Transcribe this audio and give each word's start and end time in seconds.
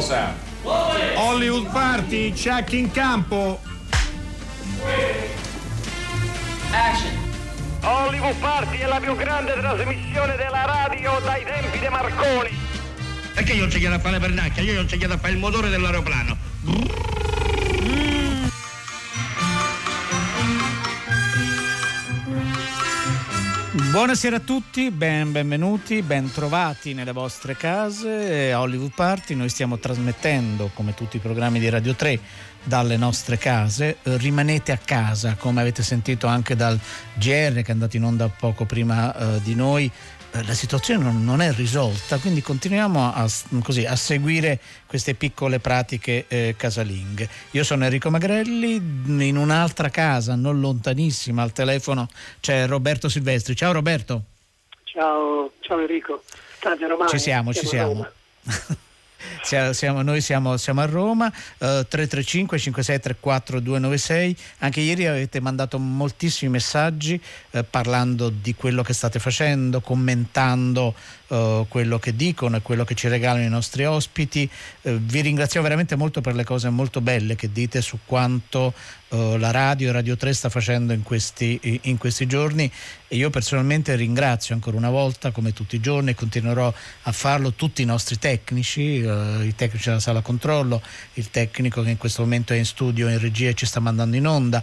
Sound. 0.00 0.36
Hollywood 1.16 1.70
Party, 1.70 2.32
check 2.32 2.72
in 2.72 2.90
campo. 2.90 3.58
Action. 6.70 7.16
Hollywood 7.82 8.36
Party 8.36 8.78
è 8.78 8.86
la 8.86 9.00
più 9.00 9.16
grande 9.16 9.54
trasmissione 9.54 10.36
della 10.36 10.64
radio 10.66 11.18
dai 11.24 11.42
tempi 11.44 11.78
di 11.78 11.88
Marconi. 11.88 12.50
Perché 13.32 13.52
io 13.52 13.60
non 13.60 13.70
ci 13.70 13.78
chiedo 13.78 13.94
a 13.94 13.98
fare 13.98 14.18
le 14.18 14.20
pernacchie, 14.20 14.62
io 14.62 14.74
non 14.74 14.88
ci 14.88 14.98
chiedo 14.98 15.14
a 15.14 15.18
fare 15.18 15.32
il 15.32 15.38
motore 15.38 15.70
dell'aeroplano. 15.70 16.36
Buonasera 23.90 24.36
a 24.36 24.40
tutti, 24.40 24.90
ben, 24.90 25.32
benvenuti, 25.32 26.02
ben 26.02 26.30
trovati 26.30 26.92
nelle 26.92 27.12
vostre 27.12 27.56
case. 27.56 28.52
A 28.52 28.60
Hollywood 28.60 28.92
Party 28.94 29.34
noi 29.34 29.48
stiamo 29.48 29.78
trasmettendo, 29.78 30.70
come 30.74 30.92
tutti 30.92 31.16
i 31.16 31.20
programmi 31.20 31.58
di 31.58 31.70
Radio 31.70 31.94
3, 31.94 32.20
dalle 32.64 32.98
nostre 32.98 33.38
case. 33.38 33.96
Rimanete 34.02 34.72
a 34.72 34.76
casa, 34.76 35.36
come 35.36 35.62
avete 35.62 35.82
sentito 35.82 36.26
anche 36.26 36.54
dal 36.54 36.78
GR 37.14 37.62
che 37.62 37.64
è 37.64 37.70
andato 37.70 37.96
in 37.96 38.04
onda 38.04 38.28
poco 38.28 38.66
prima 38.66 39.16
eh, 39.16 39.40
di 39.42 39.54
noi. 39.54 39.90
Eh, 40.30 40.44
la 40.44 40.54
situazione 40.54 41.02
non, 41.02 41.24
non, 41.24 41.40
è 41.40 41.52
risolta, 41.52 42.18
quindi 42.18 42.42
continuiamo 42.42 43.12
a, 43.12 43.26
così, 43.62 43.86
a 43.86 43.96
seguire 43.96 44.60
queste 44.86 45.14
piccole 45.14 45.58
pratiche 45.58 46.26
eh, 46.28 46.54
casalinghe. 46.56 47.28
Io 47.52 47.64
sono 47.64 47.84
Enrico 47.84 48.10
Magrelli, 48.10 48.74
in 48.74 49.36
un'altra 49.36 49.88
casa, 49.88 50.34
non 50.34 50.60
lontanissima, 50.60 51.42
al 51.42 51.52
telefono 51.52 52.08
c'è 52.40 52.66
Roberto 52.66 53.08
Silvestri. 53.08 53.56
Ciao 53.56 53.72
Roberto. 53.72 54.22
Ciao, 54.84 55.52
ciao 55.60 55.80
Enrico. 55.80 56.22
Romano, 56.60 57.08
ci 57.08 57.18
siamo, 57.18 57.54
ci 57.54 57.66
siamo. 57.66 58.06
Siamo, 59.42 60.02
noi 60.02 60.20
siamo, 60.20 60.56
siamo, 60.56 60.80
a 60.80 60.86
Roma, 60.86 61.26
uh, 61.26 61.84
335 61.86 62.58
5634 62.58 63.60
296. 63.60 64.36
Anche 64.58 64.80
ieri 64.80 65.06
avete 65.06 65.40
mandato 65.40 65.78
moltissimi 65.78 66.50
messaggi 66.50 67.20
uh, 67.50 67.64
parlando 67.68 68.28
di 68.28 68.54
quello 68.54 68.82
che 68.82 68.92
state 68.92 69.18
facendo, 69.18 69.80
commentando 69.80 70.94
uh, 71.28 71.66
quello 71.68 71.98
che 71.98 72.14
dicono 72.14 72.56
e 72.56 72.62
quello 72.62 72.84
che 72.84 72.94
ci 72.94 73.08
regalano 73.08 73.44
i 73.44 73.48
nostri 73.48 73.84
ospiti. 73.84 74.48
Uh, 74.82 74.98
vi 74.98 75.20
ringrazio 75.20 75.62
veramente 75.62 75.96
molto 75.96 76.20
per 76.20 76.34
le 76.34 76.44
cose 76.44 76.68
molto 76.68 77.00
belle 77.00 77.34
che 77.34 77.50
dite 77.50 77.80
su 77.80 77.98
quanto 78.04 78.72
uh, 79.08 79.36
la 79.36 79.50
radio 79.50 79.88
e 79.88 79.92
Radio 79.92 80.16
3 80.16 80.32
sta 80.32 80.48
facendo 80.48 80.92
in 80.92 81.02
questi, 81.02 81.80
in 81.82 81.98
questi 81.98 82.26
giorni. 82.26 82.70
E 83.10 83.16
io 83.16 83.30
personalmente 83.30 83.94
ringrazio 83.96 84.54
ancora 84.54 84.76
una 84.76 84.90
volta 84.90 85.30
come 85.30 85.54
tutti 85.54 85.76
i 85.76 85.80
giorni 85.80 86.10
e 86.10 86.14
continuerò 86.14 86.72
a 87.02 87.12
farlo 87.12 87.54
tutti 87.54 87.80
i 87.80 87.86
nostri 87.86 88.18
tecnici, 88.18 88.80
i 88.80 89.54
tecnici 89.56 89.88
della 89.88 90.00
sala 90.00 90.20
controllo, 90.20 90.82
il 91.14 91.30
tecnico 91.30 91.82
che 91.82 91.88
in 91.88 91.96
questo 91.96 92.20
momento 92.20 92.52
è 92.52 92.56
in 92.56 92.66
studio 92.66 93.08
in 93.08 93.18
regia 93.18 93.48
e 93.48 93.54
ci 93.54 93.64
sta 93.64 93.80
mandando 93.80 94.14
in 94.14 94.26
onda, 94.26 94.62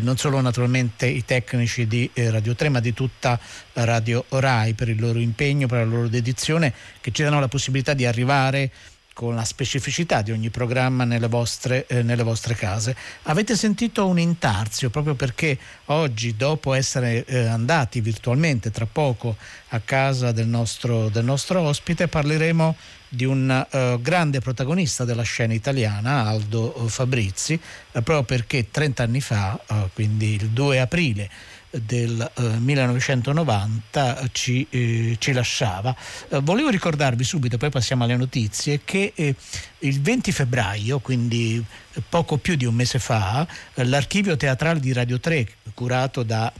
non 0.00 0.16
solo 0.16 0.40
naturalmente 0.40 1.06
i 1.06 1.24
tecnici 1.24 1.86
di 1.86 2.10
eh, 2.14 2.30
Radio 2.30 2.56
3 2.56 2.68
ma 2.68 2.80
di 2.80 2.92
tutta 2.92 3.38
Radio 3.74 4.24
Rai 4.28 4.74
per 4.74 4.88
il 4.88 4.98
loro 4.98 5.20
impegno, 5.20 5.68
per 5.68 5.78
la 5.78 5.84
loro 5.84 6.08
dedizione, 6.08 6.74
che 7.00 7.12
ci 7.12 7.22
danno 7.22 7.38
la 7.38 7.48
possibilità 7.48 7.94
di 7.94 8.06
arrivare 8.06 8.72
con 9.14 9.34
la 9.36 9.44
specificità 9.44 10.20
di 10.20 10.32
ogni 10.32 10.50
programma 10.50 11.04
nelle 11.04 11.28
vostre, 11.28 11.86
eh, 11.86 12.02
nelle 12.02 12.24
vostre, 12.24 12.54
case. 12.54 12.94
Avete 13.22 13.56
sentito 13.56 14.06
un 14.06 14.18
intarzio 14.18 14.90
proprio 14.90 15.14
perché 15.14 15.56
oggi, 15.86 16.36
dopo 16.36 16.74
essere 16.74 17.24
eh, 17.24 17.46
andati 17.46 18.00
virtualmente 18.00 18.70
tra 18.70 18.86
poco 18.86 19.36
a 19.68 19.80
casa 19.80 20.32
del 20.32 20.48
nostro, 20.48 21.08
del 21.08 21.24
nostro 21.24 21.60
ospite, 21.60 22.08
parleremo 22.08 22.76
di 23.08 23.24
un 23.24 23.66
uh, 23.70 24.00
grande 24.00 24.40
protagonista 24.40 25.04
della 25.04 25.22
scena 25.22 25.54
italiana, 25.54 26.26
Aldo 26.26 26.88
Fabrizi, 26.88 27.54
eh, 27.54 28.02
proprio 28.02 28.24
perché 28.24 28.70
30 28.70 29.02
anni 29.04 29.20
fa, 29.20 29.58
uh, 29.68 29.88
quindi 29.94 30.34
il 30.34 30.48
2 30.48 30.80
aprile 30.80 31.30
del 31.82 32.30
eh, 32.36 32.42
1990 32.42 34.28
ci, 34.32 34.66
eh, 34.70 35.16
ci 35.18 35.32
lasciava. 35.32 35.94
Eh, 36.28 36.40
volevo 36.40 36.68
ricordarvi 36.68 37.24
subito, 37.24 37.56
poi 37.56 37.70
passiamo 37.70 38.04
alle 38.04 38.16
notizie, 38.16 38.80
che 38.84 39.12
eh, 39.14 39.34
il 39.80 40.00
20 40.00 40.32
febbraio, 40.32 40.98
quindi 41.00 41.64
poco 42.08 42.36
più 42.38 42.56
di 42.56 42.64
un 42.64 42.74
mese 42.74 42.98
fa, 42.98 43.46
eh, 43.74 43.84
l'archivio 43.84 44.36
teatrale 44.36 44.80
di 44.80 44.92
Radio 44.92 45.20
3, 45.20 45.46
curato 45.74 46.22
da 46.22 46.52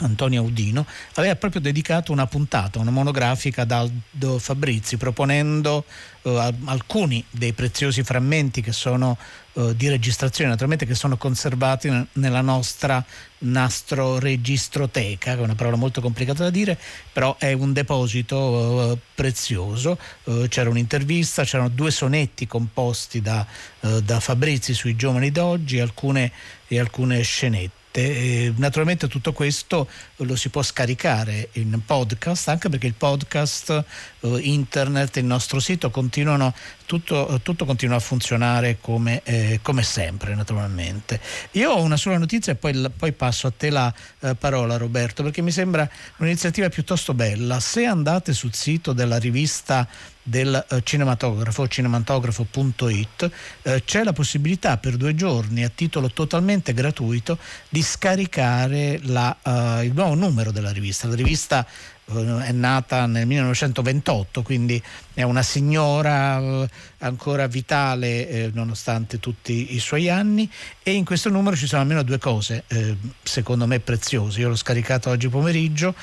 Antonio 0.00 0.42
Audino, 0.42 0.86
aveva 1.14 1.36
proprio 1.36 1.60
dedicato 1.60 2.12
una 2.12 2.26
puntata, 2.26 2.78
una 2.78 2.90
monografica 2.90 3.62
ad 3.62 3.70
Aldo 3.70 4.38
Fabrizi, 4.38 4.96
proponendo 4.96 5.84
eh, 6.22 6.54
alcuni 6.64 7.24
dei 7.30 7.52
preziosi 7.52 8.02
frammenti 8.02 8.60
che 8.60 8.72
sono 8.72 9.16
eh, 9.54 9.74
di 9.74 9.88
registrazione, 9.88 10.50
naturalmente 10.50 10.86
che 10.86 10.94
sono 10.94 11.16
conservati 11.16 11.90
nella 12.12 12.40
nostra 12.40 13.04
nastro 13.38 14.18
registroteca, 14.18 15.34
che 15.34 15.40
è 15.40 15.42
una 15.42 15.54
parola 15.54 15.76
molto 15.76 16.00
complicata 16.00 16.44
da 16.44 16.50
dire, 16.50 16.78
però 17.12 17.36
è 17.38 17.52
un 17.52 17.72
deposito 17.72 18.92
eh, 18.92 18.98
prezioso. 19.14 19.98
Eh, 20.24 20.46
c'era 20.48 20.70
un'intervista, 20.70 21.44
c'erano 21.44 21.70
due 21.70 21.90
sonetti 21.90 22.46
composti 22.46 23.20
da, 23.20 23.46
eh, 23.80 24.02
da 24.02 24.20
Fabrizi 24.20 24.74
sui 24.74 24.96
giovani 24.96 25.30
d'oggi 25.30 25.80
alcune, 25.80 26.30
e 26.68 26.78
alcune 26.78 27.22
scenette 27.22 27.87
e 28.00 28.52
naturalmente 28.56 29.08
tutto 29.08 29.32
questo 29.32 29.88
lo 30.16 30.36
si 30.36 30.48
può 30.48 30.62
scaricare 30.62 31.48
in 31.52 31.80
podcast, 31.84 32.48
anche 32.48 32.68
perché 32.68 32.86
il 32.86 32.94
podcast, 32.94 33.84
eh, 34.20 34.38
internet, 34.40 35.16
il 35.16 35.24
nostro 35.24 35.60
sito 35.60 35.90
continuano, 35.90 36.54
tutto, 36.86 37.40
tutto 37.42 37.64
continua 37.64 37.96
a 37.96 38.00
funzionare 38.00 38.78
come, 38.80 39.22
eh, 39.24 39.60
come, 39.62 39.82
sempre 39.82 40.34
naturalmente. 40.34 41.20
Io 41.52 41.70
ho 41.70 41.82
una 41.82 41.96
sola 41.96 42.18
notizia 42.18 42.52
e 42.52 42.56
poi, 42.56 42.90
poi 42.96 43.12
passo 43.12 43.46
a 43.46 43.52
te 43.56 43.70
la 43.70 43.92
eh, 44.20 44.34
parola 44.34 44.76
Roberto, 44.76 45.22
perché 45.22 45.42
mi 45.42 45.50
sembra 45.50 45.88
un'iniziativa 46.18 46.68
piuttosto 46.68 47.14
bella. 47.14 47.60
Se 47.60 47.84
andate 47.84 48.32
sul 48.32 48.54
sito 48.54 48.92
della 48.92 49.18
rivista 49.18 49.86
del 50.28 50.66
eh, 50.68 50.82
cinematografo, 50.82 51.66
cinematografo.it, 51.66 53.30
eh, 53.62 53.82
c'è 53.84 54.04
la 54.04 54.12
possibilità 54.12 54.76
per 54.76 54.96
due 54.96 55.14
giorni 55.14 55.64
a 55.64 55.70
titolo 55.74 56.10
totalmente 56.10 56.74
gratuito 56.74 57.38
di 57.68 57.82
scaricare 57.82 59.00
la, 59.04 59.34
uh, 59.42 59.82
il 59.82 59.92
nuovo 59.94 60.14
numero 60.14 60.52
della 60.52 60.70
rivista. 60.70 61.08
La 61.08 61.14
rivista 61.14 61.66
uh, 62.04 62.38
è 62.38 62.52
nata 62.52 63.06
nel 63.06 63.26
1928, 63.26 64.42
quindi 64.42 64.82
è 65.14 65.22
una 65.22 65.42
signora 65.42 66.38
uh, 66.38 66.66
ancora 66.98 67.46
vitale 67.46 68.28
eh, 68.28 68.50
nonostante 68.52 69.18
tutti 69.20 69.74
i 69.74 69.78
suoi 69.78 70.10
anni 70.10 70.50
e 70.82 70.92
in 70.92 71.04
questo 71.04 71.30
numero 71.30 71.56
ci 71.56 71.66
sono 71.66 71.80
almeno 71.80 72.02
due 72.02 72.18
cose 72.18 72.64
eh, 72.66 72.96
secondo 73.22 73.66
me 73.66 73.80
preziose. 73.80 74.40
Io 74.40 74.48
l'ho 74.48 74.56
scaricato 74.56 75.08
oggi 75.08 75.28
pomeriggio, 75.28 75.94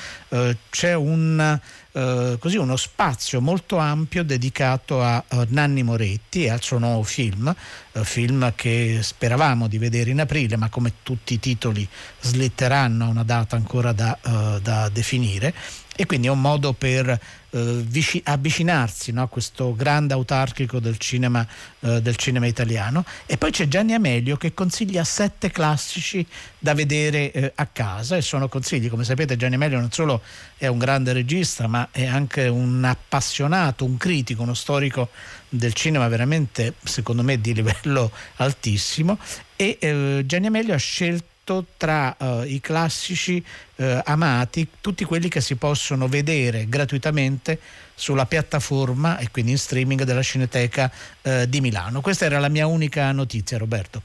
c'è 0.70 0.94
un 0.96 1.60
eh, 1.96 2.36
così 2.40 2.58
uno 2.58 2.76
spazio 2.76 3.40
molto 3.40 3.78
ampio 3.78 4.26
dedicato 4.26 5.02
a, 5.02 5.24
Nanni 5.48 5.82
Moretti 5.82 6.44
e 6.44 6.50
al 6.50 6.62
suo 6.62 6.78
nuovo 6.78 7.04
film, 7.04 7.54
eh, 7.94 8.04
film 8.04 8.52
che 8.54 9.00
speravamo 9.02 9.70
di 9.70 9.78
vedere 9.78 10.10
in 10.10 10.20
aprile, 10.20 10.58
ma 10.58 10.68
come 10.68 10.96
tutti 11.04 11.36
i 11.36 11.40
titoli 11.40 11.88
slitteranno 12.20 13.06
a 13.06 13.08
una 13.08 13.24
data 13.24 13.56
ancora 13.56 13.94
da, 13.94 14.18
uh, 14.22 14.60
da 14.60 14.90
definire 14.90 15.54
e 15.96 16.06
quindi 16.06 16.28
è 16.28 16.30
un 16.30 16.42
modo 16.42 16.74
per 16.74 17.08
eh, 17.08 17.84
vici- 17.86 18.22
avvicinarsi 18.24 19.14
no, 19.14 19.24
a 19.24 19.28
questo 19.28 19.74
grande 19.74 20.14
autarchico 20.14 20.80
del 20.80 20.98
cinema, 20.98 21.46
eh, 21.80 22.02
del 22.02 22.18
cinema, 22.18 22.48
italiano. 22.48 23.06
E 23.26 23.38
poi 23.38 23.52
c'è 23.52 23.68
Gianni 23.68 23.94
Amelio 23.94 24.36
che 24.36 24.54
consiglia 24.54 25.06
sette 25.06 25.52
classici 25.52 26.26
da 26.60 26.74
vedere 26.74 27.32
eh, 27.32 27.52
a 27.56 27.66
casa 27.68 28.18
e 28.18 28.22
sono 28.22 28.50
consigli, 28.50 28.90
come 28.90 29.06
sapete 29.06 29.38
Gianni 29.38 29.56
Amelio 29.56 29.80
non 29.80 29.92
solo 29.92 30.22
è 30.58 30.68
un 30.68 30.78
grande 30.78 31.14
regista 31.14 31.68
ma 31.68 31.88
è 31.92 32.06
anche 32.06 32.48
un 32.48 32.84
appassionato, 32.84 33.86
un 33.86 33.96
critico, 33.96 34.42
uno 34.42 34.54
storico 34.54 35.10
del 35.48 35.74
cinema 35.74 36.08
veramente 36.10 36.74
secondo 36.84 37.24
me 37.24 37.40
di 37.40 37.54
livello 37.54 38.12
altissimo 38.38 39.18
e 39.56 39.78
eh, 39.80 40.24
Gianni 40.26 40.48
Amelio 40.48 40.74
ha 40.74 40.78
scelto 40.78 41.34
tra 41.78 42.16
uh, 42.20 42.44
i 42.44 42.60
classici 42.60 43.44
uh, 43.76 43.84
amati, 44.04 44.68
tutti 44.82 45.04
quelli 45.06 45.30
che 45.30 45.42
si 45.42 45.56
possono 45.56 46.08
vedere 46.08 46.66
gratuitamente 46.68 47.60
sulla 47.94 48.26
piattaforma 48.26 49.18
e 49.20 49.30
quindi 49.32 49.52
in 49.52 49.58
streaming 49.58 50.04
della 50.04 50.22
Cineteca 50.22 50.92
uh, 51.22 51.46
di 51.46 51.62
Milano. 51.62 52.02
Questa 52.02 52.26
era 52.26 52.40
la 52.40 52.50
mia 52.50 52.68
unica 52.68 53.12
notizia, 53.12 53.58
Roberto. 53.58 54.02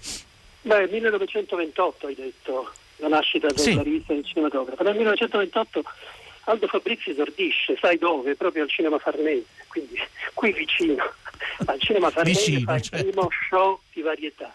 Beh, 0.63 0.89
1928 0.89 2.07
hai 2.07 2.15
detto 2.15 2.73
la 2.97 3.09
nascita 3.09 3.47
della 3.49 3.59
sì. 3.59 3.83
rivista 3.83 4.13
del 4.13 4.25
cinematografo. 4.25 4.83
Nel 4.83 4.95
1928 4.97 5.83
Aldo 6.45 6.67
Fabrizi 6.67 7.11
esordisce, 7.11 7.77
sai 7.81 7.97
dove? 7.97 8.35
Proprio 8.35 8.65
al 8.65 8.71
Cinema 8.71 8.99
Farnese, 8.99 9.47
quindi 9.69 9.99
qui 10.35 10.53
vicino. 10.53 11.03
Al 11.67 11.81
Cinema 11.81 12.11
Farnese 12.11 12.51
vicino, 12.51 12.67
fa 12.67 12.75
il 12.77 12.83
certo. 12.83 13.05
primo 13.05 13.29
show 13.49 13.81
di 13.93 14.03
varietà 14.03 14.53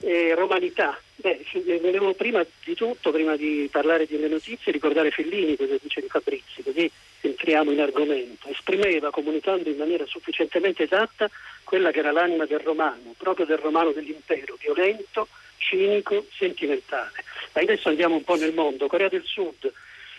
eh, 0.00 0.34
romanità. 0.34 0.98
Beh, 1.16 1.44
volevo 1.80 2.12
prima 2.14 2.44
di 2.64 2.74
tutto, 2.74 3.10
prima 3.10 3.36
di 3.36 3.68
parlare 3.70 4.06
delle 4.06 4.28
notizie, 4.28 4.72
ricordare 4.72 5.10
Fellini, 5.10 5.56
cosa 5.56 5.76
dice 5.80 6.00
di 6.00 6.08
Fabrizi, 6.08 6.62
così 6.62 6.90
entriamo 7.20 7.70
in 7.70 7.80
argomento, 7.80 8.48
esprimeva, 8.48 9.10
comunicando 9.10 9.68
in 9.68 9.76
maniera 9.76 10.04
sufficientemente 10.06 10.82
esatta, 10.82 11.30
quella 11.62 11.90
che 11.90 12.00
era 12.00 12.12
l'anima 12.12 12.44
del 12.44 12.60
romano, 12.60 13.14
proprio 13.16 13.46
del 13.46 13.58
romano 13.58 13.92
dell'impero, 13.92 14.56
violento, 14.60 15.28
cinico, 15.56 16.26
sentimentale. 16.36 17.24
Ma 17.52 17.62
adesso 17.62 17.88
andiamo 17.88 18.16
un 18.16 18.24
po' 18.24 18.36
nel 18.36 18.52
mondo. 18.52 18.86
Corea 18.86 19.08
del 19.08 19.24
Sud. 19.24 19.72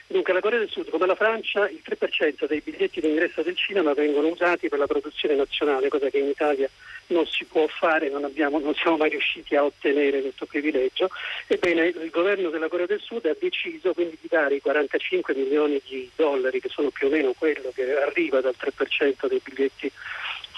Dunque 0.08 0.34
la 0.34 0.40
Corea 0.40 0.60
del 0.60 0.70
Sud, 0.70 0.90
come 0.90 1.08
la 1.08 1.16
Francia, 1.16 1.68
il 1.68 1.82
3% 1.84 2.46
dei 2.46 2.62
biglietti 2.62 3.02
d'ingresso 3.02 3.42
del 3.42 3.56
cinema 3.56 3.94
vengono 3.94 4.28
usati 4.28 4.70
per 4.70 4.78
la 4.78 4.86
produzione 4.86 5.36
nazionale, 5.36 5.90
cosa 5.90 6.10
che 6.10 6.20
in 6.20 6.28
Italia 6.28 6.70
non 7.08 7.26
si 7.26 7.44
può 7.46 7.66
fare, 7.68 8.10
non, 8.10 8.24
abbiamo, 8.24 8.60
non 8.60 8.76
siamo 8.76 8.98
mai 8.98 9.10
riusciti 9.10 9.56
a 9.56 9.64
ottenere 9.64 10.22
questo 10.22 10.46
privilegio. 10.46 11.10
Ebbene, 11.48 11.88
il 11.88 12.10
governo 12.12 12.50
della 12.50 12.68
Corea 12.68 12.86
del 12.86 13.02
Sud 13.02 13.26
ha 13.26 13.36
deciso 13.40 13.94
quindi 13.94 14.18
di 14.22 14.28
dare 14.30 14.56
i 14.56 14.62
45 14.62 15.34
milioni 15.34 15.82
di 15.88 16.10
dollari, 16.16 16.60
che 16.60 16.70
sono 16.70 16.90
più 16.90 17.08
o 17.08 17.10
meno 17.10 17.34
quello 17.36 17.72
che 17.74 17.96
arriva 17.98 18.42
dal 18.42 18.56
3% 18.58 19.28
dei 19.28 19.42
biglietti 19.44 19.92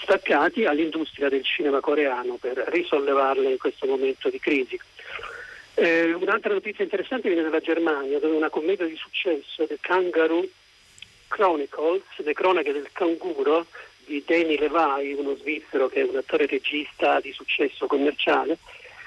staccati, 0.02 0.66
all'industria 0.66 1.28
del 1.30 1.44
cinema 1.44 1.80
coreano 1.80 2.36
per 2.36 2.56
risollevarla 2.68 3.48
in 3.48 3.58
questo 3.58 3.86
momento 3.86 4.28
di 4.28 4.38
crisi. 4.38 4.78
Eh, 5.80 6.12
un'altra 6.12 6.52
notizia 6.52 6.82
interessante 6.82 7.28
viene 7.28 7.44
dalla 7.44 7.60
Germania, 7.60 8.18
dove 8.18 8.34
una 8.34 8.50
commedia 8.50 8.84
di 8.84 8.96
successo, 8.96 9.64
The 9.64 9.78
Kangaroo 9.80 10.44
Chronicles, 11.28 12.02
le 12.16 12.32
cronache 12.32 12.72
del 12.72 12.88
canguro, 12.90 13.64
di 14.04 14.20
Danny 14.26 14.58
Levai, 14.58 15.12
uno 15.12 15.36
svizzero 15.36 15.86
che 15.88 16.00
è 16.00 16.02
un 16.02 16.16
attore 16.16 16.46
regista 16.46 17.20
di 17.20 17.30
successo 17.30 17.86
commerciale, 17.86 18.58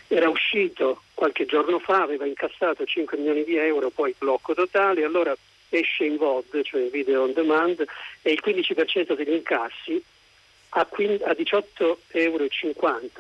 era 0.07 0.29
uscito 0.29 1.01
qualche 1.13 1.45
giorno 1.45 1.77
fa, 1.79 2.03
aveva 2.03 2.25
incassato 2.25 2.85
5 2.85 3.17
milioni 3.17 3.44
di 3.44 3.57
euro, 3.57 3.89
poi 3.89 4.15
blocco 4.17 4.53
totale, 4.53 5.03
allora 5.03 5.35
esce 5.67 6.06
in 6.06 6.15
VOD, 6.15 6.62
cioè 6.62 6.88
video 6.89 7.24
on 7.24 7.33
demand, 7.33 7.85
e 8.21 8.31
il 8.31 8.41
15% 8.41 9.13
degli 9.13 9.33
incassi 9.33 10.01
a 10.69 10.88
18,50 10.89 11.97
euro 12.12 12.47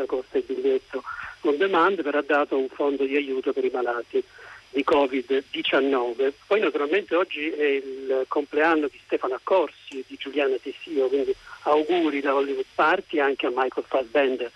costa 0.05 0.37
il 0.37 0.43
biglietto 0.45 1.03
on 1.49 1.57
demand, 1.57 2.01
verrà 2.01 2.21
dato 2.21 2.57
un 2.57 2.69
fondo 2.69 3.05
di 3.05 3.15
aiuto 3.15 3.53
per 3.53 3.65
i 3.65 3.71
malati 3.71 4.23
di 4.71 4.85
Covid-19. 4.87 6.31
Poi 6.47 6.59
naturalmente 6.59 7.15
oggi 7.15 7.49
è 7.49 7.65
il 7.65 8.25
compleanno 8.27 8.87
di 8.87 8.99
Stefano 9.05 9.35
Accorsi 9.35 9.99
e 9.99 10.03
di 10.07 10.15
Giuliana 10.17 10.55
Tessio, 10.61 11.07
quindi 11.07 11.35
auguri 11.63 12.21
da 12.21 12.35
Hollywood 12.35 12.65
Party 12.73 13.19
anche 13.19 13.45
a 13.45 13.51
Michael 13.53 13.85
Fassbender 13.87 14.51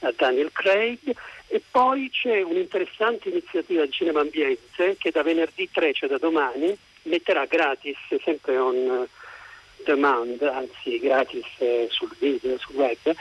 a 0.00 0.12
Daniel 0.16 0.50
Craig. 0.52 1.14
E 1.52 1.60
poi 1.68 2.10
c'è 2.10 2.42
un'interessante 2.42 3.28
iniziativa 3.28 3.80
del 3.80 3.92
cinema 3.92 4.20
ambiente 4.20 4.96
che 4.98 5.10
da 5.10 5.22
venerdì 5.22 5.68
3, 5.70 5.92
cioè 5.92 6.08
da 6.08 6.18
domani, 6.18 6.76
metterà 7.02 7.44
gratis, 7.46 7.96
sempre 8.22 8.56
on 8.56 9.08
demand, 9.84 10.40
anzi 10.42 10.98
gratis 11.00 11.46
eh, 11.58 11.88
sul 11.90 12.14
video, 12.18 12.56
sul 12.58 12.76
web, 12.76 13.14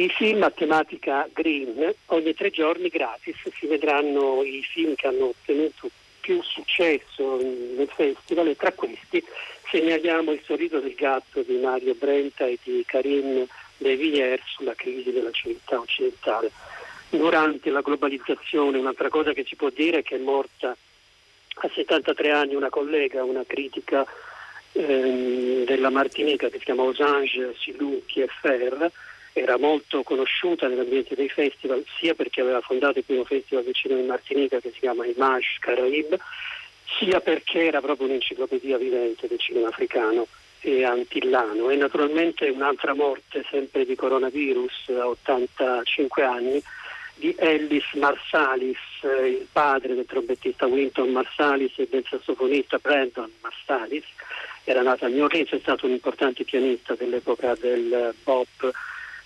i 0.00 0.08
film 0.10 0.42
a 0.42 0.50
tematica 0.50 1.26
green, 1.32 1.94
ogni 2.06 2.34
tre 2.34 2.50
giorni 2.50 2.88
gratis 2.88 3.36
si 3.58 3.66
vedranno 3.66 4.42
i 4.42 4.62
film 4.62 4.94
che 4.94 5.06
hanno 5.06 5.26
ottenuto 5.28 5.88
più 6.20 6.42
successo 6.42 7.36
nel 7.38 7.88
festival 7.94 8.48
e 8.48 8.56
tra 8.56 8.72
questi 8.72 9.24
segnaliamo 9.70 10.32
il 10.32 10.42
sorriso 10.44 10.80
del 10.80 10.94
gatto 10.94 11.42
di 11.42 11.56
Mario 11.56 11.94
Brenta 11.94 12.44
e 12.44 12.58
di 12.62 12.84
Karim 12.86 13.46
De 13.78 14.40
sulla 14.46 14.74
crisi 14.74 15.12
della 15.12 15.30
civiltà 15.30 15.78
occidentale. 15.78 16.50
Durante 17.08 17.70
la 17.70 17.80
globalizzazione 17.80 18.78
un'altra 18.78 19.08
cosa 19.08 19.32
che 19.32 19.44
si 19.46 19.56
può 19.56 19.70
dire 19.70 19.98
è 19.98 20.02
che 20.02 20.16
è 20.16 20.18
morta 20.18 20.76
a 21.58 21.70
73 21.72 22.30
anni 22.32 22.54
una 22.54 22.68
collega, 22.68 23.24
una 23.24 23.44
critica 23.46 24.04
ehm, 24.72 25.64
della 25.64 25.90
Martinica 25.90 26.48
che 26.48 26.58
si 26.58 26.64
chiama 26.64 26.82
Osange 26.82 27.54
Silou 27.58 28.02
Kieffer, 28.04 28.90
era 29.38 29.58
molto 29.58 30.02
conosciuta 30.02 30.66
nell'ambiente 30.66 31.14
dei 31.14 31.28
festival 31.28 31.84
sia 31.98 32.14
perché 32.14 32.40
aveva 32.40 32.62
fondato 32.62 32.98
il 32.98 33.04
primo 33.04 33.24
festival 33.24 33.64
del 33.64 33.74
cinema 33.74 34.00
in 34.00 34.06
Martinica 34.06 34.60
che 34.60 34.70
si 34.72 34.80
chiama 34.80 35.04
Image 35.04 35.58
Caraib, 35.60 36.18
sia 36.98 37.20
perché 37.20 37.66
era 37.66 37.82
proprio 37.82 38.06
un'enciclopedia 38.06 38.78
vivente 38.78 39.26
del 39.28 39.38
cinema 39.38 39.68
africano 39.68 40.26
e 40.60 40.84
antillano. 40.84 41.68
E 41.68 41.76
naturalmente 41.76 42.48
un'altra 42.48 42.94
morte 42.94 43.44
sempre 43.50 43.84
di 43.84 43.94
coronavirus 43.94 44.88
a 44.98 45.08
85 45.08 46.24
anni 46.24 46.62
di 47.16 47.34
Ellis 47.38 47.92
Marsalis, 47.92 48.78
il 49.02 49.46
padre 49.52 49.94
del 49.94 50.06
trombettista 50.06 50.64
Winton 50.64 51.10
Marsalis 51.10 51.74
e 51.76 51.86
del 51.90 52.06
sassofonista 52.08 52.78
Brandon 52.78 53.30
Marsalis, 53.42 54.04
era 54.64 54.80
nato 54.80 55.04
a 55.04 55.08
New 55.08 55.24
Orleans, 55.24 55.50
è 55.50 55.58
stato 55.60 55.84
un 55.84 55.92
importante 55.92 56.44
pianista 56.44 56.94
dell'epoca 56.94 57.54
del 57.54 58.14
pop 58.24 58.72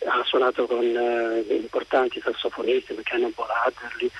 ha 0.06 0.22
suonato 0.24 0.66
con 0.66 0.84
eh, 0.84 1.54
importanti 1.54 2.20
sassofonisti 2.20 2.92
come 2.92 3.02
Cannonball 3.02 3.48
Adderley, 3.66 4.10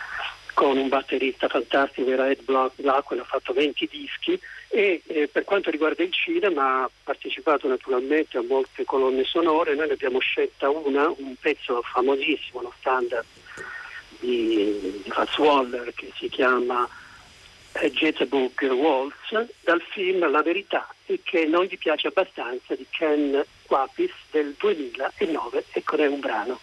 con 0.55 0.77
un 0.77 0.89
batterista 0.89 1.49
fantastico 1.49 2.11
era 2.11 2.29
Ed 2.29 2.43
Blackwell, 2.43 3.21
ha 3.21 3.25
fatto 3.25 3.53
20 3.53 3.89
dischi. 3.91 4.39
E 4.69 5.03
eh, 5.07 5.29
per 5.29 5.45
quanto 5.45 5.71
riguarda 5.71 6.03
il 6.03 6.13
cinema 6.13 6.85
ha 6.85 6.91
partecipato 7.03 7.67
naturalmente 7.67 8.39
a 8.39 8.43
molte 8.43 8.85
colonne 8.85 9.25
sonore, 9.25 9.75
noi 9.75 9.89
ne 9.89 9.95
abbiamo 9.95 10.21
scelta 10.21 10.69
una, 10.69 11.09
un 11.09 11.35
pezzo 11.41 11.83
famosissimo, 11.83 12.61
uno 12.61 12.73
standard 12.79 13.27
di, 14.21 15.01
di 15.03 15.11
Fats 15.11 15.37
Waller 15.39 15.93
che 15.95 16.13
si 16.15 16.29
chiama 16.29 16.89
Jezebug 17.73 18.63
Waltz 18.63 19.49
dal 19.61 19.81
film 19.91 20.29
La 20.31 20.43
verità 20.43 20.93
e 21.07 21.21
che 21.23 21.47
non 21.47 21.65
gli 21.65 21.79
piace 21.79 22.09
abbastanza 22.09 22.75
di 22.75 22.87
Ken 22.91 23.43
Quapis 23.67 24.13
del 24.31 24.55
2009 24.59 25.65
e 25.73 25.83
con 25.83 26.01
è 26.01 26.07
un 26.07 26.21
brano. 26.21 26.61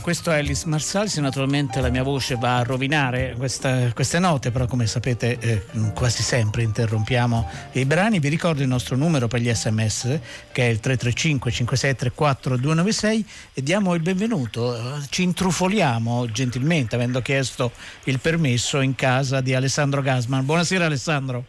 Allora, 0.00 0.14
questo 0.14 0.30
è 0.30 0.38
Alice 0.38 0.66
Marsalis, 0.66 1.16
naturalmente 1.18 1.80
la 1.80 1.90
mia 1.90 2.02
voce 2.02 2.36
va 2.36 2.58
a 2.58 2.62
rovinare 2.62 3.34
questa, 3.36 3.92
queste 3.92 4.18
note, 4.18 4.50
però 4.50 4.66
come 4.66 4.86
sapete 4.86 5.36
eh, 5.38 5.62
quasi 5.94 6.22
sempre 6.22 6.62
interrompiamo 6.62 7.48
i 7.72 7.84
brani. 7.84 8.18
Vi 8.18 8.28
ricordo 8.28 8.62
il 8.62 8.68
nostro 8.68 8.96
numero 8.96 9.28
per 9.28 9.40
gli 9.40 9.52
sms 9.52 10.20
che 10.52 10.62
è 10.62 10.68
il 10.68 10.80
335 10.80 11.50
5634 11.50 12.56
296 12.56 13.26
e 13.54 13.62
diamo 13.62 13.94
il 13.94 14.00
benvenuto, 14.00 14.74
ci 15.10 15.22
intrufoliamo 15.22 16.30
gentilmente 16.30 16.94
avendo 16.94 17.20
chiesto 17.20 17.70
il 18.04 18.18
permesso 18.20 18.80
in 18.80 18.94
casa 18.94 19.40
di 19.40 19.54
Alessandro 19.54 20.00
Gasman. 20.00 20.44
Buonasera 20.44 20.86
Alessandro. 20.86 21.44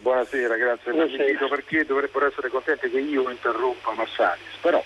Buonasera, 0.00 0.56
grazie 0.56 0.92
per 0.92 1.06
l'invito 1.06 1.48
perché 1.48 1.84
dovrebbero 1.84 2.26
essere 2.26 2.48
contenti 2.48 2.88
che 2.88 2.98
io 2.98 3.28
interrompa 3.28 3.92
Massalis, 3.92 4.56
però 4.62 4.82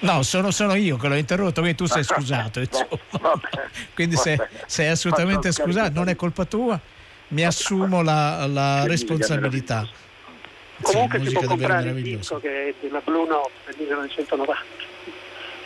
No, 0.00 0.22
sono, 0.22 0.50
sono, 0.50 0.74
io 0.74 0.96
che 0.96 1.08
l'ho 1.08 1.14
interrotto, 1.14 1.60
quindi 1.60 1.76
tu 1.76 1.86
sei 1.86 2.04
scusato. 2.04 2.60
quindi 3.94 4.16
sei, 4.16 4.38
sei 4.66 4.88
assolutamente 4.88 5.52
scusato, 5.52 5.92
non 5.94 6.08
è 6.08 6.16
colpa 6.16 6.44
tua, 6.44 6.78
mi 7.28 7.44
assumo 7.44 8.02
la, 8.02 8.46
la 8.46 8.86
responsabilità. 8.86 9.88
Comunque 10.82 11.18
sì, 11.20 11.26
si 11.26 11.32
può 11.32 11.42
comprare 11.44 11.88
il 11.88 12.02
disco 12.02 12.38
che 12.38 12.68
è 12.68 12.74
della 12.80 13.00
Blue 13.02 13.26
Note 13.26 13.50
del 13.66 13.76
1990, 13.78 14.62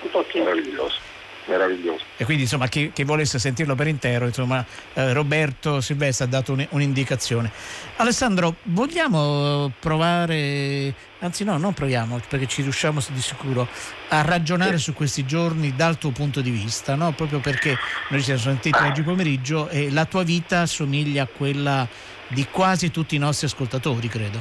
un 0.02 0.10
po' 0.10 0.24
meraviglioso 0.34 1.09
meraviglioso. 1.50 2.04
E 2.16 2.24
quindi 2.24 2.44
insomma 2.44 2.68
chi, 2.68 2.90
chi 2.92 3.04
volesse 3.04 3.38
sentirlo 3.38 3.74
per 3.74 3.88
intero, 3.88 4.26
insomma, 4.26 4.64
eh, 4.94 5.12
Roberto 5.12 5.80
Silvestre 5.80 6.26
ha 6.26 6.28
dato 6.28 6.52
un, 6.52 6.66
un'indicazione. 6.70 7.50
Alessandro, 7.96 8.56
vogliamo 8.64 9.70
provare, 9.78 10.94
anzi 11.18 11.44
no, 11.44 11.58
non 11.58 11.74
proviamo 11.74 12.20
perché 12.28 12.46
ci 12.46 12.62
riusciamo 12.62 13.00
di 13.08 13.20
sicuro 13.20 13.68
a 14.08 14.22
ragionare 14.22 14.78
sì. 14.78 14.84
su 14.84 14.94
questi 14.94 15.26
giorni 15.26 15.74
dal 15.74 15.98
tuo 15.98 16.10
punto 16.10 16.40
di 16.40 16.50
vista, 16.50 16.94
no? 16.94 17.12
proprio 17.12 17.40
perché 17.40 17.76
noi 18.08 18.20
ci 18.20 18.26
siamo 18.26 18.40
sentiti 18.40 18.78
ah. 18.78 18.86
oggi 18.86 19.02
pomeriggio 19.02 19.68
e 19.68 19.90
la 19.90 20.04
tua 20.04 20.22
vita 20.22 20.66
somiglia 20.66 21.24
a 21.24 21.26
quella 21.26 21.86
di 22.28 22.46
quasi 22.50 22.90
tutti 22.90 23.16
i 23.16 23.18
nostri 23.18 23.46
ascoltatori, 23.46 24.08
credo. 24.08 24.40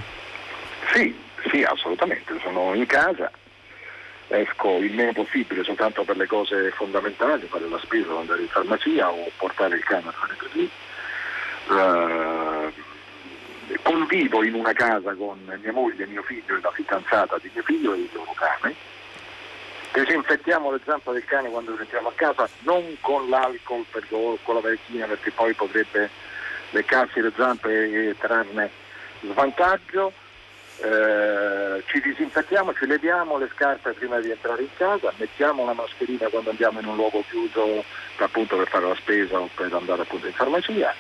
Sì, 0.94 1.13
sì, 1.51 1.63
assolutamente, 1.63 2.39
sono 2.44 2.74
in 2.74 2.86
casa 2.86 3.32
esco 4.30 4.78
il 4.78 4.94
meno 4.94 5.12
possibile 5.12 5.64
soltanto 5.64 6.04
per 6.04 6.16
le 6.16 6.28
cose 6.28 6.72
fondamentali, 6.72 7.48
fare 7.48 7.68
la 7.68 7.80
spesa, 7.80 8.18
andare 8.18 8.42
in 8.42 8.48
farmacia 8.48 9.12
o 9.12 9.30
portare 9.38 9.76
il 9.76 9.84
cane 9.84 10.08
a 10.08 10.12
fare 10.12 10.36
così. 10.38 10.70
Uh, 11.68 12.72
convivo 13.84 14.44
in 14.44 14.54
una 14.54 14.74
casa 14.74 15.14
con 15.14 15.40
mia 15.62 15.72
moglie, 15.72 16.06
mio 16.08 16.24
figlio 16.24 16.56
e 16.56 16.62
la 16.62 16.72
fidanzata 16.72 17.38
di 17.42 17.50
mio 17.54 17.64
figlio 17.64 17.94
e 17.94 17.98
il 17.98 18.10
loro 18.14 18.34
cane. 18.34 18.76
Disinfettiamo 19.92 20.72
le 20.72 20.80
zampe 20.86 21.12
del 21.12 21.26
cane 21.26 21.50
quando 21.50 21.78
entriamo 21.78 22.10
a 22.10 22.14
casa, 22.16 22.48
non 22.60 22.98
con 23.02 23.28
l'alcol 23.30 23.86
o 24.10 24.38
con 24.44 24.56
la 24.56 24.62
vecchina 24.62 25.08
perché 25.08 25.32
poi 25.32 25.54
potrebbe 25.54 26.10
leccarsi 26.72 27.20
le 27.20 27.32
zampe 27.36 28.10
e 28.10 28.16
trarne 28.18 28.70
svantaggio 29.22 30.14
eh, 30.82 31.84
ci 31.88 32.02
disinfettiamo, 32.02 32.74
ci 32.74 32.86
leviamo 32.86 33.38
le 33.38 33.50
scarpe 33.54 33.92
prima 33.94 34.20
di 34.20 34.32
entrare 34.32 34.62
in 34.62 34.70
casa, 34.78 35.12
mettiamo 35.18 35.64
una 35.64 35.74
mascherina 35.74 36.28
quando 36.28 36.50
andiamo 36.52 36.80
in 36.80 36.86
un 36.86 36.96
luogo 36.96 37.24
chiuso 37.30 37.84
appunto 38.18 38.58
per 38.58 38.68
fare 38.68 38.88
la 38.88 38.96
spesa 38.96 39.40
o 39.40 39.50
per 39.54 39.74
andare 39.74 40.02
appunto 40.02 40.28
in 40.28 40.34
farmacia 40.34 40.94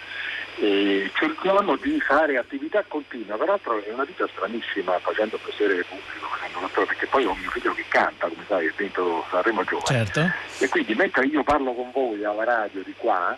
e 0.61 1.09
cerchiamo 1.13 1.77
di 1.77 2.01
fare 2.01 2.37
attività 2.37 2.83
continua, 2.85 3.37
peraltro 3.37 3.81
è 3.81 3.91
una 3.93 4.03
vita 4.03 4.27
stranissima 4.27 4.99
facendo 4.99 5.39
piacere 5.41 5.85
pubblico, 5.85 6.27
facendo 6.27 6.59
l'attore, 6.59 6.85
perché 6.87 7.05
poi 7.07 7.25
ho 7.25 7.33
mio 7.33 7.49
figlio 7.49 7.73
che 7.73 7.85
canta, 7.87 8.27
come 8.27 8.43
sai, 8.45 8.67
è 8.67 8.73
vinto 8.75 9.25
Sanremo 9.29 9.63
Giovane. 9.63 10.05
Certo. 10.05 10.29
E 10.57 10.67
quindi 10.67 10.95
mentre 10.95 11.25
io 11.27 11.43
parlo 11.43 11.71
con 11.73 11.91
voi 11.91 12.25
alla 12.25 12.43
radio 12.43 12.81
di 12.83 12.93
qua, 12.97 13.37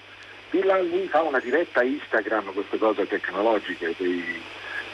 di 0.50 0.64
là 0.64 0.82
lui 0.82 1.08
fa 1.08 1.22
una 1.22 1.40
diretta 1.40 1.84
Instagram, 1.84 2.54
queste 2.54 2.80
cose 2.80 3.08
tecnologiche 3.08 3.94
dei, 3.98 4.42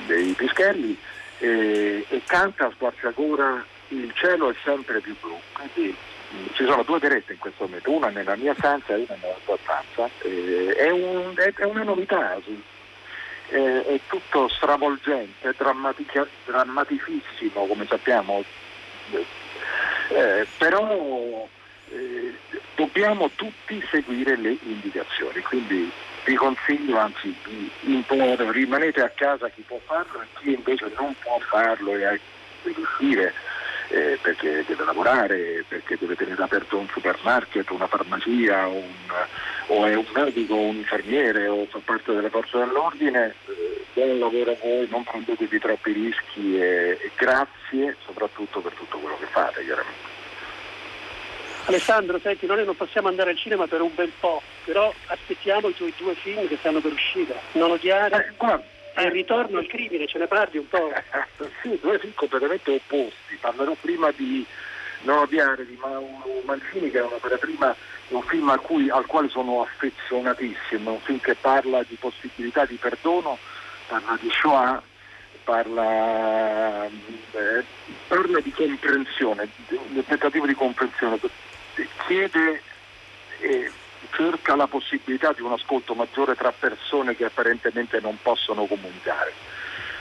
dei 0.06 0.34
pischelli, 0.34 1.00
e, 1.40 2.06
e 2.08 2.22
canta 2.26 2.66
a 2.66 2.72
squarciagora 2.76 3.66
il 3.90 4.12
cielo 4.16 4.50
è 4.50 4.56
sempre 4.64 5.00
più 5.00 5.16
blu. 5.20 5.40
Quindi 5.54 5.96
mh, 6.30 6.54
ci 6.54 6.66
sono 6.66 6.84
due 6.84 7.00
dirette 7.00 7.34
in 7.34 7.40
questo 7.40 7.66
momento, 7.66 7.92
una 7.92 8.10
nella 8.10 8.36
mia 8.36 8.54
stanza 8.58 8.94
e 8.94 9.06
una 9.08 9.18
nella 9.22 9.38
tua 9.46 9.58
stanza. 9.62 10.10
È, 10.22 10.90
un, 10.90 11.34
è, 11.36 11.54
è, 11.54 11.64
una 11.64 11.84
novità, 11.84 12.38
sì. 12.44 12.62
eh, 13.50 13.86
è 13.86 14.00
tutto 14.08 14.48
stravolgente, 14.50 15.54
drammaticissimo 15.58 17.66
come 17.66 17.86
sappiamo, 17.88 18.44
eh, 20.10 20.48
però 20.58 21.48
eh, 21.90 22.34
dobbiamo 22.76 23.30
tutti 23.36 23.82
seguire 23.90 24.36
le 24.36 24.58
indicazioni. 24.64 25.42
Quindi 25.42 25.90
vi 26.28 26.36
consiglio, 26.36 26.98
anzi 26.98 27.34
vi 27.46 27.72
imploro, 27.84 28.52
rimanete 28.52 29.02
a 29.02 29.10
casa 29.10 29.48
chi 29.50 29.64
può 29.66 29.80
farlo 29.86 30.22
e 30.22 30.26
chi 30.40 30.54
invece 30.54 30.92
non 31.00 31.16
può 31.22 31.40
farlo 31.40 31.96
e 31.96 32.20
deve 32.64 32.82
uscire 32.82 33.34
eh, 33.88 34.20
perché 34.22 34.66
deve 34.68 34.84
lavorare, 34.84 35.64
perché 35.66 35.96
deve 35.98 36.18
tenere 36.18 36.44
aperto 36.44 36.78
un 36.78 36.88
supermarket, 36.90 37.70
una 37.70 37.88
farmacia, 37.88 38.68
un, 38.68 38.92
o 39.68 39.86
è 39.86 39.96
un 39.96 40.06
medico, 40.14 40.56
un 40.56 40.76
infermiere 40.76 41.48
o 41.48 41.66
fa 41.68 41.80
parte 41.84 42.14
delle 42.14 42.30
forze 42.30 42.58
dell'ordine, 42.58 43.34
eh, 43.46 43.86
buon 43.94 44.20
lavoro 44.20 44.52
a 44.52 44.58
voi, 44.62 44.86
non 44.90 45.06
prendetevi 45.06 45.60
troppi 45.60 45.94
rischi 45.94 46.60
e, 46.60 47.00
e 47.02 47.12
grazie 47.16 47.96
soprattutto 48.06 48.60
per 48.60 48.74
tutto 48.74 48.98
quello 48.98 49.18
che 49.18 49.28
fate 49.28 49.64
chiaramente. 49.64 50.17
Alessandro, 51.68 52.18
senti, 52.20 52.46
noi 52.46 52.64
non 52.64 52.78
possiamo 52.78 53.10
andare 53.10 53.32
al 53.32 53.38
cinema 53.38 53.68
per 53.68 53.82
un 53.82 53.94
bel 53.94 54.12
po', 54.22 54.42
però 54.64 54.94
aspettiamo 55.08 55.68
i 55.68 55.76
tuoi 55.76 55.94
due 55.98 56.16
film 56.16 56.48
che 56.48 56.56
stanno 56.56 56.80
per 56.80 56.94
uscire. 56.94 57.36
Non 57.54 57.72
odiare 57.72 58.34
eh, 58.40 59.02
e 59.02 59.04
il 59.04 59.12
ritorno 59.12 59.58
al 59.58 59.68
crimine, 59.68 60.08
ce 60.08 60.18
ne 60.18 60.28
parli 60.28 60.60
un 60.60 60.70
po'? 60.70 60.90
sì, 61.62 61.78
due 61.82 62.00
film 62.00 62.14
completamente 62.16 62.72
opposti. 62.72 63.36
Parlerò 63.42 63.76
prima 63.82 64.12
di 64.16 64.46
Non 65.02 65.18
odiare 65.18 65.66
di 65.66 65.78
Mauro 65.82 66.42
Mancini, 66.46 66.90
che 66.90 67.00
è 67.00 67.04
un'opera 67.04 67.36
prima, 67.36 67.76
un 68.10 68.22
film 68.22 68.58
cui, 68.62 68.90
al 68.90 69.06
quale 69.06 69.28
sono 69.28 69.62
affezionatissimo, 69.62 70.92
un 70.92 71.02
film 71.02 71.20
che 71.20 71.36
parla 71.36 71.84
di 71.84 71.98
possibilità 72.00 72.64
di 72.64 72.76
perdono, 72.76 73.38
parla 73.88 74.18
di 74.22 74.30
Shoah, 74.32 74.82
parla, 75.44 76.86
eh, 76.86 77.64
parla 78.08 78.40
di 78.40 78.52
comprensione, 78.52 79.50
del 79.68 80.06
tentativo 80.06 80.46
di 80.46 80.54
comprensione 80.54 81.20
chiede 82.06 82.62
e 83.40 83.72
cerca 84.12 84.56
la 84.56 84.68
possibilità 84.68 85.32
di 85.34 85.42
un 85.42 85.52
ascolto 85.52 85.94
maggiore 85.94 86.36
tra 86.36 86.52
persone 86.52 87.16
che 87.16 87.26
apparentemente 87.26 88.00
non 88.00 88.18
possono 88.22 88.66
comunicare. 88.66 89.34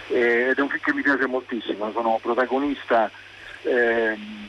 Ed 0.09 0.57
è 0.57 0.61
un 0.61 0.69
film 0.69 0.83
che 0.83 0.95
mi 0.95 1.03
piace 1.03 1.27
moltissimo, 1.27 1.91
sono 1.93 2.19
protagonista, 2.23 3.11
ehm, 3.63 4.49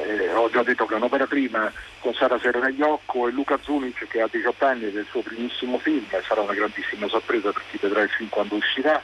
eh, 0.00 0.32
ho 0.32 0.48
già 0.50 0.62
detto 0.62 0.86
che 0.86 0.94
è 0.94 0.96
un'opera 0.96 1.26
prima 1.26 1.70
con 1.98 2.14
Sara 2.14 2.38
Serragliocco 2.38 3.28
e 3.28 3.32
Luca 3.32 3.58
Zunic 3.60 4.06
che 4.08 4.20
ha 4.20 4.28
18 4.30 4.64
anni 4.64 4.90
del 4.90 5.06
suo 5.10 5.20
primissimo 5.20 5.78
film 5.78 6.06
e 6.08 6.22
sarà 6.26 6.40
una 6.40 6.54
grandissima 6.54 7.08
sorpresa 7.08 7.52
per 7.52 7.62
chi 7.70 7.78
vedrà 7.80 8.02
il 8.02 8.08
film 8.08 8.28
quando 8.30 8.54
uscirà 8.54 9.02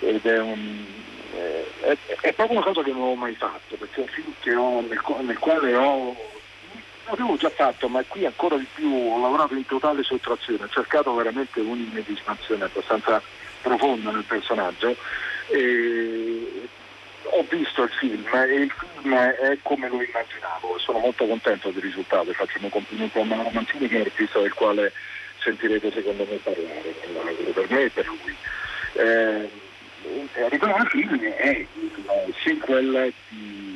ed 0.00 0.26
è 0.26 0.38
un, 0.38 0.84
eh, 1.34 1.66
è, 1.80 1.96
è, 2.20 2.32
proprio 2.34 2.58
una 2.58 2.66
cosa 2.66 2.82
che 2.82 2.92
non 2.92 3.02
ho 3.02 3.14
mai 3.14 3.34
fatto 3.34 3.76
perché 3.76 4.00
è 4.00 4.04
un 4.04 4.34
film 4.34 4.58
ho, 4.58 4.80
nel, 4.80 5.00
nel 5.24 5.38
quale 5.38 5.74
ho 5.74 6.14
l'avevo 7.12 7.36
già 7.36 7.50
fatto, 7.50 7.88
ma 7.88 8.02
qui 8.06 8.24
ancora 8.24 8.56
di 8.56 8.66
più 8.74 8.90
ho 8.90 9.20
lavorato 9.20 9.54
in 9.54 9.66
totale 9.66 10.02
sottrazione, 10.02 10.64
ho 10.64 10.68
cercato 10.68 11.14
veramente 11.14 11.60
un'immedesimazione 11.60 12.64
abbastanza 12.64 13.22
profonda 13.60 14.10
nel 14.10 14.24
personaggio. 14.24 14.96
E 15.48 16.68
ho 17.24 17.46
visto 17.48 17.82
il 17.82 17.90
film 17.90 18.26
e 18.34 18.54
il 18.54 18.70
film 18.70 19.14
è 19.14 19.58
come 19.62 19.88
lo 19.88 20.02
immaginavo, 20.02 20.78
sono 20.78 20.98
molto 20.98 21.26
contento 21.26 21.70
del 21.70 21.82
risultato, 21.82 22.32
faccio 22.32 22.58
un 22.60 22.68
complimento 22.68 23.20
a 23.20 23.24
Mauro 23.24 23.50
Mancini 23.52 23.88
che 23.88 23.96
è 23.96 23.98
l'artista 23.98 24.40
del 24.40 24.52
quale 24.52 24.92
sentirete 25.38 25.92
secondo 25.92 26.26
me 26.28 26.36
parlare, 26.36 26.94
per 27.52 27.70
me 27.70 27.82
e 27.82 27.90
per 27.90 28.06
lui. 28.06 28.36
Eh, 28.94 29.50
ritorno 30.48 30.74
al 30.74 30.88
film 30.88 31.20
è 31.20 31.66
il 32.26 32.34
sequel 32.42 33.12
di 33.28 33.71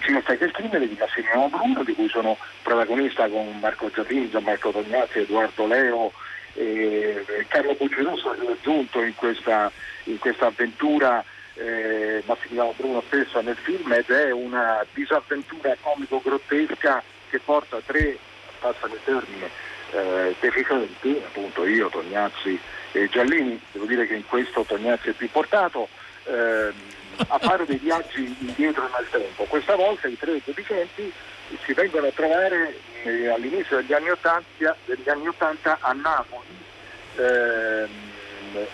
sta 0.00 0.36
che 0.36 0.48
scrivere 0.48 0.88
di 0.88 0.96
Massimiliano 0.98 1.48
Bruno, 1.48 1.82
di 1.84 1.94
cui 1.94 2.08
sono 2.08 2.36
protagonista 2.62 3.28
con 3.28 3.58
Marco 3.60 3.90
Giardini, 3.90 4.30
Gianmarco 4.30 4.70
Tognazzi, 4.70 5.20
Edoardo 5.20 5.66
Leo 5.66 6.12
e 6.54 7.24
Carlo 7.48 7.74
Bucceroso 7.74 8.30
che 8.30 8.46
è 8.46 8.50
aggiunto 8.50 9.02
in 9.02 9.14
questa, 9.14 9.70
in 10.04 10.18
questa 10.18 10.46
avventura 10.46 11.24
eh, 11.54 12.22
Massimiliano 12.26 12.74
Bruno 12.76 13.02
stesso 13.06 13.40
nel 13.40 13.56
film 13.56 13.92
ed 13.92 14.08
è 14.10 14.30
una 14.30 14.84
disavventura 14.92 15.76
comico-grottesca 15.80 17.02
che 17.28 17.38
porta 17.38 17.80
tre, 17.84 18.18
passano 18.58 18.94
il 18.94 19.00
termine, 19.04 19.50
eh, 19.92 20.34
deficienti, 20.40 21.22
appunto 21.24 21.66
io, 21.66 21.88
Tognazzi 21.88 22.58
e 22.92 23.08
Giallini, 23.08 23.60
devo 23.72 23.86
dire 23.86 24.06
che 24.06 24.14
in 24.14 24.26
questo 24.26 24.64
Tognazzi 24.64 25.10
è 25.10 25.12
più 25.12 25.30
portato. 25.30 25.88
Eh, 26.24 27.00
a 27.28 27.38
fare 27.38 27.64
dei 27.66 27.78
viaggi 27.78 28.36
indietro 28.40 28.88
nel 28.94 29.06
tempo. 29.10 29.44
Questa 29.44 29.76
volta 29.76 30.08
i 30.08 30.16
tre 30.18 30.40
deficienti 30.44 31.12
si 31.64 31.72
vengono 31.72 32.06
a 32.06 32.12
trovare 32.12 32.78
eh, 33.04 33.28
all'inizio 33.28 33.76
degli 33.76 33.92
anni 33.92 34.10
80, 34.10 34.76
degli 34.86 35.08
anni 35.08 35.26
80 35.26 35.78
a 35.80 35.92
Napoli 35.92 36.56
ehm, 37.16 38.10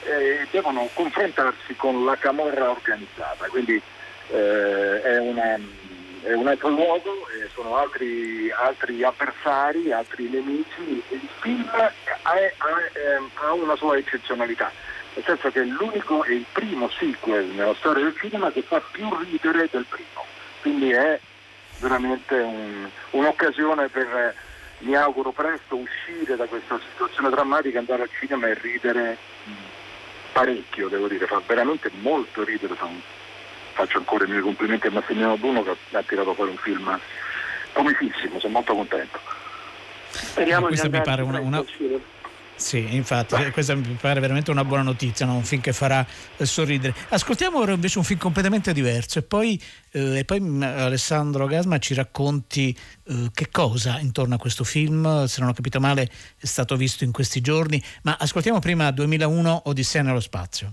e 0.05 0.47
devono 0.51 0.89
confrontarsi 0.93 1.75
con 1.75 2.05
la 2.05 2.17
camorra 2.17 2.71
organizzata, 2.71 3.47
quindi 3.47 3.81
eh, 4.31 5.03
è, 5.03 5.19
una, 5.19 5.55
è, 6.23 6.33
un 6.33 6.47
altro 6.49 6.69
luogo, 6.69 7.27
sono 7.55 7.77
altri, 7.77 8.51
altri, 8.51 9.03
avversari, 9.05 9.93
altri 9.93 10.29
nemici. 10.29 11.03
Il 11.09 11.29
film 11.41 11.69
ha, 11.73 11.93
ha, 12.23 12.35
ehm, 12.37 13.31
ha 13.35 13.53
una 13.53 13.77
sua 13.77 13.97
eccezionalità 13.97 14.71
nel 15.19 15.25
senso 15.27 15.51
che 15.51 15.63
è 15.63 15.65
l'unico 15.65 16.23
e 16.23 16.35
il 16.35 16.47
primo 16.53 16.89
sequel 16.91 17.47
nella 17.47 17.75
storia 17.75 18.05
del 18.05 18.17
cinema 18.17 18.53
che 18.53 18.63
fa 18.63 18.81
più 18.93 19.09
ridere 19.17 19.69
del 19.69 19.85
primo. 19.89 20.25
Quindi 20.61 20.91
è 20.93 21.19
veramente 21.81 22.35
un, 22.35 22.89
un'occasione 23.11 23.89
per, 23.89 24.35
mi 24.79 24.95
auguro 24.95 25.33
presto, 25.33 25.77
uscire 25.77 26.37
da 26.37 26.45
questa 26.47 26.79
situazione 26.93 27.31
drammatica, 27.31 27.81
andare 27.81 28.03
al 28.03 28.11
cinema 28.17 28.47
e 28.47 28.55
ridere 28.55 29.17
parecchio, 30.33 30.89
devo 30.89 31.09
dire, 31.09 31.27
fa 31.27 31.43
veramente 31.45 31.91
molto 32.01 32.45
ridere. 32.45 32.77
Faccio 33.73 33.99
ancora 33.99 34.25
i 34.25 34.29
miei 34.29 34.41
complimenti 34.41 34.87
a 34.87 34.93
Massimiliano 34.93 35.37
Bruno 35.37 35.65
che 35.65 35.77
ha 35.97 36.03
tirato 36.03 36.33
fuori 36.35 36.51
un 36.53 36.59
film 36.59 36.97
comicissimo, 37.73 38.39
sono 38.39 38.53
molto 38.53 38.75
contento. 38.75 39.19
Speriamo 40.11 40.69
mi 40.69 41.03
pare 41.03 41.23
una, 41.23 41.41
una, 41.41 41.65
sì, 42.59 42.95
infatti, 42.95 43.37
Beh. 43.37 43.53
questa 43.53 43.75
mi 43.77 43.97
pare 44.01 44.19
veramente 44.19 44.51
una 44.51 44.65
buona 44.65 44.83
notizia, 44.83 45.25
no? 45.25 45.37
un 45.37 45.45
film 45.45 45.63
che 45.63 45.73
farà 45.73 46.05
eh, 46.37 46.45
sorridere. 46.45 46.93
Ascoltiamo 47.11 47.59
ora 47.59 47.73
invece 47.73 47.99
un 47.99 48.05
film 48.05 48.19
completamente 48.19 48.73
diverso 48.73 49.21
e 49.21 49.23
poi, 49.23 49.63
eh, 49.93 50.19
e 50.19 50.25
poi 50.25 50.41
mm, 50.41 50.63
Alessandro 50.63 51.47
Gasma 51.47 51.79
ci 51.79 51.95
racconti 51.95 52.77
eh, 53.05 53.31
che 53.33 53.49
cosa 53.51 54.01
intorno 54.01 54.35
a 54.35 54.39
questo 54.39 54.65
film, 54.65 55.27
se 55.27 55.41
non 55.41 55.51
ho 55.51 55.53
capito 55.53 55.79
male 55.79 56.11
è 56.37 56.47
stato 56.47 56.75
visto 56.75 57.05
in 57.05 57.13
questi 57.13 57.41
giorni, 57.41 57.83
ma 58.03 58.17
ascoltiamo 58.19 58.59
prima 58.59 58.91
2001 58.91 59.63
Odissea 59.67 60.03
nello 60.03 60.21
spazio. 60.21 60.73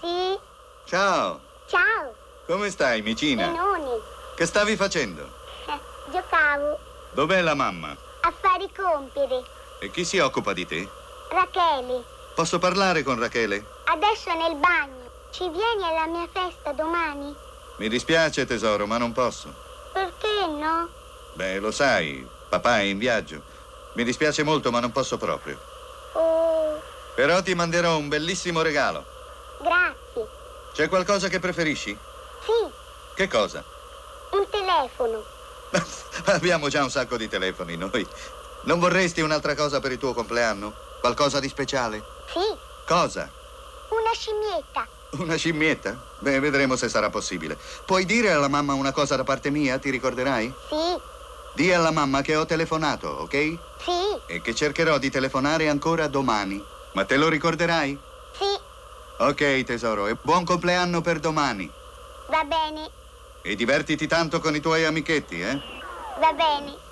Sì. 0.00 0.88
Ciao. 0.88 1.40
Ciao. 1.68 2.14
Come 2.46 2.70
stai, 2.70 3.02
Micina? 3.02 3.48
Benoni. 3.48 4.00
Che 4.36 4.46
stavi 4.46 4.74
facendo? 4.74 5.22
Eh, 5.68 6.10
giocavo. 6.10 6.78
Dov'è 7.14 7.42
la 7.42 7.54
mamma? 7.54 7.90
A 7.90 8.32
fare 8.40 8.64
i 8.64 8.70
compiti. 8.74 9.54
E 9.82 9.90
chi 9.90 10.04
si 10.04 10.18
occupa 10.18 10.54
di 10.54 10.64
te? 10.64 11.04
Rachele. 11.28 12.04
Posso 12.34 12.58
parlare 12.58 13.02
con 13.02 13.18
Rachele? 13.18 13.64
Adesso 13.84 14.32
nel 14.34 14.56
bagno. 14.56 15.10
Ci 15.30 15.48
vieni 15.50 15.84
alla 15.84 16.06
mia 16.06 16.28
festa 16.32 16.72
domani? 16.72 17.34
Mi 17.76 17.88
dispiace 17.88 18.46
tesoro, 18.46 18.86
ma 18.86 18.98
non 18.98 19.12
posso. 19.12 19.52
Perché 19.92 20.46
no? 20.46 20.88
Beh, 21.34 21.58
lo 21.58 21.70
sai, 21.70 22.26
papà 22.48 22.78
è 22.78 22.82
in 22.82 22.98
viaggio. 22.98 23.42
Mi 23.94 24.04
dispiace 24.04 24.42
molto, 24.42 24.70
ma 24.70 24.80
non 24.80 24.92
posso 24.92 25.18
proprio. 25.18 25.58
Oh. 26.12 26.80
Però 27.14 27.42
ti 27.42 27.54
manderò 27.54 27.96
un 27.96 28.08
bellissimo 28.08 28.62
regalo. 28.62 29.04
Grazie. 29.60 30.28
C'è 30.72 30.88
qualcosa 30.88 31.28
che 31.28 31.38
preferisci? 31.38 31.96
Sì. 32.42 32.72
Che 33.14 33.28
cosa? 33.28 33.64
Un 34.30 34.46
telefono. 34.50 35.24
Abbiamo 36.26 36.68
già 36.68 36.82
un 36.82 36.90
sacco 36.90 37.16
di 37.16 37.28
telefoni 37.28 37.76
noi. 37.76 38.06
Non 38.66 38.80
vorresti 38.80 39.20
un'altra 39.20 39.54
cosa 39.54 39.78
per 39.78 39.92
il 39.92 39.98
tuo 39.98 40.12
compleanno? 40.12 40.74
Qualcosa 41.00 41.38
di 41.38 41.48
speciale? 41.48 42.02
Sì. 42.26 42.40
Cosa? 42.84 43.30
Una 43.90 44.12
scimmietta. 44.12 44.88
Una 45.22 45.36
scimmietta? 45.36 45.96
Beh, 46.18 46.40
vedremo 46.40 46.74
se 46.74 46.88
sarà 46.88 47.08
possibile. 47.08 47.56
Puoi 47.84 48.04
dire 48.04 48.32
alla 48.32 48.48
mamma 48.48 48.74
una 48.74 48.90
cosa 48.90 49.14
da 49.14 49.22
parte 49.22 49.50
mia? 49.50 49.78
Ti 49.78 49.88
ricorderai? 49.88 50.52
Sì. 50.68 51.00
Di 51.52 51.72
alla 51.72 51.92
mamma 51.92 52.22
che 52.22 52.34
ho 52.34 52.44
telefonato, 52.44 53.06
ok? 53.06 53.32
Sì. 53.32 54.20
E 54.26 54.42
che 54.42 54.52
cercherò 54.52 54.98
di 54.98 55.10
telefonare 55.10 55.68
ancora 55.68 56.08
domani. 56.08 56.62
Ma 56.94 57.04
te 57.04 57.16
lo 57.16 57.28
ricorderai? 57.28 57.96
Sì. 58.32 58.60
Ok, 59.18 59.62
tesoro, 59.62 60.08
e 60.08 60.16
buon 60.20 60.44
compleanno 60.44 61.02
per 61.02 61.20
domani. 61.20 61.70
Va 62.26 62.42
bene. 62.42 62.90
E 63.42 63.54
divertiti 63.54 64.08
tanto 64.08 64.40
con 64.40 64.56
i 64.56 64.60
tuoi 64.60 64.84
amichetti, 64.84 65.40
eh? 65.40 65.60
Va 66.18 66.32
bene. 66.32 66.85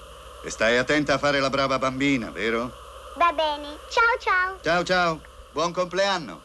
E 0.44 0.50
stai 0.50 0.76
attenta 0.76 1.14
a 1.14 1.18
fare 1.18 1.40
la 1.40 1.48
brava 1.48 1.78
bambina, 1.78 2.28
vero? 2.30 2.70
Va 3.16 3.32
bene. 3.32 3.78
Ciao 3.88 4.18
ciao. 4.20 4.60
Ciao 4.62 4.84
ciao. 4.84 5.22
Buon 5.52 5.72
compleanno. 5.72 6.42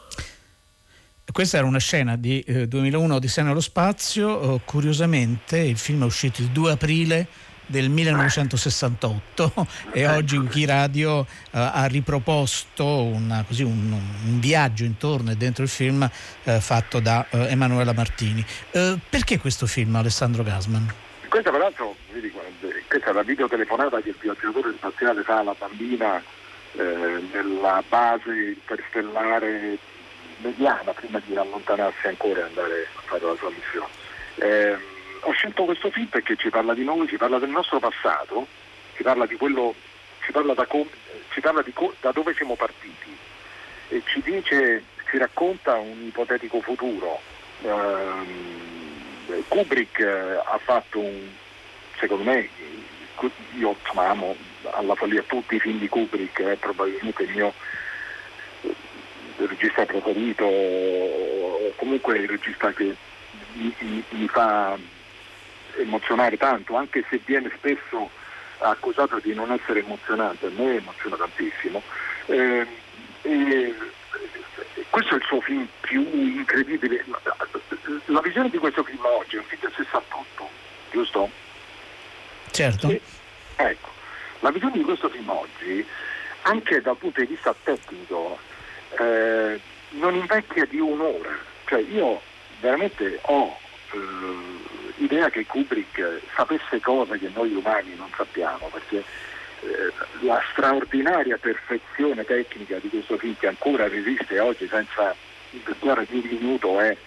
Questa 1.29 1.57
era 1.57 1.67
una 1.67 1.79
scena 1.79 2.15
di 2.15 2.39
eh, 2.39 2.65
2001 2.65 3.15
Odissea 3.15 3.43
nello 3.43 3.59
spazio. 3.59 4.29
Oh, 4.29 4.61
curiosamente 4.63 5.57
il 5.57 5.77
film 5.77 6.03
è 6.03 6.05
uscito 6.05 6.41
il 6.41 6.47
2 6.47 6.71
aprile 6.71 7.27
del 7.65 7.89
1968 7.89 9.67
e 9.91 10.07
oggi 10.07 10.37
Wikiradio 10.37 11.19
uh, 11.19 11.25
ha 11.51 11.85
riproposto 11.85 13.03
una, 13.03 13.43
così, 13.45 13.63
un, 13.63 13.91
un, 13.91 14.39
viaggio 14.39 14.85
intorno 14.85 15.31
e 15.31 15.35
dentro 15.35 15.63
il 15.63 15.69
film 15.69 16.09
uh, 16.43 16.59
fatto 16.61 17.01
da 17.01 17.25
uh, 17.29 17.37
Emanuela 17.37 17.91
Martini. 17.91 18.45
perché 19.09 19.39
questo 19.39 19.67
film, 19.67 19.93
Alessandro 19.97 20.41
Gasman? 20.43 20.93
Questa 21.27 21.51
peraltro, 21.51 21.88
questa 22.89 23.11
è 23.11 23.13
la 23.13 23.21
videotelefonata 23.21 24.01
che 24.01 24.09
il 24.09 24.15
viaggiatore 24.19 24.73
spaziale 24.75 25.21
fa 25.21 25.37
alla 25.37 25.55
bambina 25.55 26.21
eh, 26.73 27.23
nella 27.31 27.83
base 27.87 28.31
interstellare 28.31 29.77
mediana 30.37 30.91
prima 30.93 31.21
di 31.23 31.35
allontanarsi 31.35 32.07
ancora 32.07 32.39
e 32.39 32.43
andare 32.43 32.87
a 32.95 33.01
fare 33.01 33.25
la 33.25 33.35
sua 33.35 33.51
missione. 33.51 33.91
Eh, 34.37 34.75
ho 35.21 35.31
scelto 35.31 35.65
questo 35.65 35.91
film 35.91 36.07
perché 36.07 36.35
ci 36.35 36.49
parla 36.49 36.73
di 36.73 36.83
noi, 36.83 37.07
ci 37.07 37.17
parla 37.17 37.37
del 37.37 37.49
nostro 37.49 37.77
passato, 37.79 38.47
ci 38.95 39.03
parla 39.03 39.27
di 39.27 39.35
quello, 39.35 39.75
ci 40.23 40.31
parla 40.31 40.55
da, 40.55 40.65
com, 40.65 40.87
ci 41.29 41.41
parla 41.41 41.63
co, 41.71 41.93
da 41.99 42.11
dove 42.11 42.33
siamo 42.33 42.55
partiti 42.55 43.15
e 43.89 44.01
ci 44.05 44.19
dice, 44.21 44.83
ci 45.09 45.17
racconta 45.19 45.75
un 45.75 46.05
ipotetico 46.07 46.59
futuro. 46.61 47.21
Eh, 47.61 49.43
Kubrick 49.47 49.99
ha 49.99 50.57
fatto 50.63 50.99
un, 50.99 51.27
secondo 51.99 52.23
me, 52.23 52.49
io 53.57 53.75
amo 53.95 54.35
alla 54.71 54.95
follia 54.95 55.23
tutti 55.23 55.55
i 55.55 55.59
film 55.59 55.79
di 55.79 55.89
Kubrick, 55.89 56.41
è 56.41 56.55
probabilmente 56.55 57.23
il 57.23 57.31
mio 57.31 57.53
regista 59.37 59.85
preferito, 59.85 60.45
o 60.45 61.73
comunque 61.75 62.17
il 62.17 62.29
regista 62.29 62.71
che 62.71 62.95
mi, 63.53 63.73
mi, 63.79 64.03
mi, 64.09 64.27
fa 64.27 64.77
emozionare 65.77 66.37
tanto, 66.37 66.75
anche 66.75 67.05
se 67.09 67.21
viene 67.25 67.51
spesso 67.57 68.09
accusato 68.59 69.19
di 69.19 69.33
non 69.33 69.51
essere 69.51 69.79
emozionante, 69.79 70.47
a 70.47 70.51
me 70.55 70.77
emoziona 70.77 71.15
tantissimo. 71.15 71.81
Eh, 72.25 72.67
e, 73.23 73.75
questo 74.89 75.13
è 75.13 75.17
il 75.17 75.23
suo 75.23 75.41
film 75.41 75.67
più 75.81 76.01
incredibile. 76.11 77.05
La 78.05 78.21
visione 78.21 78.49
di 78.49 78.57
questo 78.57 78.83
film 78.83 78.99
oggi 79.03 79.35
è 79.35 79.39
un 79.39 79.45
film 79.45 79.61
del 79.61 79.73
68, 79.75 80.49
giusto? 80.91 81.29
Certo. 82.59 82.89
Sì. 82.89 82.99
Ecco, 83.55 83.89
la 84.41 84.51
visione 84.51 84.73
di 84.73 84.83
questo 84.83 85.07
film 85.07 85.29
oggi, 85.29 85.85
anche 86.41 86.81
dal 86.81 86.97
punto 86.97 87.21
di 87.21 87.27
vista 87.27 87.55
tecnico, 87.63 88.37
eh, 88.99 89.57
non 89.91 90.15
invecchia 90.15 90.65
di 90.65 90.77
un'ora. 90.77 91.37
Cioè 91.63 91.79
io 91.79 92.21
veramente 92.59 93.17
ho 93.21 93.57
eh, 93.91 93.97
idea 94.97 95.29
che 95.29 95.45
Kubrick 95.45 96.19
sapesse 96.35 96.81
cose 96.81 97.17
che 97.17 97.31
noi 97.33 97.53
umani 97.53 97.95
non 97.95 98.09
sappiamo, 98.13 98.69
perché 98.73 98.97
eh, 99.61 99.93
la 100.25 100.41
straordinaria 100.51 101.37
perfezione 101.37 102.25
tecnica 102.25 102.77
di 102.79 102.89
questo 102.89 103.17
film 103.17 103.37
che 103.39 103.47
ancora 103.47 103.87
resiste 103.87 104.37
oggi 104.37 104.67
senza 104.67 105.15
invecchiare 105.51 106.05
di 106.09 106.17
un 106.17 106.27
minuto 106.29 106.77
è 106.81 106.97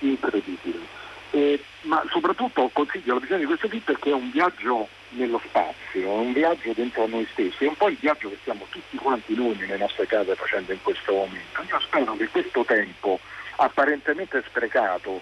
incredibile. 0.00 0.98
Eh, 1.30 1.62
ma 1.82 2.04
soprattutto 2.10 2.68
consiglio 2.72 3.14
la 3.14 3.20
visione 3.20 3.40
di 3.40 3.46
questo 3.46 3.68
film 3.68 3.82
perché 3.82 4.10
è 4.10 4.14
un 4.14 4.30
viaggio 4.30 4.88
nello 5.10 5.40
spazio, 5.44 6.02
è 6.02 6.18
un 6.18 6.32
viaggio 6.32 6.72
dentro 6.72 7.04
a 7.04 7.06
noi 7.06 7.26
stessi, 7.32 7.64
è 7.64 7.68
un 7.68 7.76
po' 7.76 7.88
il 7.88 7.96
viaggio 7.98 8.28
che 8.28 8.38
stiamo 8.40 8.66
tutti 8.68 8.96
quanti 8.96 9.34
noi 9.34 9.56
nelle 9.56 9.76
nostre 9.76 10.06
case 10.06 10.34
facendo 10.34 10.72
in 10.72 10.82
questo 10.82 11.12
momento. 11.12 11.62
Io 11.68 11.80
spero 11.80 12.16
che 12.16 12.28
questo 12.28 12.64
tempo 12.64 13.18
apparentemente 13.56 14.42
sprecato 14.46 15.20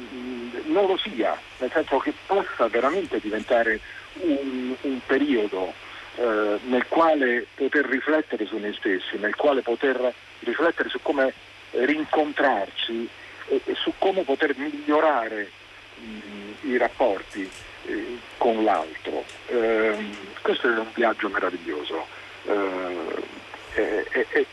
mm, 0.00 0.50
non 0.66 0.86
lo 0.86 0.96
sia, 0.98 1.38
nel 1.58 1.70
senso 1.72 1.98
che 1.98 2.12
possa 2.26 2.68
veramente 2.68 3.18
diventare 3.18 3.80
un, 4.20 4.74
un 4.80 5.00
periodo 5.06 5.72
eh, 6.16 6.58
nel 6.64 6.86
quale 6.88 7.46
poter 7.54 7.86
riflettere 7.86 8.46
su 8.46 8.58
noi 8.58 8.74
stessi, 8.74 9.16
nel 9.18 9.34
quale 9.36 9.62
poter 9.62 10.12
riflettere 10.40 10.88
su 10.88 11.00
come 11.02 11.32
rincontrarci 11.70 13.08
e, 13.48 13.60
e 13.64 13.74
su 13.74 13.92
come 13.98 14.22
poter 14.22 14.54
migliorare 14.56 15.50
mh, 15.98 16.68
i 16.68 16.76
rapporti 16.76 17.48
eh, 17.86 18.18
con 18.36 18.64
l'altro. 18.64 19.24
Eh, 19.46 19.96
questo 20.42 20.68
è 20.68 20.78
un 20.78 20.90
viaggio 20.94 21.28
meraviglioso. 21.28 22.06
Eh, 22.44 24.46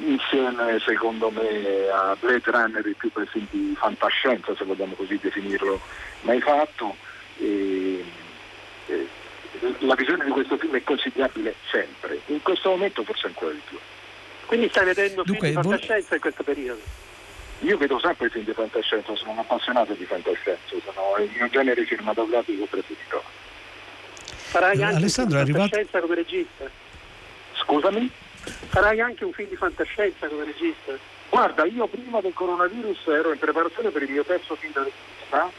insieme 0.00 0.78
secondo 0.80 1.30
me 1.30 1.88
a 1.88 2.16
Blade 2.18 2.50
Runner 2.50 2.86
il 2.86 2.96
più 2.96 3.10
film 3.26 3.46
di 3.50 3.74
fantascienza 3.76 4.54
se 4.54 4.64
vogliamo 4.64 4.94
così 4.94 5.18
definirlo 5.20 5.80
mai 6.22 6.40
fatto 6.40 6.94
e, 7.38 8.04
e, 8.86 9.06
la 9.80 9.94
visione 9.94 10.24
di 10.24 10.30
questo 10.30 10.56
film 10.56 10.76
è 10.76 10.84
consigliabile 10.84 11.54
sempre, 11.70 12.20
in 12.26 12.42
questo 12.42 12.70
momento 12.70 13.02
forse 13.02 13.26
ancora 13.26 13.52
di 13.52 13.62
più. 13.66 13.78
Quindi 14.46 14.68
stai 14.68 14.84
vedendo 14.84 15.22
Dunque, 15.22 15.48
film 15.48 15.60
di 15.60 15.68
fantascienza 15.68 16.14
in 16.14 16.20
questo 16.20 16.42
periodo? 16.42 16.80
Io 17.60 17.76
vedo 17.76 17.98
sempre 17.98 18.28
film 18.28 18.44
di 18.44 18.52
fantascienza, 18.52 19.14
sono 19.16 19.32
un 19.32 19.38
appassionato 19.38 19.92
di 19.94 20.04
fantascienza, 20.04 20.76
sono 20.84 21.16
il 21.18 21.30
mio 21.34 21.48
genere 21.48 21.84
cinematografico 21.84 22.66
preferito. 22.66 23.22
Farai 24.26 24.80
anche 24.82 24.96
Alessandro, 24.96 25.38
un 25.38 25.44
film 25.44 25.56
di 25.56 25.60
fantascienza 25.60 26.00
come 26.00 26.14
regista? 26.14 26.64
Scusami? 27.54 28.10
Farai 28.68 29.00
anche 29.00 29.24
un 29.24 29.32
film 29.32 29.48
di 29.48 29.56
fantascienza 29.56 30.28
come 30.28 30.44
regista? 30.44 30.92
Guarda, 31.28 31.64
io 31.64 31.86
prima 31.88 32.20
del 32.20 32.32
coronavirus 32.32 33.06
ero 33.08 33.32
in 33.32 33.38
preparazione 33.38 33.90
per 33.90 34.02
il 34.02 34.10
mio 34.10 34.24
terzo 34.24 34.54
film 34.54 34.72
da 34.72 34.84
regista, 34.84 35.50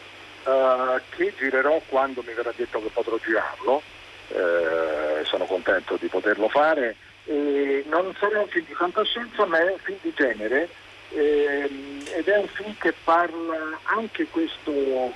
eh, 0.46 1.02
che 1.10 1.34
girerò 1.38 1.82
quando 1.90 2.24
mi 2.26 2.34
verrà 2.34 2.54
detto 2.56 2.82
che 2.82 2.90
potrò 2.90 3.18
girarlo. 3.18 3.82
Eh, 4.30 5.26
sono 5.26 5.46
contento 5.46 5.98
di 6.00 6.08
poterlo 6.08 6.48
fare. 6.48 6.96
E 7.26 7.84
non 7.90 8.16
sarà 8.18 8.40
un 8.40 8.48
film 8.48 8.66
di 8.66 8.74
fantascienza, 8.74 9.46
ma 9.46 9.60
è 9.60 9.72
un 9.72 9.78
film 9.80 9.98
di 10.02 10.14
genere 10.16 10.70
ed 11.12 12.28
è 12.28 12.38
un 12.38 12.48
film 12.48 12.76
che 12.78 12.94
parla 13.04 13.80
anche 13.84 14.28
questo 14.28 15.14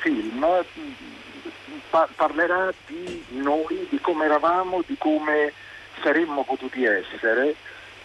film 0.00 0.64
pa- 1.90 2.08
parlerà 2.14 2.72
di 2.86 3.24
noi, 3.28 3.86
di 3.88 4.00
come 4.00 4.24
eravamo, 4.24 4.82
di 4.86 4.96
come 4.98 5.52
saremmo 6.02 6.44
potuti 6.44 6.84
essere 6.84 7.54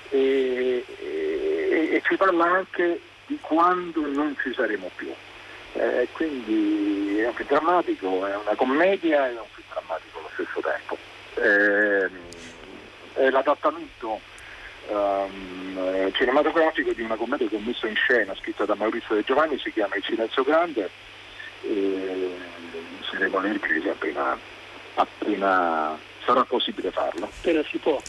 e, 0.10 0.86
e, 1.00 1.90
e 1.94 2.02
ci 2.06 2.16
parla 2.18 2.46
anche 2.46 3.02
di 3.28 3.38
quando 3.40 4.06
non 4.08 4.36
ci 4.42 4.54
saremo 4.54 4.90
più. 4.96 5.14
Eh, 5.74 6.08
quindi 6.12 7.20
è 7.20 7.28
un 7.28 7.34
film 7.34 7.48
drammatico, 7.48 8.28
è 8.28 8.36
una 8.36 8.56
commedia 8.56 9.28
e 9.28 9.36
è 9.36 9.40
un 9.40 9.48
film 9.54 9.68
drammatico 9.70 10.20
allo 10.20 10.30
stesso 10.34 10.60
tempo. 10.60 10.98
Eh, 11.36 12.10
è 13.14 13.30
l'adattamento 13.30 14.20
um, 14.88 16.12
cinematografico 16.14 16.94
di 16.94 17.02
una 17.02 17.16
commedia 17.16 17.48
che 17.48 17.56
ho 17.56 17.62
messo 17.64 17.88
in 17.88 17.96
scena, 17.96 18.36
scritta 18.36 18.66
da 18.66 18.76
Maurizio 18.76 19.16
De 19.16 19.24
Giovanni, 19.24 19.60
si 19.60 19.72
chiama 19.72 19.96
Il 19.96 20.04
Silenzio 20.04 20.44
Grande 20.44 20.90
e 21.64 22.36
saremo 23.10 23.46
in 23.46 23.54
ripresa 23.54 23.92
appena, 23.92 24.38
appena 24.96 25.98
sarà 26.26 26.44
possibile 26.44 26.92
farlo. 26.92 27.26
Appena 27.26 27.62
si 27.70 27.78
può. 27.78 28.02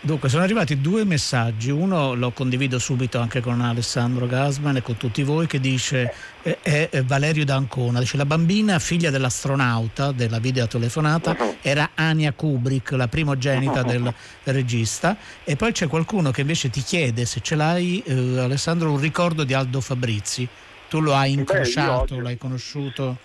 Dunque, 0.00 0.28
sono 0.28 0.42
arrivati 0.42 0.80
due 0.80 1.04
messaggi. 1.04 1.70
Uno 1.70 2.14
lo 2.14 2.30
condivido 2.30 2.78
subito 2.78 3.18
anche 3.18 3.40
con 3.40 3.60
Alessandro 3.60 4.26
Gasman 4.26 4.76
e 4.76 4.82
con 4.82 4.96
tutti 4.96 5.22
voi 5.22 5.46
che 5.46 5.60
dice 5.60 6.12
eh, 6.42 6.88
è 6.90 7.02
Valerio 7.02 7.44
D'Ancona. 7.44 7.98
Dice 7.98 8.16
la 8.16 8.26
bambina 8.26 8.78
figlia 8.78 9.10
dell'astronauta 9.10 10.12
della 10.12 10.38
videotelefonata 10.38 11.36
era 11.62 11.90
Ania 11.94 12.32
Kubrick, 12.32 12.92
la 12.92 13.08
primogenita 13.08 13.82
del 13.82 14.12
regista. 14.44 15.16
E 15.44 15.56
poi 15.56 15.72
c'è 15.72 15.86
qualcuno 15.86 16.30
che 16.30 16.42
invece 16.42 16.68
ti 16.68 16.82
chiede 16.82 17.24
se 17.24 17.40
ce 17.40 17.54
l'hai, 17.54 18.02
eh, 18.04 18.40
Alessandro, 18.40 18.90
un 18.90 19.00
ricordo 19.00 19.44
di 19.44 19.54
Aldo 19.54 19.80
Fabrizi. 19.80 20.46
Tu 20.88 21.00
lo 21.00 21.14
hai 21.14 21.32
incrociato, 21.32 22.20
l'hai 22.20 22.36
conosciuto? 22.36 23.16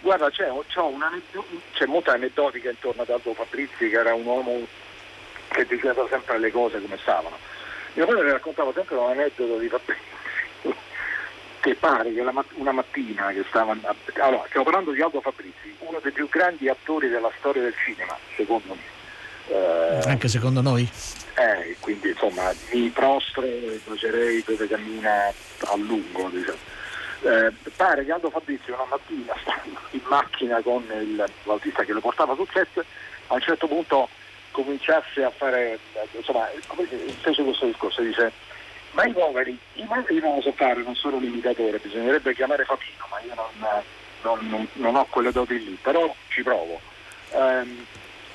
Guarda, 0.00 0.28
c'è, 0.30 0.48
c'è 1.72 1.86
molta 1.86 2.12
aneddotica 2.12 2.70
intorno 2.70 3.02
ad 3.02 3.10
Aldo 3.10 3.34
Fabrizi, 3.34 3.88
che 3.88 3.96
era 3.96 4.12
un 4.14 4.24
uomo 4.24 4.66
che 5.48 5.66
diceva 5.66 6.04
sempre 6.10 6.38
le 6.38 6.50
cose 6.50 6.80
come 6.80 6.98
stavano. 7.00 7.36
Mio 7.94 8.06
padre 8.06 8.32
raccontava 8.32 8.72
sempre 8.72 8.96
un 8.96 9.10
aneddoto 9.10 9.58
di 9.58 9.68
Fabrizi 9.68 10.11
che 11.62 11.76
pare 11.76 12.12
che 12.12 12.20
una 12.54 12.72
mattina 12.72 13.28
che 13.28 13.44
stava 13.48 13.70
allora 14.18 14.44
stiamo 14.48 14.64
parlando 14.64 14.90
di 14.90 15.00
Aldo 15.00 15.20
Fabrizi 15.20 15.74
uno 15.78 16.00
dei 16.02 16.10
più 16.10 16.28
grandi 16.28 16.68
attori 16.68 17.08
della 17.08 17.30
storia 17.38 17.62
del 17.62 17.74
cinema 17.84 18.16
secondo 18.36 18.74
me. 18.74 18.90
Eh, 19.46 20.10
anche 20.10 20.26
secondo 20.26 20.60
noi? 20.60 20.88
Eh, 21.34 21.76
quindi 21.78 22.08
insomma 22.08 22.52
mi 22.72 22.88
prostro 22.90 23.44
e 23.44 23.80
bacerei 23.84 24.42
dove 24.44 24.66
cammina 24.66 25.28
a 25.28 25.76
lungo 25.76 26.28
diciamo. 26.30 26.58
eh, 27.22 27.52
pare 27.76 28.04
che 28.04 28.12
Aldo 28.12 28.30
Fabrizi 28.30 28.72
una 28.72 28.86
mattina 28.90 29.32
stando 29.40 29.78
in 29.90 30.02
macchina 30.08 30.60
con 30.62 30.82
il, 31.00 31.24
l'autista 31.44 31.84
che 31.84 31.92
lo 31.92 32.00
portava 32.00 32.34
sul 32.34 32.48
set 32.52 32.84
a 33.28 33.34
un 33.34 33.40
certo 33.40 33.68
punto 33.68 34.08
cominciasse 34.50 35.22
a 35.24 35.30
fare, 35.30 35.78
insomma, 36.12 36.46
fece 37.22 37.42
questo 37.42 37.64
discorso, 37.64 38.02
dice 38.02 38.30
ma 38.92 39.04
i 39.04 39.12
poveri, 39.12 39.58
i 39.74 39.84
poveri 39.84 40.20
non 40.20 40.36
lo 40.36 40.40
so 40.42 40.52
fare, 40.52 40.82
non 40.82 40.94
sono 40.94 41.16
un 41.16 41.24
bisognerebbe 41.82 42.34
chiamare 42.34 42.64
Fabino, 42.64 43.06
ma 43.08 43.20
io 43.20 43.34
non, 43.34 43.82
non, 44.22 44.48
non, 44.48 44.68
non 44.74 44.96
ho 44.96 45.06
quelle 45.06 45.32
doti 45.32 45.58
lì, 45.64 45.78
però 45.80 46.14
ci 46.28 46.42
provo. 46.42 46.80
Um, 47.30 47.86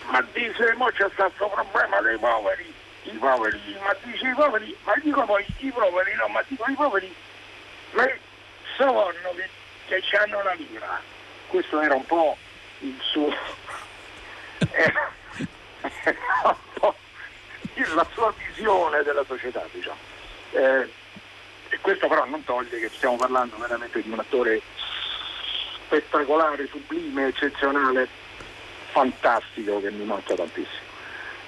ma 0.09 0.25
dice, 0.33 0.73
mo 0.75 0.87
c'è 0.87 1.07
stato 1.13 1.49
problema 1.49 2.01
dei 2.01 2.17
poveri, 2.17 2.73
i 3.03 3.17
poveri, 3.17 3.77
ma 3.81 3.95
dice 4.01 4.27
i 4.27 4.33
poveri, 4.33 4.75
ma 4.83 4.93
dico 5.01 5.23
poi 5.25 5.45
i 5.59 5.71
poveri, 5.71 6.13
no, 6.15 6.27
ma 6.27 6.43
dico 6.47 6.65
i 6.67 6.73
poveri, 6.73 7.15
ma 7.91 8.07
sono 8.75 9.11
che, 9.87 10.01
che 10.01 10.17
hanno 10.17 10.41
la 10.43 10.53
lira. 10.53 11.01
Questo 11.47 11.79
era 11.81 11.95
un 11.95 12.05
po' 12.05 12.35
il 12.79 12.99
suo... 13.01 13.29
Era, 14.71 15.11
la 17.93 18.07
sua 18.13 18.33
visione 18.37 19.03
della 19.03 19.23
società, 19.25 19.63
diciamo. 19.71 20.16
Eh, 20.51 20.89
e 21.69 21.79
questo 21.81 22.07
però 22.07 22.25
non 22.25 22.43
toglie 22.43 22.79
che 22.79 22.89
stiamo 22.93 23.17
parlando 23.17 23.57
veramente 23.57 24.01
di 24.01 24.09
un 24.09 24.19
attore 24.19 24.61
spettacolare, 25.85 26.67
sublime, 26.67 27.27
eccezionale, 27.27 28.07
fantastico 28.91 29.81
che 29.81 29.91
mi 29.91 30.05
manca 30.05 30.35
tantissimo. 30.35 30.85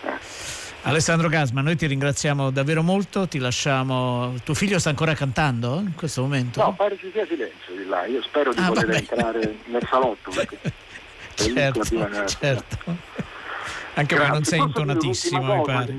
Eh. 0.03 0.57
Alessandro 0.83 1.27
Gasma, 1.27 1.61
noi 1.61 1.75
ti 1.75 1.87
ringraziamo 1.87 2.51
davvero 2.51 2.81
molto, 2.81 3.27
ti 3.27 3.37
lasciamo. 3.37 4.33
Tuo 4.43 4.53
figlio 4.53 4.79
sta 4.79 4.89
ancora 4.89 5.13
cantando 5.13 5.79
in 5.79 5.93
questo 5.95 6.21
momento? 6.21 6.61
No, 6.61 6.73
pare 6.73 6.97
ci 6.97 7.09
sia 7.11 7.25
silenzio 7.25 7.75
di 7.75 7.85
là, 7.85 8.05
io 8.05 8.21
spero 8.21 8.53
di 8.53 8.61
ah, 8.61 8.67
poter 8.67 8.85
vabbè. 8.85 8.97
entrare 8.97 9.55
nel 9.65 9.87
salotto 9.89 10.31
perché 10.31 10.57
certo, 11.35 11.83
certo 12.27 13.37
anche 13.99 14.15
Grazie. 14.15 14.33
non 14.33 14.43
sei 14.43 14.59
intonatissimo, 14.59 15.55
mi 15.55 15.61
pare. 15.63 15.95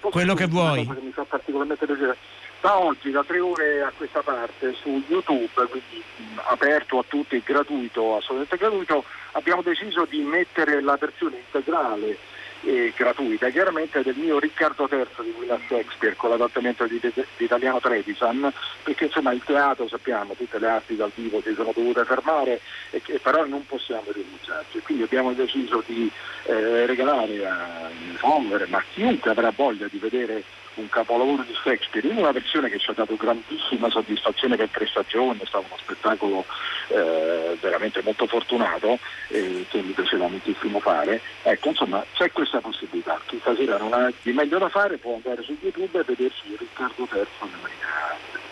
Quello 0.00 0.34
che 0.34 0.46
vuoi. 0.46 0.86
Che 0.86 1.00
mi 1.00 1.12
fa 1.12 1.24
particolarmente 1.24 1.86
piacere. 1.86 2.16
Da 2.64 2.78
oggi, 2.78 3.10
da 3.10 3.22
tre 3.22 3.40
ore 3.40 3.82
a 3.82 3.92
questa 3.94 4.22
parte, 4.22 4.72
su 4.72 5.02
YouTube, 5.08 5.50
quindi 5.68 6.02
mh, 6.16 6.40
aperto 6.46 6.98
a 6.98 7.04
tutti, 7.06 7.42
gratuito, 7.44 8.16
assolutamente 8.16 8.56
gratuito, 8.56 9.04
abbiamo 9.32 9.60
deciso 9.60 10.06
di 10.08 10.22
mettere 10.22 10.80
la 10.80 10.96
versione 10.96 11.36
integrale 11.44 12.16
eh, 12.62 12.90
gratuita, 12.96 13.50
chiaramente 13.50 14.00
del 14.02 14.16
mio 14.16 14.38
Riccardo 14.38 14.88
III 14.90 15.06
di 15.24 15.34
William 15.36 15.60
Shakespeare 15.68 16.16
con 16.16 16.30
l'adattamento 16.30 16.86
di, 16.86 16.98
di, 17.02 17.12
Italiano 17.36 17.80
Trevisan, 17.80 18.50
perché 18.82 19.04
insomma 19.04 19.32
il 19.32 19.42
teatro 19.44 19.86
sappiamo, 19.86 20.32
tutte 20.32 20.58
le 20.58 20.66
arti 20.66 20.96
dal 20.96 21.12
vivo 21.14 21.42
si 21.42 21.52
sono 21.52 21.70
dovute 21.74 22.06
fermare 22.06 22.62
e 22.88 23.02
che 23.02 23.18
però 23.18 23.44
non 23.44 23.66
possiamo 23.66 24.06
rinunciarci, 24.10 24.80
quindi 24.80 25.02
abbiamo 25.02 25.34
deciso 25.34 25.82
di 25.84 26.10
eh, 26.44 26.86
regalare 26.86 27.46
a 27.46 27.90
Folver, 28.14 28.66
ma 28.70 28.82
chiunque 28.94 29.32
avrà 29.32 29.52
voglia 29.54 29.86
di 29.90 29.98
vedere 29.98 30.42
un 30.74 30.88
capolavoro 30.88 31.42
di 31.42 31.54
Shakespeare 31.54 32.08
in 32.08 32.16
una 32.16 32.32
versione 32.32 32.68
che 32.68 32.78
ci 32.78 32.90
ha 32.90 32.94
dato 32.94 33.16
grandissima 33.16 33.88
soddisfazione 33.90 34.56
per 34.56 34.68
tre 34.70 34.86
stagioni, 34.86 35.38
è 35.40 35.46
stato 35.46 35.64
uno 35.66 35.78
spettacolo 35.78 36.44
eh, 36.88 37.56
veramente 37.60 38.02
molto 38.02 38.26
fortunato 38.26 38.98
eh, 39.28 39.64
che 39.68 39.82
mi 39.82 39.92
piaceva 39.92 40.28
moltissimo 40.28 40.80
fare. 40.80 41.20
Ecco, 41.42 41.68
insomma, 41.68 42.04
c'è 42.14 42.30
questa 42.32 42.60
possibilità. 42.60 43.20
Chi 43.26 43.38
stasera 43.40 43.78
non 43.78 43.92
ha 43.92 44.10
di 44.22 44.32
meglio 44.32 44.58
da 44.58 44.68
fare 44.68 44.96
può 44.98 45.14
andare 45.14 45.42
su 45.42 45.56
YouTube 45.60 45.98
e 45.98 46.04
vedersi 46.04 46.56
Riccardo 46.58 47.08
III 47.12 47.26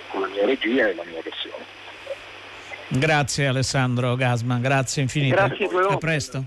con 0.08 0.20
la 0.20 0.26
mia 0.28 0.46
regia 0.46 0.88
e 0.88 0.94
la 0.94 1.04
mia 1.04 1.20
versione. 1.22 1.64
Grazie 2.88 3.46
Alessandro 3.46 4.14
Gasman, 4.16 4.60
grazie 4.60 5.02
infinite. 5.02 5.34
Grazie 5.34 5.68
a 5.88 5.96
presto. 5.96 6.44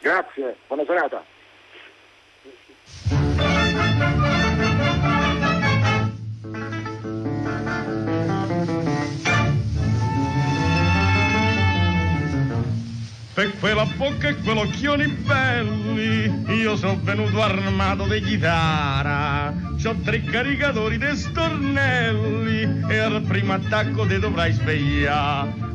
Grazie, 0.00 0.56
buona 0.66 0.84
serata. 0.84 1.24
Per 13.34 13.58
quella 13.58 13.86
bocca 13.96 14.28
e 14.28 14.36
quell'occhioni 14.36 15.06
belli, 15.06 16.44
io 16.60 16.76
sono 16.76 17.00
venuto 17.02 17.42
armato 17.42 18.06
di 18.06 18.20
chitarra. 18.20 19.54
C'ho 19.82 19.96
tre 20.04 20.22
caricatori 20.22 20.98
di 20.98 21.16
stornelli 21.16 22.82
e 22.88 22.98
al 22.98 23.22
primo 23.22 23.54
attacco 23.54 24.04
ti 24.06 24.18
dovrai 24.18 24.52
svegliare. 24.52 25.71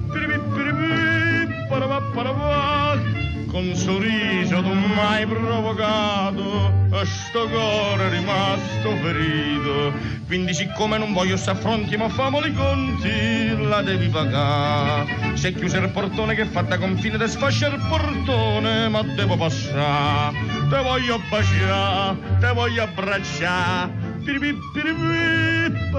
Un 3.68 3.76
sorriso 3.76 4.62
tu 4.62 4.74
mai 4.74 5.26
provocato, 5.26 6.72
a 6.92 7.06
sto 7.06 7.48
cuore 7.50 8.08
è 8.08 8.10
rimasto 8.10 8.96
ferito. 9.02 10.16
Quindi 10.26 10.54
siccome 10.54 10.98
non 10.98 11.14
voglio 11.14 11.38
sta 11.38 11.52
affronti 11.52 11.96
ma 11.98 12.10
famo 12.10 12.40
i 12.46 12.54
conti, 12.54 13.68
la 13.68 13.82
devi 13.82 14.08
pagare. 14.08 15.36
Se 15.36 15.54
chiuso 15.54 15.78
il 15.78 15.90
portone 15.90 16.36
che 16.36 16.46
fa 16.46 16.62
da 16.62 16.78
confine 16.78 17.18
te 17.18 17.28
sfascia 17.28 17.68
il 17.68 17.80
portone, 17.90 18.88
ma 18.90 19.02
devo 19.04 19.36
passare. 19.36 20.38
Te 20.70 20.82
voglio 20.82 21.20
baciare, 21.30 22.18
te 22.40 22.52
voglio 22.54 22.84
abbracciare. 22.84 24.16
Piripi, 24.24 24.58
piripi, 24.74 25.90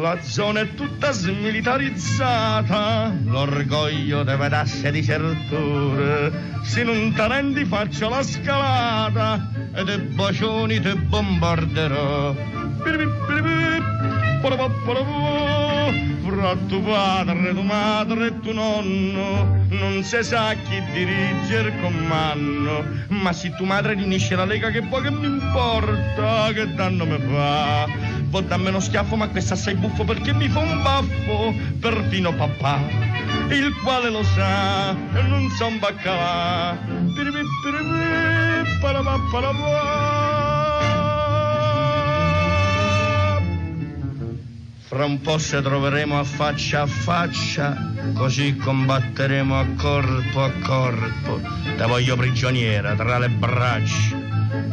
La 0.00 0.22
zona 0.22 0.60
è 0.60 0.74
tutta 0.74 1.10
smilitarizzata, 1.10 3.12
l'orgoglio 3.24 4.22
deve 4.22 4.48
darsi 4.48 4.88
di 4.92 5.02
certure. 5.02 6.32
Se 6.62 6.84
non 6.84 7.12
ti 7.12 7.26
rendi 7.26 7.64
faccio 7.64 8.08
la 8.08 8.22
scalata 8.22 9.50
e 9.74 9.82
dei 9.82 9.98
bacioni 9.98 10.80
ti 10.80 10.94
bombarderò. 10.94 12.32
Fra 16.28 16.54
tuo 16.68 16.80
padre, 16.80 17.52
tua 17.52 17.62
madre 17.62 18.26
e 18.26 18.40
tuo 18.40 18.52
nonno 18.52 19.64
non 19.70 20.02
si 20.04 20.22
sa 20.22 20.54
chi 20.54 20.80
dirige 20.92 21.58
il 21.58 21.72
comando, 21.80 22.84
ma 23.08 23.32
se 23.32 23.52
tua 23.56 23.66
madre 23.66 23.94
riunisce 23.94 24.36
la 24.36 24.44
lega 24.44 24.70
che 24.70 24.82
poi 24.82 25.02
che 25.02 25.10
mi 25.10 25.26
importa, 25.26 26.52
che 26.52 26.72
danno 26.74 27.04
mi 27.04 27.18
fa? 27.18 28.07
Vo 28.30 28.40
dammi 28.42 28.68
uno 28.68 28.80
schiaffo, 28.80 29.16
ma 29.16 29.28
questo 29.28 29.54
assai 29.54 29.74
buffo 29.74 30.04
perché 30.04 30.34
mi 30.34 30.48
fa 30.48 30.58
un 30.58 30.82
baffo, 30.82 31.54
perfino 31.80 32.34
papà, 32.34 32.78
il 33.48 33.74
quale 33.82 34.10
lo 34.10 34.22
sa, 34.22 34.92
non 34.92 35.48
so 35.56 35.66
un 35.66 35.78
baccalà. 35.78 36.76
Piripi, 37.14 37.40
piripi, 37.62 38.78
parapà, 38.80 39.18
parapà. 39.30 40.28
Fra 44.88 45.04
un 45.04 45.20
po' 45.20 45.38
ci 45.38 45.60
troveremo 45.60 46.18
a 46.18 46.24
faccia 46.24 46.82
a 46.82 46.86
faccia, 46.86 47.92
così 48.14 48.56
combatteremo 48.56 49.58
a 49.58 49.66
corpo 49.76 50.42
a 50.42 50.50
corpo. 50.62 51.40
Te 51.76 51.84
voglio 51.84 52.16
prigioniera 52.16 52.94
tra 52.94 53.18
le 53.18 53.28
braccia, 53.28 54.16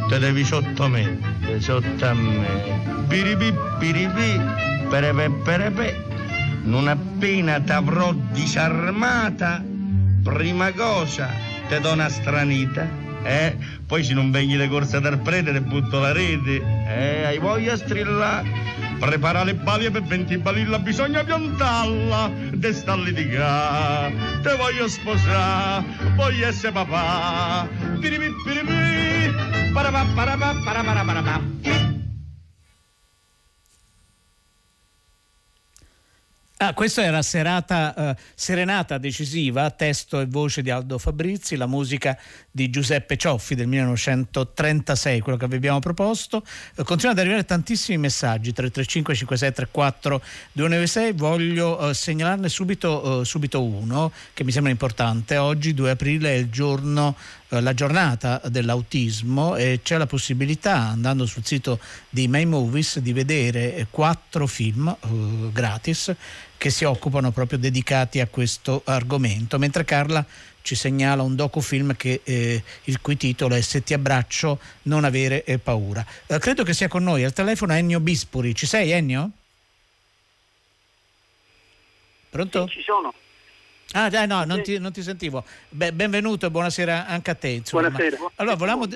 te 0.08 0.18
devi 0.18 0.44
sottomettere 0.44 1.60
sotto 1.60 2.06
a 2.06 2.12
me 2.14 3.04
piripi 3.08 3.52
piripi, 3.78 4.40
perepe 4.88 5.30
perepe, 5.44 6.04
non 6.64 6.88
appena 6.88 7.60
t'avrò 7.60 8.12
disarmata, 8.32 9.62
prima 10.22 10.72
cosa 10.72 11.30
te 11.68 11.80
do 11.80 11.92
una 11.92 12.08
stranita, 12.08 12.88
eh? 13.22 13.56
Poi 13.86 14.02
se 14.02 14.14
non 14.14 14.30
vegli 14.30 14.56
le 14.56 14.68
corse 14.68 15.00
dal 15.00 15.18
prete 15.18 15.52
te 15.52 15.60
butto 15.60 16.00
la 16.00 16.12
rete, 16.12 16.62
eh? 16.86 17.24
Hai 17.24 17.38
voglia 17.38 17.76
strillare? 17.76 18.85
Prepara 18.98 19.44
le 19.44 19.54
balie 19.54 19.90
per 19.90 20.02
20 20.02 20.38
balilla, 20.38 20.78
bisogna 20.78 21.22
piantarla, 21.22 22.30
de 22.52 22.72
sta 22.72 22.96
litigare. 22.96 24.14
Te 24.42 24.56
voglio 24.56 24.88
sposare, 24.88 25.84
voglio 26.14 26.46
essere 26.46 26.72
papà. 26.72 27.68
Piripi 28.00 28.32
piripi, 28.44 29.72
parapà 29.72 30.04
parapà 30.14 30.54
parapà 30.64 31.04
parapà. 31.04 31.95
Ah, 36.58 36.72
questa 36.72 37.02
era 37.02 37.20
serata, 37.20 37.92
uh, 37.94 38.22
serenata 38.34 38.96
decisiva, 38.96 39.70
testo 39.72 40.20
e 40.20 40.26
voce 40.26 40.62
di 40.62 40.70
Aldo 40.70 40.96
Fabrizi, 40.96 41.54
la 41.54 41.66
musica 41.66 42.18
di 42.50 42.70
Giuseppe 42.70 43.18
Cioffi 43.18 43.54
del 43.54 43.66
1936, 43.66 45.20
quello 45.20 45.36
che 45.36 45.44
abbiamo 45.44 45.80
proposto. 45.80 46.38
Uh, 46.76 46.82
continuano 46.82 47.10
ad 47.10 47.18
arrivare 47.18 47.44
tantissimi 47.44 47.98
messaggi, 47.98 48.54
335 48.54 49.14
5634 49.14 50.22
296, 50.52 51.12
voglio 51.12 51.78
uh, 51.78 51.92
segnalarne 51.92 52.48
subito, 52.48 53.22
subito, 53.22 53.62
uno 53.62 54.10
che 54.32 54.42
mi 54.42 54.50
sembra 54.50 54.72
importante. 54.72 55.36
Oggi, 55.36 55.74
2 55.74 55.90
aprile, 55.90 56.30
è 56.30 56.36
il 56.36 56.48
giorno 56.48 57.16
la 57.48 57.74
giornata 57.74 58.40
dell'autismo 58.46 59.56
e 59.56 59.80
c'è 59.82 59.96
la 59.96 60.06
possibilità, 60.06 60.76
andando 60.76 61.26
sul 61.26 61.44
sito 61.44 61.78
di 62.08 62.28
May 62.28 62.44
Movies, 62.44 62.98
di 62.98 63.12
vedere 63.12 63.86
quattro 63.90 64.46
film 64.46 64.94
uh, 64.98 65.52
gratis 65.52 66.14
che 66.56 66.70
si 66.70 66.84
occupano 66.84 67.30
proprio 67.30 67.58
dedicati 67.58 68.20
a 68.20 68.26
questo 68.26 68.82
argomento, 68.84 69.58
mentre 69.58 69.84
Carla 69.84 70.24
ci 70.62 70.74
segnala 70.74 71.22
un 71.22 71.36
docufilm 71.36 71.94
che, 71.94 72.22
eh, 72.24 72.62
il 72.84 73.00
cui 73.00 73.16
titolo 73.16 73.54
è 73.54 73.60
Se 73.60 73.84
ti 73.84 73.94
abbraccio 73.94 74.58
non 74.82 75.04
avere 75.04 75.44
eh, 75.44 75.58
paura. 75.58 76.04
Eh, 76.26 76.38
credo 76.40 76.64
che 76.64 76.74
sia 76.74 76.88
con 76.88 77.04
noi 77.04 77.22
al 77.22 77.32
telefono 77.32 77.72
Ennio 77.72 78.00
Bispuri. 78.00 78.52
Ci 78.52 78.66
sei 78.66 78.90
Ennio? 78.90 79.30
Pronto? 82.30 82.66
Sì, 82.66 82.78
ci 82.78 82.82
sono. 82.82 83.14
Ah, 83.92 84.10
dai, 84.10 84.26
no, 84.26 84.44
non 84.44 84.62
ti, 84.62 84.78
non 84.78 84.92
ti 84.92 85.02
sentivo. 85.02 85.44
Beh, 85.68 85.92
benvenuto 85.92 86.46
e 86.46 86.50
buonasera 86.50 87.06
anche 87.06 87.30
a 87.30 87.34
te. 87.34 87.48
Insomma. 87.48 87.88
Buonasera. 87.88 88.32
Allora, 88.36 88.56
volevamo, 88.56 88.86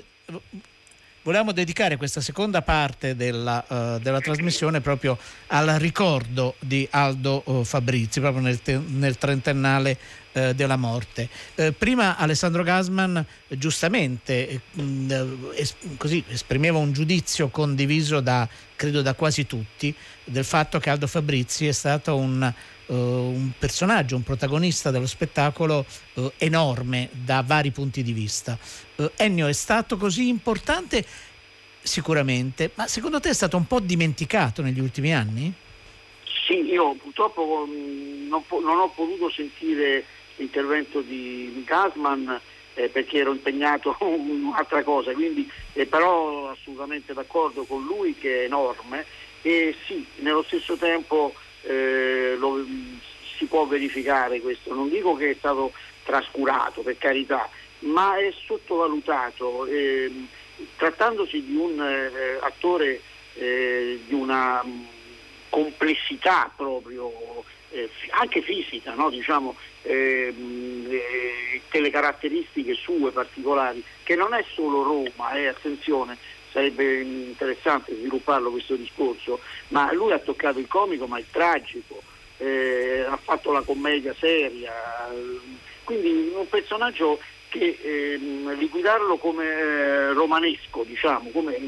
volevamo 1.22 1.52
dedicare 1.52 1.96
questa 1.96 2.20
seconda 2.20 2.62
parte 2.62 3.14
della, 3.14 3.64
uh, 3.66 3.98
della, 4.00 4.20
trasmissione 4.20 4.80
proprio 4.80 5.16
al 5.48 5.68
ricordo 5.78 6.56
di 6.58 6.86
Aldo 6.90 7.42
uh, 7.44 7.64
Fabrizi, 7.64 8.20
proprio 8.20 8.42
nel, 8.42 8.60
te- 8.62 8.80
nel 8.84 9.16
trentennale 9.16 9.96
uh, 10.32 10.52
della 10.52 10.76
morte. 10.76 11.28
prima 11.78 12.16
Alessandro 12.16 12.64
Gasman 12.64 13.24
giustamente 13.48 14.60
es- 15.54 15.76
così, 15.98 16.22
esprimeva 16.28 16.78
un 16.78 16.92
giudizio 16.92 17.48
condiviso 17.48 18.20
da, 18.20 18.46
credo 18.74 19.02
da 19.02 19.14
quasi 19.14 19.46
tutti 19.46 19.94
del 20.24 20.44
fatto 20.44 20.78
che 20.78 20.90
Aldo 20.90 21.06
Fabrizi 21.06 21.68
è 21.68 21.72
stato 21.72 22.16
un 22.16 22.52
un 22.94 23.52
personaggio, 23.58 24.16
un 24.16 24.22
protagonista 24.22 24.90
dello 24.90 25.06
spettacolo 25.06 25.84
uh, 26.14 26.32
enorme 26.38 27.08
da 27.12 27.42
vari 27.46 27.70
punti 27.70 28.02
di 28.02 28.12
vista. 28.12 28.58
Uh, 28.96 29.10
Ennio 29.16 29.46
è 29.46 29.52
stato 29.52 29.96
così 29.96 30.28
importante 30.28 31.04
sicuramente, 31.82 32.70
ma 32.74 32.86
secondo 32.86 33.20
te 33.20 33.30
è 33.30 33.34
stato 33.34 33.56
un 33.56 33.66
po' 33.66 33.80
dimenticato 33.80 34.62
negli 34.62 34.80
ultimi 34.80 35.14
anni? 35.14 35.52
Sì, 36.46 36.64
io 36.64 36.94
purtroppo 36.94 37.66
mm, 37.68 38.28
non, 38.28 38.44
po- 38.46 38.60
non 38.60 38.78
ho 38.78 38.88
potuto 38.88 39.30
sentire 39.30 40.04
l'intervento 40.36 41.00
di 41.00 41.62
Gasman 41.66 42.40
eh, 42.74 42.88
perché 42.88 43.18
ero 43.18 43.32
impegnato 43.32 43.96
in 44.02 44.44
un'altra 44.46 44.82
cosa, 44.82 45.12
quindi 45.12 45.48
eh, 45.74 45.86
però 45.86 46.50
assolutamente 46.50 47.12
d'accordo 47.12 47.64
con 47.64 47.84
lui 47.84 48.14
che 48.14 48.42
è 48.42 48.44
enorme 48.44 49.04
e 49.42 49.74
sì, 49.86 50.04
nello 50.16 50.42
stesso 50.42 50.76
tempo 50.76 51.34
eh, 51.62 52.36
lo, 52.38 52.64
si 53.36 53.46
può 53.46 53.66
verificare 53.66 54.40
questo. 54.40 54.74
Non 54.74 54.88
dico 54.88 55.14
che 55.14 55.30
è 55.30 55.34
stato 55.38 55.72
trascurato, 56.04 56.82
per 56.82 56.98
carità, 56.98 57.48
ma 57.80 58.18
è 58.18 58.32
sottovalutato. 58.46 59.66
Eh, 59.66 60.12
trattandosi 60.76 61.42
di 61.42 61.56
un 61.56 61.80
eh, 61.80 62.38
attore 62.40 63.00
eh, 63.34 64.00
di 64.06 64.14
una 64.14 64.62
mh, 64.62 64.86
complessità 65.48 66.52
proprio 66.54 67.44
eh, 67.70 67.88
anche 68.10 68.42
fisica, 68.42 68.94
no? 68.94 69.10
diciamo, 69.10 69.54
ehm, 69.82 70.86
eh, 70.90 71.60
delle 71.70 71.90
caratteristiche 71.90 72.74
sue 72.74 73.10
particolari, 73.10 73.82
che 74.02 74.16
non 74.16 74.34
è 74.34 74.44
solo 74.52 74.82
Roma, 74.82 75.30
attenzione, 75.48 76.16
sarebbe 76.50 77.00
interessante 77.00 77.94
svilupparlo 77.94 78.50
questo 78.50 78.74
discorso, 78.74 79.40
ma 79.68 79.92
lui 79.92 80.12
ha 80.12 80.18
toccato 80.18 80.58
il 80.58 80.68
comico 80.68 81.06
ma 81.06 81.18
il 81.18 81.26
tragico, 81.30 82.02
eh, 82.38 83.04
ha 83.08 83.16
fatto 83.16 83.52
la 83.52 83.62
commedia 83.62 84.14
seria, 84.18 84.72
quindi 85.84 86.32
un 86.34 86.48
personaggio 86.48 87.18
che 87.50 87.78
eh, 87.82 88.18
liquidarlo 88.54 89.16
come 89.16 89.44
eh, 89.44 90.12
romanesco, 90.12 90.84
diciamo, 90.84 91.30
come 91.30 91.58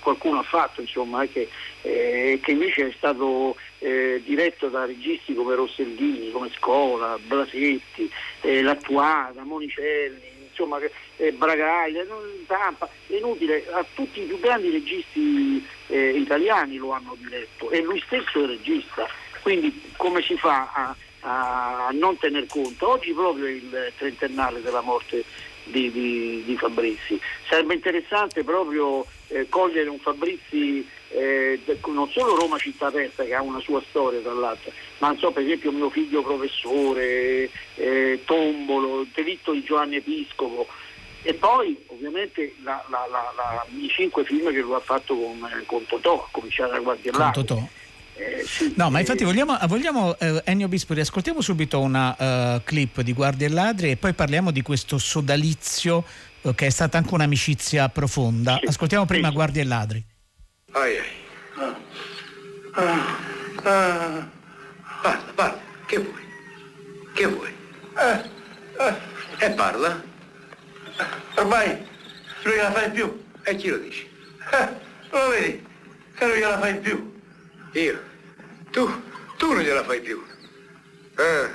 qualcuno 0.00 0.40
ha 0.40 0.42
fatto, 0.42 0.82
insomma, 0.82 1.26
che, 1.26 1.48
eh, 1.82 2.38
che, 2.42 2.50
invece 2.50 2.88
è 2.88 2.92
stato 2.96 3.56
eh, 3.78 4.20
diretto 4.24 4.68
da 4.68 4.84
registi 4.84 5.34
come 5.34 5.54
Rossellini, 5.54 6.30
come 6.30 6.50
Scola, 6.54 7.18
Blasetti, 7.26 8.10
eh, 8.42 8.62
Lattuada, 8.62 9.42
Monicelli, 9.42 10.35
insomma, 10.56 10.78
eh, 11.16 11.32
Bragaglia, 11.32 12.04
Tampa, 12.46 12.88
è 13.06 13.14
inutile, 13.14 13.66
a 13.70 13.84
tutti 13.94 14.22
i 14.22 14.24
più 14.24 14.40
grandi 14.40 14.70
registi 14.70 15.64
eh, 15.88 16.08
italiani 16.10 16.76
lo 16.76 16.92
hanno 16.92 17.14
diretto 17.18 17.70
e 17.70 17.82
lui 17.82 18.02
stesso 18.06 18.42
è 18.42 18.46
regista, 18.46 19.06
quindi 19.42 19.92
come 19.96 20.22
si 20.22 20.36
fa 20.36 20.72
a, 20.72 20.96
a, 21.20 21.90
non 21.92 22.16
tener 22.16 22.46
conto? 22.46 22.90
Oggi 22.90 23.12
proprio 23.12 23.46
il 23.46 23.92
trentennale 23.96 24.62
della 24.62 24.80
morte 24.80 25.24
di, 25.64 25.90
di, 25.90 26.42
di 26.44 26.56
Fabrizi. 26.56 27.20
Sarebbe 27.48 27.74
interessante 27.74 28.42
proprio 28.42 29.04
eh, 29.28 29.48
cogliere 29.48 29.88
un 29.88 29.98
Fabrizi 29.98 30.86
eh, 31.10 31.60
non 31.86 32.08
solo 32.10 32.36
Roma 32.36 32.58
città 32.58 32.86
aperta 32.86 33.24
che 33.24 33.34
ha 33.34 33.42
una 33.42 33.60
sua 33.60 33.82
storia 33.88 34.20
tra 34.20 34.32
l'altro, 34.32 34.72
ma 34.98 35.08
non 35.08 35.18
so 35.18 35.30
per 35.30 35.44
esempio 35.44 35.72
mio 35.72 35.90
figlio 35.90 36.22
professore, 36.22 37.50
eh, 37.74 38.20
Tombolo, 38.24 39.06
Delitto 39.14 39.52
di 39.52 39.62
Giovanni 39.62 39.96
Episcopo 39.96 40.66
e 41.22 41.34
poi 41.34 41.76
ovviamente 41.88 42.54
la, 42.62 42.84
la, 42.88 43.04
la, 43.10 43.66
i 43.76 43.88
cinque 43.88 44.24
film 44.24 44.52
che 44.52 44.60
lui 44.60 44.74
ha 44.74 44.80
fatto 44.80 45.16
con, 45.16 45.64
con 45.66 45.84
Totò, 45.86 46.22
a 46.22 46.28
cominciare 46.30 46.70
da 46.70 46.78
Guardia 46.78 47.12
Totò. 47.32 47.60
Eh, 48.18 48.44
sì, 48.46 48.72
no, 48.76 48.88
ma 48.88 49.00
infatti 49.00 49.24
vogliamo, 49.24 49.58
vogliamo 49.66 50.18
eh, 50.18 50.40
Ennio 50.44 50.68
Bispoli, 50.68 51.00
ascoltiamo 51.00 51.42
subito 51.42 51.80
una 51.80 52.54
uh, 52.56 52.62
clip 52.64 53.02
di 53.02 53.12
Guardia 53.12 53.46
e 53.46 53.50
Ladri 53.50 53.90
e 53.90 53.96
poi 53.96 54.14
parliamo 54.14 54.50
di 54.50 54.62
questo 54.62 54.96
sodalizio 54.96 56.02
uh, 56.40 56.54
che 56.54 56.66
è 56.66 56.70
stata 56.70 56.96
anche 56.96 57.12
un'amicizia 57.12 57.90
profonda. 57.90 58.56
Sì, 58.60 58.66
Ascoltiamo 58.68 59.04
prima 59.04 59.28
sì. 59.28 59.34
Guardia 59.34 59.62
e 59.62 59.64
Ladri. 59.66 60.04
Ai 60.72 60.96
ai. 60.96 61.04
Ah. 61.58 61.76
Ah. 62.72 63.18
Ah. 63.62 64.28
Parla, 65.02 65.32
parla, 65.34 65.60
che 65.86 65.98
vuoi? 65.98 66.22
Che 67.14 67.26
vuoi? 67.26 67.54
Eh. 67.98 69.44
E 69.44 69.50
parla. 69.50 70.02
Ormai 71.36 71.86
non 72.44 72.54
gliela 72.54 72.72
fai 72.72 72.90
più. 72.90 73.24
E 73.42 73.56
chi 73.56 73.68
lo 73.68 73.76
dice? 73.76 74.06
Eh, 74.52 74.68
lo 75.10 75.28
vedi? 75.28 75.66
Che 76.16 76.26
non 76.26 76.36
gliela 76.36 76.58
fai 76.58 76.78
più. 76.78 77.15
Io? 77.72 78.02
Tu? 78.70 79.02
Tu 79.36 79.52
non 79.52 79.62
gliela 79.62 79.84
fai 79.84 80.00
più. 80.00 80.22
Ah. 81.16 81.48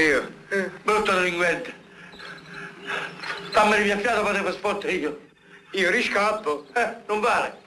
Io? 0.00 0.32
Eh. 0.48 0.70
Brutto 0.82 1.12
delinquente. 1.12 1.74
Fammi 3.50 3.76
il 3.78 3.98
fiato 3.98 4.22
potevo 4.22 4.52
spottere 4.52 4.92
io. 4.92 5.20
Io 5.72 5.90
riscappo. 5.90 6.66
Eh, 6.74 6.96
non 7.06 7.20
vale. 7.20 7.64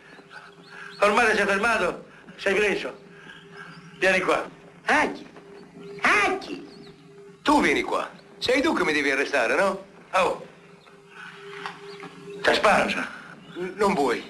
Ormai 1.01 1.35
sei 1.35 1.45
fermato, 1.45 2.05
sei 2.37 2.53
preso. 2.53 2.97
Vieni 3.97 4.19
qua. 4.21 4.49
Aghi. 4.85 5.27
Aghi. 6.01 6.67
Tu 7.41 7.61
vieni 7.61 7.81
qua. 7.81 8.09
Sei 8.37 8.61
tu 8.61 8.73
che 8.73 8.83
mi 8.83 8.93
devi 8.93 9.11
arrestare, 9.11 9.55
no? 9.55 9.85
Oh. 10.11 10.47
Ti 12.41 12.53
sparo, 12.53 12.89
sa. 12.89 13.07
Non 13.75 13.93
vuoi. 13.93 14.23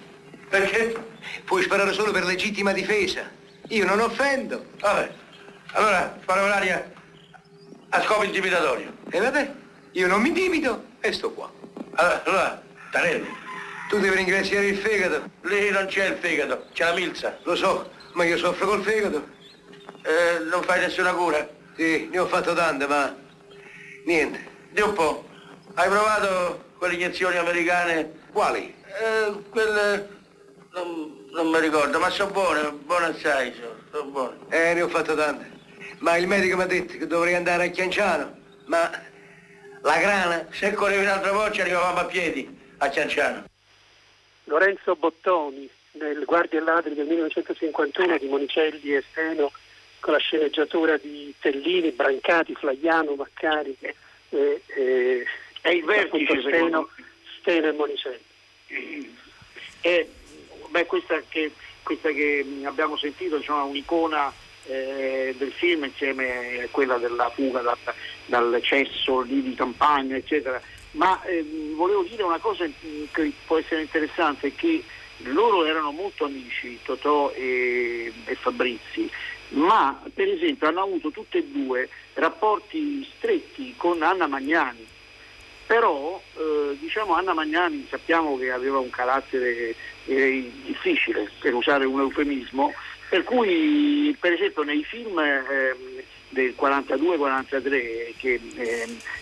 Perché? 0.50 1.09
Puoi 1.46 1.63
sparare 1.63 1.94
solo 1.94 2.12
per 2.12 2.26
legittima 2.26 2.72
difesa. 2.72 3.30
Io 3.70 3.86
non 3.86 4.00
offendo. 4.00 4.65
Vabbè, 4.80 5.12
allora 5.74 6.18
sparo 6.22 6.48
l'aria 6.48 6.92
a 7.89 8.02
scopo 8.02 8.24
intimidatorio. 8.24 8.94
E 9.10 9.20
vabbè, 9.20 9.52
io 9.92 10.08
non 10.08 10.22
mi 10.22 10.30
intimido 10.30 10.86
e 11.00 11.12
sto 11.12 11.32
qua. 11.32 11.52
Allora, 11.96 12.24
allora 12.24 12.62
Tarelli. 12.92 13.38
Tu 13.89 14.00
devi 14.00 14.15
ringraziare 14.15 14.68
il 14.68 14.78
fegato. 14.78 15.30
Lì 15.42 15.70
non 15.72 15.88
c'è 15.88 16.10
il 16.10 16.18
fegato, 16.18 16.68
c'è 16.74 16.86
la 16.86 16.94
milza. 16.94 17.39
Lo 17.44 17.56
so, 17.56 17.92
ma 18.13 18.24
io 18.24 18.38
soffro 18.38 18.68
col 18.68 18.84
fegato. 18.84 19.28
Eh, 20.04 20.44
non 20.50 20.62
fai 20.63 20.80
nessuna 20.80 21.13
cura? 21.13 21.48
Sì, 21.76 22.08
ne 22.12 22.20
ho 22.20 22.28
fatto 22.28 22.54
tante, 22.54 22.86
ma 22.86 23.15
niente. 24.06 24.48
Di 24.70 24.82
un 24.82 24.94
po'. 24.94 25.28
Hai 25.74 25.89
provato 25.89 26.65
quelle 26.78 26.94
iniezioni 26.94 27.38
americane? 27.38 28.12
Quali? 28.32 28.76
Eh, 28.86 29.44
quelle... 29.50 30.18
Non, 30.72 31.18
non 31.32 31.48
mi 31.50 31.60
ricordo, 31.60 32.00
ma 32.00 32.10
sono 32.10 32.32
buone, 32.32 32.72
buone 32.72 33.06
assai, 33.08 33.54
sono, 33.54 33.76
sono 33.92 34.10
buone. 34.10 34.38
Eh, 34.50 34.74
ne 34.74 34.82
ho 34.82 34.88
fatto 34.88 35.15
tante. 35.15 35.58
Ma 36.00 36.18
il 36.18 36.28
medico 36.28 36.56
mi 36.56 36.63
ha 36.63 36.68
detto 36.68 36.98
che 36.98 37.08
dovrei 37.08 37.36
andare 37.36 37.65
a 37.65 37.70
Chianciano. 37.70 38.38
Ma 38.65 38.89
la 39.82 39.98
grana? 39.98 40.48
Se 40.52 40.74
correvi 40.74 41.04
un'altra 41.04 41.32
volta 41.32 41.62
arrivavamo 41.62 42.00
a 42.00 42.06
piedi 42.06 42.58
a 42.78 42.89
Chianciano. 42.89 43.46
Lorenzo 44.46 44.96
Bottoni, 44.96 45.70
nel 45.92 46.24
Guardia 46.26 46.60
e 46.60 46.63
Ladri 46.63 46.96
del 46.96 47.06
1951 47.06 48.18
di 48.18 48.28
Monicelli 48.28 48.96
e 48.96 49.04
Steno, 49.12 49.52
con 50.00 50.13
la 50.13 50.20
sceneggiatura 50.20 50.98
di 50.98 51.34
Tellini, 51.39 51.92
Brancati, 51.92 52.56
Flaiano, 52.56 53.15
Maccari 53.15 53.76
e, 53.80 53.96
e, 54.30 55.26
è 55.62 55.70
il 55.70 55.84
vertice 55.84 56.42
Steno, 56.42 56.89
Steno 57.39 57.68
e 57.68 57.72
Monicelli. 57.74 59.18
E 59.82 60.10
beh, 60.69 60.86
questa, 60.86 61.21
che, 61.27 61.51
questa 61.84 62.10
che 62.10 62.45
abbiamo 62.63 62.97
sentito 62.97 63.36
è 63.36 63.39
diciamo, 63.39 63.65
un'icona 63.65 64.32
eh, 64.65 65.36
del 65.38 65.51
film 65.51 65.86
insieme 65.86 66.63
a 66.63 66.67
quella 66.71 66.97
della 66.97 67.29
fuga 67.29 67.62
da, 67.62 67.77
dal 68.25 68.60
cesso 68.62 69.21
lì 69.21 69.41
di 69.41 69.55
campagna, 69.55 70.15
eccetera. 70.15 70.62
Ma 70.91 71.21
eh, 71.23 71.45
volevo 71.75 72.03
dire 72.03 72.23
una 72.23 72.39
cosa 72.39 72.65
che 73.12 73.32
può 73.45 73.58
essere 73.58 73.82
interessante, 73.82 74.53
che 74.55 74.84
loro 75.23 75.65
erano 75.65 75.91
molto 75.91 76.25
amici, 76.25 76.79
Totò 76.84 77.32
e, 77.32 78.12
e 78.25 78.36
Fabrizi, 78.36 79.10
ma 79.49 80.01
per 80.13 80.27
esempio 80.27 80.67
hanno 80.67 80.84
avuto 80.84 81.12
tutte 81.12 81.39
e 81.39 81.47
due 81.47 81.89
rapporti 82.13 83.08
stretti 83.17 83.73
con 83.75 84.01
Anna 84.01 84.27
Magnani 84.27 84.86
però 85.69 86.19
eh, 86.36 86.75
diciamo 86.79 87.13
Anna 87.13 87.36
Magnani 87.36 87.86
sappiamo 87.88 88.36
che 88.39 88.49
aveva 88.51 88.79
un 88.79 88.89
carattere 88.89 89.75
eh, 90.05 90.51
difficile, 90.65 91.29
per 91.39 91.53
usare 91.53 91.86
un 91.86 91.99
eufemismo, 91.99 92.73
per 93.08 93.23
cui 93.23 94.17
per 94.19 94.34
esempio 94.34 94.63
nei 94.63 94.84
film 94.84 95.19
eh, 95.19 96.03
del 96.29 96.55
42-43 96.60 98.13
che 98.17 98.39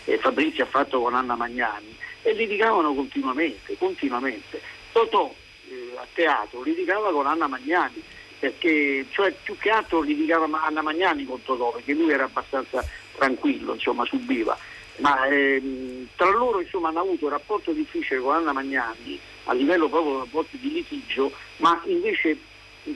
eh, 0.05 0.17
Fabrizio 0.19 0.63
ha 0.63 0.67
fatto 0.67 1.01
con 1.01 1.15
Anna 1.15 1.35
Magnani, 1.35 1.93
e 2.21 2.31
litigavano 2.31 2.93
continuamente, 2.93 3.75
continuamente. 3.77 4.61
Totò 4.93 5.29
eh, 5.67 5.97
a 5.97 6.07
teatro 6.13 6.61
litigava 6.61 7.11
con 7.11 7.27
Anna 7.27 7.47
Magnani, 7.47 8.01
perché 8.39 9.05
cioè, 9.09 9.33
più 9.43 9.57
che 9.57 9.69
altro 9.69 9.99
litigava 9.99 10.47
Anna 10.63 10.81
Magnani 10.81 11.25
con 11.25 11.43
Totò, 11.43 11.73
perché 11.73 11.91
lui 11.91 12.13
era 12.13 12.23
abbastanza 12.23 12.87
tranquillo, 13.17 13.73
insomma, 13.73 14.05
subiva 14.05 14.57
ma 14.97 15.27
ehm, 15.27 16.07
tra 16.15 16.29
loro 16.29 16.61
insomma, 16.61 16.89
hanno 16.89 17.01
avuto 17.01 17.25
un 17.25 17.31
rapporto 17.31 17.71
difficile 17.71 18.19
con 18.19 18.35
Anna 18.35 18.53
Magnani 18.53 19.19
a 19.45 19.53
livello 19.53 19.87
proprio 19.89 20.19
rapporti 20.19 20.57
di 20.57 20.71
litigio, 20.71 21.31
ma 21.57 21.81
invece 21.85 22.37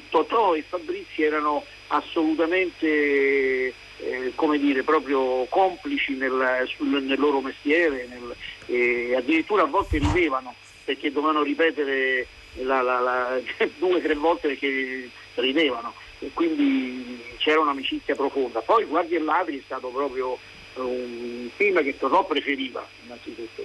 Totò 0.09 0.55
e 0.55 0.61
Fabrizi 0.61 1.23
erano 1.23 1.63
assolutamente 1.87 3.73
eh, 4.01 4.31
come 4.35 4.57
dire, 4.57 4.83
proprio 4.83 5.45
complici 5.49 6.15
nel, 6.15 6.63
sul, 6.75 7.03
nel 7.03 7.19
loro 7.19 7.41
mestiere, 7.41 8.07
nel, 8.07 8.35
eh, 8.67 9.15
addirittura 9.15 9.63
a 9.63 9.67
volte 9.67 9.97
ridevano 9.97 10.55
perché 10.83 11.11
dovevano 11.11 11.43
ripetere 11.43 12.25
la, 12.55 12.81
la, 12.81 12.99
la, 12.99 13.39
due 13.77 13.95
o 13.95 14.01
tre 14.01 14.15
volte 14.15 14.49
perché 14.49 15.09
ridevano 15.35 15.93
e 16.19 16.31
quindi 16.33 17.19
c'era 17.37 17.59
un'amicizia 17.59 18.15
profonda. 18.15 18.61
Poi 18.61 18.85
Guardia 18.85 19.17
e 19.17 19.21
Ladri 19.21 19.59
è 19.59 19.63
stato 19.63 19.89
proprio 19.89 20.37
un 20.75 21.49
film 21.55 21.83
che 21.83 21.97
Totò 21.97 22.25
preferiva, 22.25 22.85
innanzitutto, 23.03 23.63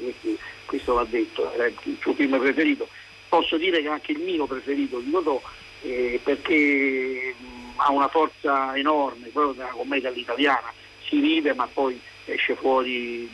questo, 0.66 0.94
va 0.94 1.04
detto, 1.04 1.52
era 1.52 1.66
il 1.66 1.96
suo 2.00 2.14
film 2.14 2.38
preferito. 2.38 2.88
Posso 3.28 3.56
dire 3.56 3.82
che 3.82 3.88
anche 3.88 4.12
il 4.12 4.20
mio 4.20 4.46
preferito 4.46 4.98
di 4.98 5.10
Totò 5.10 5.40
eh, 5.82 6.20
perché 6.22 7.34
mh, 7.38 7.72
ha 7.76 7.90
una 7.90 8.08
forza 8.08 8.76
enorme, 8.76 9.28
proprio 9.28 9.52
della 9.54 9.76
commedia 9.76 10.08
all'italiana, 10.08 10.72
si 11.06 11.20
ride 11.20 11.54
ma 11.54 11.68
poi 11.72 12.00
esce 12.24 12.54
fuori 12.54 13.28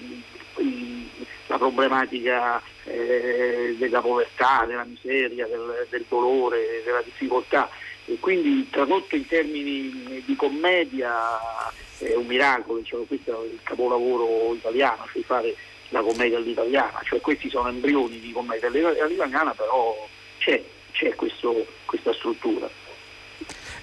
mh, 0.57 1.03
la 1.47 1.59
problematica 1.59 2.63
eh, 2.85 3.75
della 3.79 4.01
povertà, 4.01 4.65
della 4.67 4.85
miseria, 4.85 5.47
del, 5.47 5.87
del 5.89 6.05
dolore, 6.09 6.83
della 6.85 7.03
difficoltà 7.03 7.69
e 8.05 8.19
quindi 8.19 8.69
tradotto 8.69 9.15
in 9.15 9.27
termini 9.27 10.23
di 10.25 10.37
commedia 10.37 11.11
è 12.03 12.17
un 12.17 12.27
miracolo, 12.27 12.79
diciamo, 12.79 13.05
questo 13.05 13.43
è 13.43 13.47
il 13.47 13.61
capolavoro 13.63 14.55
italiano, 14.55 15.07
cioè 15.13 15.23
fare 15.23 15.55
la 15.91 16.01
commedia 16.01 16.39
all'italiana, 16.39 17.01
cioè 17.05 17.21
questi 17.21 17.49
sono 17.49 17.69
embrioni 17.69 18.19
di 18.19 18.33
commedia 18.33 18.69
all'italiana, 18.69 19.53
però 19.53 20.09
c'è, 20.39 20.63
c'è 20.93 21.15
questo, 21.15 21.67
questa 21.85 22.13
struttura. 22.15 22.69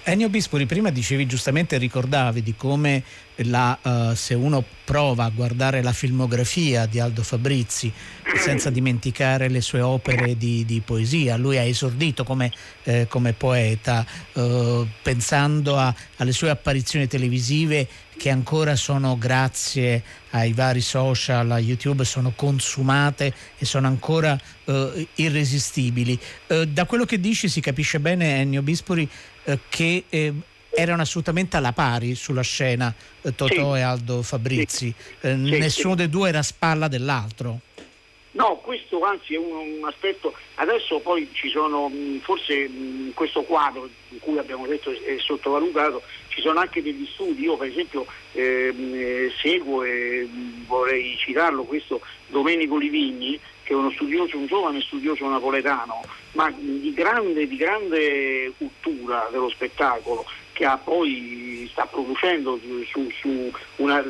Ennio 0.02 0.30
Bispoli, 0.30 0.64
prima 0.64 0.90
dicevi 0.90 1.26
giustamente, 1.26 1.76
ricordavi 1.76 2.42
di 2.42 2.54
come 2.56 3.02
la, 3.36 3.78
uh, 3.82 4.14
se 4.14 4.34
uno 4.34 4.64
prova 4.84 5.24
a 5.24 5.28
guardare 5.30 5.82
la 5.82 5.92
filmografia 5.92 6.86
di 6.86 6.98
Aldo 6.98 7.22
Fabrizi, 7.22 7.92
senza 8.34 8.70
dimenticare 8.72 9.48
le 9.48 9.60
sue 9.60 9.82
opere 9.82 10.38
di, 10.38 10.64
di 10.64 10.80
poesia, 10.80 11.36
lui 11.36 11.58
ha 11.58 11.62
esordito 11.62 12.24
come, 12.24 12.50
eh, 12.84 13.06
come 13.08 13.34
poeta, 13.34 14.04
uh, 14.32 14.86
pensando 15.02 15.76
a, 15.76 15.94
alle 16.16 16.32
sue 16.32 16.48
apparizioni 16.48 17.06
televisive 17.06 17.86
che 18.20 18.28
ancora 18.28 18.76
sono 18.76 19.16
grazie 19.16 20.02
ai 20.32 20.52
vari 20.52 20.82
social, 20.82 21.50
a 21.52 21.58
YouTube, 21.58 22.04
sono 22.04 22.34
consumate 22.36 23.32
e 23.56 23.64
sono 23.64 23.86
ancora 23.86 24.38
uh, 24.64 25.06
irresistibili. 25.14 26.20
da 26.68 26.84
quello 26.84 27.06
che 27.06 27.18
dici 27.18 27.48
si 27.48 27.62
capisce 27.62 27.98
bene, 27.98 28.40
Ennio 28.40 28.60
Bispoli, 28.60 29.08
che 29.70 30.04
eh, 30.10 30.34
erano 30.70 31.00
assolutamente 31.02 31.56
alla 31.56 31.72
pari 31.72 32.14
sulla 32.14 32.42
scena 32.42 32.94
eh, 33.22 33.34
Totò 33.34 33.72
sì. 33.74 33.78
e 33.78 33.82
Aldo 33.82 34.22
Fabrizi, 34.22 34.94
sì. 34.96 35.26
Eh, 35.26 35.34
nessuno 35.34 35.94
dei 35.94 36.08
due 36.08 36.28
era 36.28 36.40
a 36.40 36.42
spalla 36.42 36.88
dell'altro. 36.88 37.60
No, 38.32 38.58
questo 38.62 39.02
anzi 39.02 39.34
è 39.34 39.38
un, 39.38 39.78
un, 39.80 39.84
aspetto, 39.84 40.32
adesso 40.56 41.00
poi 41.00 41.28
ci 41.32 41.48
sono, 41.48 41.90
forse 42.20 42.54
in 42.54 43.10
questo 43.12 43.42
quadro 43.42 43.88
in 44.10 44.20
cui 44.20 44.38
abbiamo 44.38 44.66
detto 44.66 44.90
è 44.90 45.16
sottovalutato, 45.18 46.00
ci 46.28 46.40
sono 46.40 46.60
anche 46.60 46.80
degli 46.80 47.06
studi, 47.12 47.42
io 47.42 47.56
per 47.56 47.68
esempio 47.68 48.06
ehm, 48.32 48.92
eh, 48.94 49.32
seguo 49.40 49.82
e 49.82 50.28
vorrei 50.66 51.16
citarlo 51.16 51.64
questo 51.64 52.00
Domenico 52.28 52.76
Livigni, 52.76 53.38
che 53.64 53.72
è 53.72 53.76
uno 53.76 53.90
studioso, 53.90 54.36
un 54.36 54.46
giovane 54.46 54.80
studioso 54.80 55.28
napoletano, 55.28 56.00
ma 56.32 56.52
di 56.56 56.92
grande, 56.94 57.48
di 57.48 57.56
grande 57.56 58.52
cultura 58.56 59.28
dello 59.32 59.48
spettacolo, 59.48 60.24
che 60.52 60.68
poi 60.84 61.68
sta 61.72 61.84
producendo 61.86 62.60
su, 62.86 63.10
su 63.10 63.50
una 63.76 64.00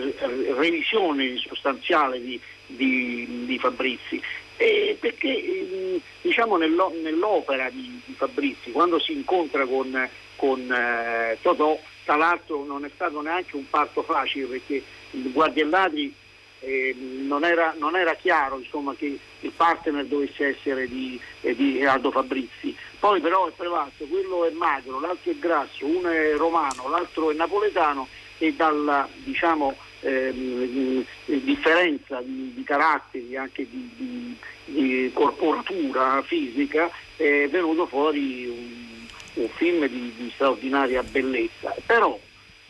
revisione 0.54 1.38
sostanziale 1.38 2.22
di, 2.22 2.38
di, 2.76 3.44
di 3.46 3.58
Fabrizi. 3.58 4.20
Eh, 4.56 4.96
perché 5.00 6.00
diciamo 6.20 6.58
nello, 6.58 6.92
nell'opera 7.02 7.70
di, 7.70 8.00
di, 8.04 8.12
Fabrizi, 8.12 8.72
quando 8.72 8.98
si 8.98 9.12
incontra 9.12 9.64
con, 9.64 10.08
con 10.36 10.60
eh, 10.70 11.38
Totò, 11.40 11.78
tra 12.04 12.16
l'altro 12.16 12.64
non 12.64 12.84
è 12.84 12.90
stato 12.94 13.22
neanche 13.22 13.56
un 13.56 13.68
parto 13.70 14.02
facile 14.02 14.46
perché 14.46 14.82
il 15.12 15.32
Guardiellati 15.32 16.14
eh, 16.60 16.94
non, 16.94 17.44
era, 17.44 17.74
non, 17.78 17.96
era, 17.96 18.14
chiaro 18.14 18.58
insomma, 18.58 18.94
che 18.94 19.18
il 19.40 19.52
partner 19.52 20.04
dovesse 20.04 20.48
essere 20.48 20.86
di, 20.88 21.18
eh, 21.40 21.54
di 21.54 21.84
Aldo 21.84 22.10
Fabrizi. 22.10 22.76
Poi 22.98 23.20
però 23.20 23.48
è 23.48 23.52
prevalso, 23.56 24.04
quello 24.04 24.44
è 24.44 24.50
magro, 24.50 25.00
l'altro 25.00 25.30
è 25.30 25.36
grasso, 25.36 25.86
uno 25.86 26.10
è 26.10 26.34
romano, 26.36 26.88
l'altro 26.88 27.30
è 27.30 27.34
napoletano 27.34 28.06
e 28.38 28.52
dalla 28.52 29.08
diciamo, 29.14 29.74
ehm, 30.01 31.05
differenza 31.24 32.20
di, 32.22 32.53
di, 32.55 32.62
caratteri, 32.64 33.36
anche 33.36 33.66
di, 33.68 33.90
di, 33.96 34.36
di, 34.64 35.11
corporatura 35.12 36.22
fisica, 36.22 36.90
è 37.16 37.48
venuto 37.48 37.86
fuori 37.86 38.46
un, 38.46 39.42
un 39.42 39.48
film 39.57 39.86
di, 39.86 40.30
straordinaria 40.34 41.03
bellezza. 41.03 41.74
Però 41.86 42.18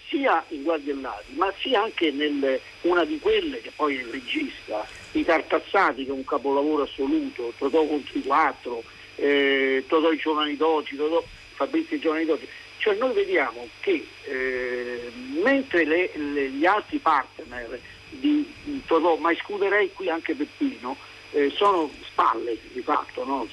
sia 0.08 0.44
in 0.48 0.64
Guardiellati, 0.64 1.34
ma 1.34 1.52
sia 1.60 1.82
anche 1.82 2.10
nel, 2.10 2.60
una 2.82 3.04
di 3.04 3.18
quelle 3.20 3.60
che 3.60 3.70
poi 3.74 3.96
è 3.96 4.00
il 4.00 4.08
regista, 4.08 4.86
i 5.12 5.24
Tartazzati, 5.24 6.04
che 6.04 6.10
è 6.10 6.14
un 6.14 6.24
capolavoro 6.24 6.82
assoluto, 6.82 7.52
Totò 7.56 7.86
contro 7.86 8.18
i 8.18 8.22
quattro, 8.22 8.82
eh, 9.16 9.84
Totò 9.86 10.10
i 10.10 10.16
giovani 10.16 10.56
d'oggi, 10.56 10.96
Totò 10.96 11.22
Fabrizio 11.54 11.96
i 11.96 12.00
giovani 12.00 12.24
d'oggi. 12.24 12.48
Cioè 12.80 12.94
noi 12.94 13.12
vediamo 13.12 13.68
che 13.80 14.06
eh, 14.24 15.12
mentre 15.42 15.84
le, 15.84 16.10
le, 16.14 16.48
gli 16.48 16.64
altri 16.64 16.96
partner 16.96 17.78
di, 18.08 18.82
Totò, 18.86 19.16
ma 19.16 19.30
escluderei 19.32 19.92
qui 19.92 20.08
anche 20.08 20.34
Peppino, 20.34 20.96
eh, 21.32 21.50
sono 21.50 21.90
spalle 22.06 22.56
di 22.72 22.80
fatto, 22.80 23.24
no? 23.26 23.46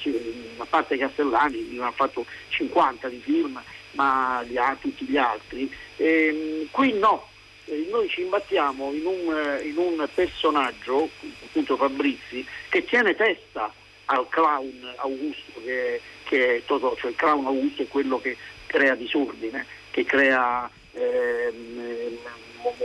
a 0.56 0.64
parte 0.64 0.96
Castellani, 0.96 1.68
ne 1.72 1.84
ha 1.84 1.90
fatto 1.90 2.24
50 2.48 3.08
di 3.08 3.18
film, 3.18 3.60
ma 3.92 4.42
gli, 4.48 4.58
tutti 4.80 5.04
gli 5.04 5.18
altri. 5.18 5.70
Eh, 5.96 6.66
qui 6.70 6.94
no, 6.94 7.28
eh, 7.66 7.86
noi 7.90 8.08
ci 8.08 8.22
imbattiamo 8.22 8.94
in 8.94 9.04
un, 9.04 9.60
in 9.62 9.76
un, 9.76 10.08
personaggio, 10.14 11.10
appunto 11.44 11.76
Fabrizi, 11.76 12.46
che 12.70 12.82
tiene 12.86 13.14
testa 13.14 13.70
al 14.06 14.26
clown 14.30 14.94
Augusto 14.96 15.60
che, 15.62 16.00
che 16.24 16.56
è 16.56 16.62
Totò, 16.64 16.96
cioè 16.96 17.10
il 17.10 17.16
clown 17.16 17.44
Augusto 17.44 17.82
è 17.82 17.88
quello 17.88 18.18
che 18.18 18.36
crea 18.68 18.94
disordine, 18.94 19.66
che 19.90 20.04
crea 20.04 20.70
ehm, 20.92 22.16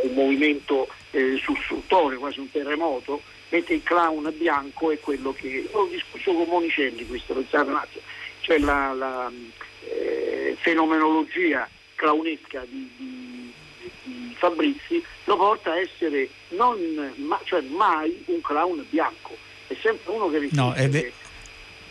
un 0.02 0.14
movimento 0.14 0.88
eh, 1.12 1.38
sussultore, 1.38 2.16
quasi 2.16 2.40
un 2.40 2.50
terremoto, 2.50 3.22
mentre 3.50 3.76
il 3.76 3.84
clown 3.84 4.34
bianco 4.36 4.90
è 4.90 5.00
quello 5.00 5.34
che... 5.34 5.68
Ho 5.72 5.86
discusso 5.86 6.34
con 6.34 6.48
Monicelli 6.48 7.06
questo, 7.06 7.36
pensate 7.36 7.70
un 7.70 7.76
attimo, 7.76 8.04
cioè 8.40 8.58
la, 8.60 8.94
la 8.94 9.32
eh, 9.88 10.56
fenomenologia 10.60 11.70
clownesca 11.96 12.66
di, 12.68 12.90
di, 12.98 13.54
di, 14.04 14.36
Fabrizi 14.36 15.04
lo 15.26 15.38
porta 15.38 15.72
a 15.72 15.80
essere 15.80 16.28
non, 16.50 17.14
ma, 17.18 17.40
cioè 17.44 17.62
mai 17.62 18.24
un 18.26 18.42
clown 18.42 18.84
bianco, 18.90 19.38
è 19.68 19.76
sempre 19.80 20.12
uno 20.12 20.30
che 20.30 20.40
riflette... 20.40 20.62
No, 20.62 20.74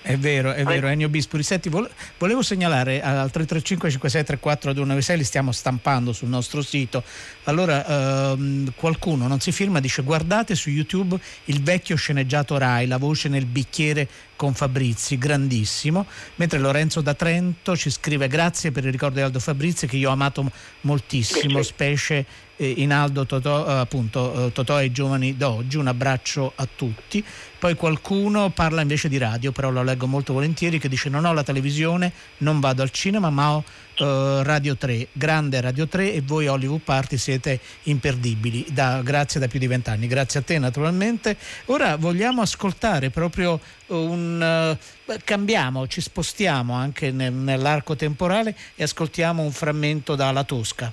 è, 0.02 0.08
ve- 0.08 0.12
è 0.14 0.18
vero, 0.18 0.52
è 0.52 0.64
vero, 0.64 0.86
Ennio 0.88 1.08
Bispuri. 1.08 1.42
Senti, 1.42 1.70
volevo 1.70 2.42
segnalare 2.42 3.00
al 3.02 3.30
335 3.30 3.90
5634 3.90 4.72
296, 4.72 5.16
li 5.16 5.24
stiamo 5.24 5.52
stampando 5.52 6.12
sul 6.12 6.28
nostro 6.28 6.62
sito. 6.62 7.02
Allora, 7.44 8.32
ehm, 8.32 8.72
qualcuno 8.74 9.26
non 9.26 9.40
si 9.40 9.52
firma, 9.52 9.80
dice 9.80 10.02
guardate 10.02 10.54
su 10.54 10.70
YouTube 10.70 11.18
il 11.46 11.62
vecchio 11.62 11.96
sceneggiato 11.96 12.58
Rai, 12.58 12.86
la 12.86 12.98
voce 12.98 13.28
nel 13.28 13.46
bicchiere 13.46 14.08
con 14.36 14.54
Fabrizi, 14.54 15.18
grandissimo, 15.18 16.06
mentre 16.36 16.58
Lorenzo 16.58 17.00
da 17.00 17.14
Trento 17.14 17.76
ci 17.76 17.90
scrive 17.90 18.28
grazie 18.28 18.72
per 18.72 18.84
il 18.84 18.92
ricordo 18.92 19.16
di 19.16 19.22
Aldo 19.22 19.38
Fabrizi 19.38 19.86
che 19.86 19.96
io 19.96 20.08
ho 20.08 20.12
amato 20.12 20.50
moltissimo, 20.82 21.62
specie 21.62 22.26
eh, 22.56 22.74
in 22.78 22.92
Aldo 22.92 23.26
Totò, 23.26 23.66
eh, 23.66 23.72
appunto, 23.78 24.46
eh, 24.46 24.52
Totò 24.52 24.80
e 24.80 24.86
i 24.86 24.92
giovani 24.92 25.36
d'oggi, 25.36 25.76
un 25.76 25.86
abbraccio 25.86 26.52
a 26.54 26.66
tutti. 26.74 27.24
Poi 27.58 27.74
qualcuno 27.74 28.50
parla 28.50 28.80
invece 28.80 29.08
di 29.08 29.18
radio, 29.18 29.52
però 29.52 29.70
lo 29.70 29.82
leggo 29.82 30.06
molto 30.06 30.32
volentieri, 30.32 30.78
che 30.78 30.88
dice 30.88 31.08
non 31.08 31.24
ho 31.24 31.32
la 31.32 31.44
televisione, 31.44 32.12
non 32.38 32.60
vado 32.60 32.82
al 32.82 32.90
cinema, 32.90 33.30
ma 33.30 33.54
ho 33.54 33.64
Uh, 34.02 34.42
Radio 34.42 34.76
3, 34.76 35.08
grande 35.12 35.60
Radio 35.60 35.86
3 35.86 36.14
e 36.14 36.22
voi 36.22 36.48
Hollywood 36.48 36.80
Party 36.80 37.16
siete 37.16 37.60
imperdibili, 37.84 38.66
da, 38.72 39.00
grazie 39.00 39.38
da 39.38 39.46
più 39.46 39.60
di 39.60 39.68
vent'anni, 39.68 40.08
grazie 40.08 40.40
a 40.40 40.42
te 40.42 40.58
naturalmente. 40.58 41.36
Ora 41.66 41.94
vogliamo 41.96 42.42
ascoltare 42.42 43.10
proprio 43.10 43.60
un... 43.86 44.76
Uh, 45.06 45.14
cambiamo, 45.22 45.86
ci 45.86 46.00
spostiamo 46.00 46.74
anche 46.74 47.12
nel, 47.12 47.32
nell'arco 47.32 47.94
temporale 47.94 48.56
e 48.74 48.82
ascoltiamo 48.82 49.40
un 49.40 49.52
frammento 49.52 50.16
dalla 50.16 50.42
Tosca. 50.42 50.92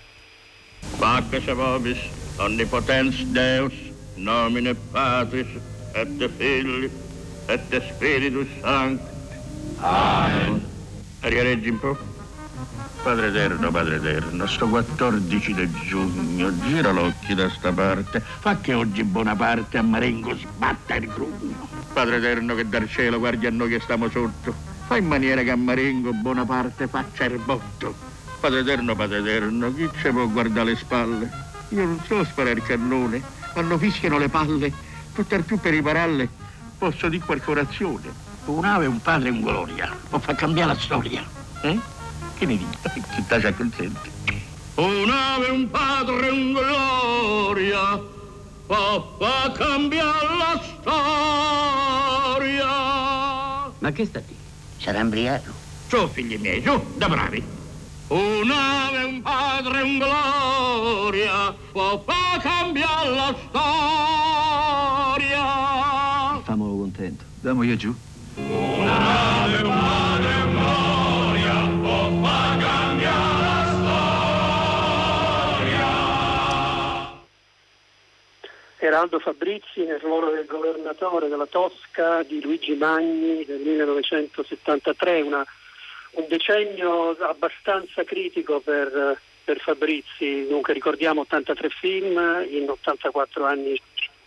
Vacca 0.97 1.53
vobis, 1.55 1.97
onnipotens 2.35 3.23
Deus, 3.23 3.73
nomine 4.17 4.75
Patris 4.75 5.47
et 5.93 6.29
Filii 6.37 6.91
et 7.47 7.81
Spiritus 7.89 8.47
Sancti. 8.61 9.09
Amen. 9.77 10.63
Riareggi 11.21 11.69
un 11.69 11.79
po'. 11.79 12.08
Padre 13.01 13.27
eterno, 13.27 13.71
Padre 13.71 13.95
eterno, 13.95 14.45
sto 14.45 14.67
14 14.67 15.53
di 15.53 15.71
giugno, 15.85 16.51
gira 16.59 16.91
l'occhio 16.91 17.33
da 17.33 17.49
sta 17.49 17.71
parte, 17.71 18.21
fa 18.39 18.57
che 18.59 18.73
oggi 18.73 19.03
Bonaparte 19.03 19.77
a 19.77 19.81
Marengo 19.81 20.35
sbatta 20.35 20.95
il 20.95 21.07
grugno. 21.07 21.69
Padre 21.93 22.17
eterno 22.17 22.55
che 22.55 22.67
dal 22.67 22.89
cielo 22.89 23.17
guardi 23.17 23.47
a 23.47 23.51
noi 23.51 23.69
che 23.69 23.79
stiamo 23.79 24.09
sotto, 24.09 24.53
fa 24.85 24.97
in 24.97 25.07
maniera 25.07 25.41
che 25.43 25.51
a 25.51 25.55
Marengo 25.55 26.11
Bonaparte 26.11 26.87
faccia 26.87 27.23
il 27.23 27.39
botto. 27.39 27.95
Padre 28.41 28.59
eterno, 28.59 28.95
Padre 28.95 29.19
eterno, 29.19 29.73
chi 29.73 29.89
ci 30.01 30.09
può 30.09 30.27
guardare 30.27 30.71
le 30.71 30.75
spalle? 30.75 31.31
Io 31.69 31.85
non 31.85 32.01
so 32.05 32.23
sparare 32.25 32.55
il 32.55 32.63
cannone, 32.63 33.21
quando 33.53 33.77
fischiano 33.77 34.17
le 34.17 34.27
palle, 34.27 34.73
tutt'al 35.13 35.43
più 35.43 35.57
per 35.57 35.71
ripararle, 35.71 36.29
posso 36.77 37.07
dire 37.07 37.23
qualche 37.25 37.49
orazione. 37.49 38.27
Un'ave, 38.45 38.87
un 38.87 39.01
padre 39.01 39.29
un 39.29 39.41
gloria, 39.41 39.95
può 40.09 40.19
far 40.19 40.35
cambiare 40.35 40.73
la 40.73 40.79
storia, 40.79 41.23
eh? 41.61 41.97
Che 42.39 42.45
ne 42.45 42.55
dici? 42.55 42.77
Che 42.81 43.01
ti 43.27 43.45
acconsente. 43.45 44.09
Un'ave, 44.75 45.49
un 45.49 45.69
padre, 45.69 46.29
un 46.29 46.53
gloria, 46.53 48.01
papà 48.65 49.51
cambia 49.51 50.05
la 50.05 50.61
storia. 50.79 52.65
Ma 53.79 53.91
che 53.91 54.05
sta 54.05 54.21
qui? 54.21 54.37
Sarà 54.77 55.01
imbriaco? 55.01 55.51
Su, 55.89 56.07
figli 56.07 56.37
miei, 56.37 56.63
su, 56.63 56.81
da 56.95 57.09
bravi. 57.09 57.43
Un'ave, 58.07 59.03
un 59.03 59.21
padre, 59.21 59.81
un 59.81 59.97
gloria, 59.97 61.53
papà 61.73 62.39
cambia 62.39 63.03
la 63.03 63.35
storia. 63.49 65.43
Famolo 66.45 66.77
contento. 66.77 67.25
Damogli 67.41 67.75
giù. 67.75 67.93
Un'ave, 68.35 69.61
un 69.61 69.69
padre, 69.69 70.41
un 70.41 70.51
gloria, 70.51 71.67
papà 71.81 72.28
Era 78.89 79.01
Aldo 79.01 79.19
Fabrizi 79.19 79.83
nel 79.83 79.99
ruolo 79.99 80.31
del 80.31 80.47
governatore 80.47 81.27
della 81.27 81.45
Tosca 81.45 82.23
di 82.23 82.41
Luigi 82.41 82.73
Magni 82.73 83.45
del 83.45 83.59
1973, 83.59 85.21
una, 85.21 85.45
un 86.13 86.25
decennio 86.27 87.15
abbastanza 87.19 88.03
critico 88.03 88.61
per, 88.61 89.15
per 89.43 89.59
Fabrizi, 89.59 90.47
dunque 90.47 90.73
ricordiamo 90.73 91.21
83 91.21 91.69
film 91.69 92.47
in 92.49 92.67
84 92.67 93.45
anni 93.45 93.79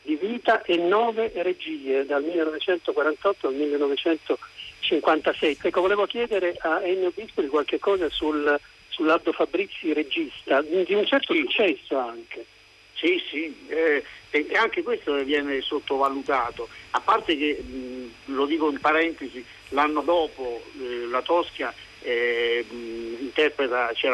di 0.03 0.15
vita 0.15 0.63
e 0.63 0.77
9 0.77 1.33
regie 1.39 2.07
dal 2.07 2.23
1948 2.23 3.49
al 3.49 3.55
1956. 3.55 5.59
Ecco, 5.61 5.81
volevo 5.81 6.07
chiedere 6.07 6.55
a 6.61 6.81
Ennio 6.85 7.11
Bispoli 7.13 7.49
qualche 7.49 7.81
cosa 7.81 8.09
sul, 8.11 8.61
sull'Aldo 8.87 9.33
Fabrizi 9.33 9.93
regista, 9.93 10.63
di 10.63 10.95
un 10.95 11.05
certo 11.05 11.35
successo 11.35 11.99
anche. 11.99 12.47
Sì, 12.95 13.21
sì, 13.29 13.53
eh, 13.67 14.05
e 14.33 14.57
anche 14.57 14.83
questo 14.83 15.15
viene 15.25 15.61
sottovalutato, 15.61 16.67
a 16.91 17.01
parte 17.01 17.37
che, 17.37 17.63
mh, 17.63 18.35
lo 18.35 18.47
dico 18.47 18.71
in 18.71 18.81
parentesi, 18.81 19.45
l'anno 19.69 20.01
dopo 20.01 20.63
eh, 20.81 21.07
la 21.07 21.21
Tosca 21.21 21.73
eh, 22.01 22.65
interpreta, 22.71 23.93
ci 23.93 24.07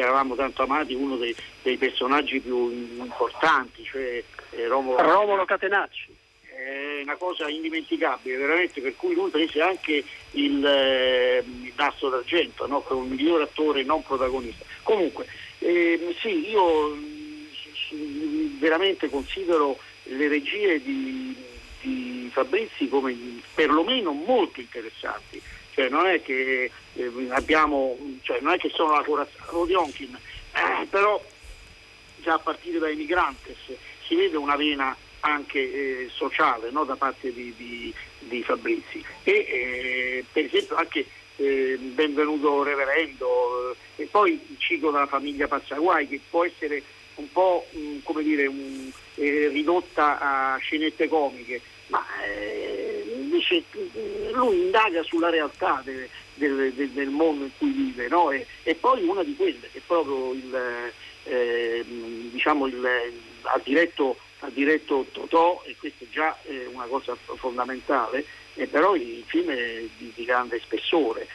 eravamo 0.00 0.36
tanto 0.36 0.62
amati, 0.62 0.94
uno 0.94 1.16
dei, 1.16 1.34
dei 1.62 1.76
personaggi 1.76 2.40
più 2.40 2.70
importanti, 2.70 3.82
cioè 3.84 4.22
eh, 4.50 4.66
Romolo, 4.68 5.02
Romolo 5.02 5.44
Catenacci. 5.44 6.14
È 6.44 7.02
una 7.02 7.16
cosa 7.16 7.48
indimenticabile, 7.48 8.36
veramente, 8.36 8.80
per 8.80 8.94
cui 8.96 9.14
lui 9.14 9.30
prese 9.30 9.60
anche 9.60 10.02
il, 10.32 10.64
eh, 10.64 11.44
il 11.44 11.72
nastro 11.76 12.08
d'argento 12.08 12.66
no? 12.66 12.80
per 12.80 12.96
un 12.96 13.08
miglior 13.08 13.42
attore 13.42 13.82
non 13.82 14.02
protagonista. 14.02 14.64
Comunque, 14.82 15.26
ehm, 15.58 16.14
sì, 16.18 16.48
io 16.48 17.14
veramente 18.58 19.08
considero 19.08 19.78
le 20.04 20.28
regie 20.28 20.82
di, 20.82 21.36
di 21.80 22.30
Fabrizi 22.32 22.88
come 22.88 23.16
perlomeno 23.54 24.12
molto 24.12 24.60
interessanti. 24.60 25.40
Cioè 25.72 25.88
non 25.88 26.06
è 26.06 26.22
che 26.22 26.70
eh, 26.94 27.12
abbiamo, 27.30 27.98
cioè 28.22 28.40
non 28.40 28.54
è 28.54 28.56
che 28.56 28.70
sono 28.70 28.92
la 28.92 29.02
corazza 29.02 29.38
di 29.66 29.74
Onkin, 29.74 30.18
eh, 30.54 30.86
però 30.86 31.22
già 32.22 32.34
a 32.34 32.38
partire 32.38 32.78
dai 32.78 32.96
migrantes 32.96 33.56
si 34.06 34.14
vede 34.14 34.36
una 34.36 34.56
vena 34.56 34.96
anche 35.20 35.58
eh, 35.58 36.10
sociale 36.12 36.70
no, 36.70 36.84
da 36.84 36.96
parte 36.96 37.32
di, 37.32 37.52
di, 37.56 37.92
di 38.20 38.42
Fabrizi. 38.42 39.04
E 39.22 39.32
eh, 39.32 40.24
per 40.32 40.44
esempio 40.44 40.76
anche 40.76 41.06
eh, 41.36 41.76
Benvenuto 41.78 42.62
Reverendo 42.62 43.72
eh, 43.96 44.02
e 44.02 44.06
poi 44.06 44.32
il 44.32 44.56
ciclo 44.58 44.90
della 44.90 45.06
famiglia 45.06 45.48
Passaguai 45.48 46.08
che 46.08 46.20
può 46.30 46.44
essere 46.44 46.82
un 47.16 47.30
po' 47.32 47.66
mh, 47.70 47.78
mm, 47.78 47.98
come 48.02 48.22
dire, 48.22 48.46
un, 48.46 48.90
ridotta 49.14 50.18
a 50.18 50.56
scenette 50.58 51.08
comiche 51.08 51.60
ma 51.88 52.04
invece 53.14 53.62
lui 54.32 54.60
indaga 54.62 55.02
sulla 55.02 55.30
realtà 55.30 55.80
de, 55.84 56.08
del, 56.34 56.72
del, 56.72 56.90
del, 56.90 57.08
mondo 57.08 57.44
in 57.44 57.50
cui 57.56 57.70
vive 57.70 58.08
no? 58.08 58.30
e, 58.30 58.46
e, 58.62 58.74
poi 58.74 59.04
una 59.04 59.22
di 59.22 59.36
quelle 59.36 59.68
che 59.70 59.80
proprio 59.86 60.32
il, 60.32 60.92
eh, 61.24 61.84
diciamo 61.86 62.66
il, 62.66 63.12
ha, 63.42 63.60
diretto, 63.62 64.16
ha 64.40 64.50
diretto 64.50 65.06
Totò 65.12 65.62
e 65.64 65.76
questa 65.78 66.04
è 66.04 66.08
già 66.10 66.36
eh, 66.42 66.66
una 66.66 66.86
cosa 66.86 67.16
fondamentale 67.36 68.24
però 68.70 68.96
il 68.96 69.22
film 69.26 69.50
è 69.50 69.84
di, 69.96 70.12
di 70.14 70.24
grande 70.24 70.58
spessore 70.60 71.28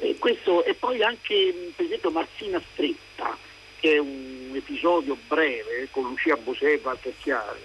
e, 0.00 0.16
questo, 0.18 0.64
e 0.64 0.74
poi 0.74 1.02
anche 1.02 1.72
per 1.74 1.84
esempio 1.84 2.10
Marzina 2.10 2.60
Stretta 2.72 3.36
che 3.78 3.94
è 3.94 3.98
un 3.98 4.52
episodio 4.54 5.16
breve 5.26 5.88
con 5.90 6.04
Lucia 6.04 6.36
Bosè 6.36 6.72
e 6.72 6.80
Walter 6.82 7.12
Chiari. 7.20 7.60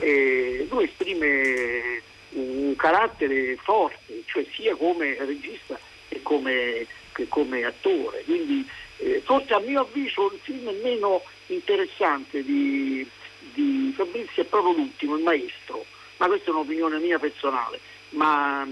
Eh, 0.00 0.66
lui 0.68 0.84
esprime 0.84 2.02
un 2.30 2.74
carattere 2.76 3.56
forte, 3.62 4.22
cioè 4.26 4.44
sia 4.54 4.74
come 4.74 5.16
regista 5.24 5.78
che 6.08 6.20
come, 6.22 6.86
che 7.12 7.28
come 7.28 7.64
attore. 7.64 8.22
Quindi 8.24 8.66
eh, 8.98 9.20
forse 9.24 9.54
a 9.54 9.60
mio 9.60 9.82
avviso 9.82 10.32
il 10.32 10.40
film 10.42 10.70
meno 10.82 11.22
interessante 11.46 12.42
di, 12.42 13.06
di 13.52 13.92
Fabrizio 13.94 14.42
è 14.42 14.46
proprio 14.46 14.74
l'ultimo, 14.74 15.16
il 15.16 15.22
maestro, 15.22 15.84
ma 16.16 16.26
questa 16.26 16.50
è 16.50 16.52
un'opinione 16.54 16.98
mia 16.98 17.18
personale, 17.18 17.78
ma 18.10 18.66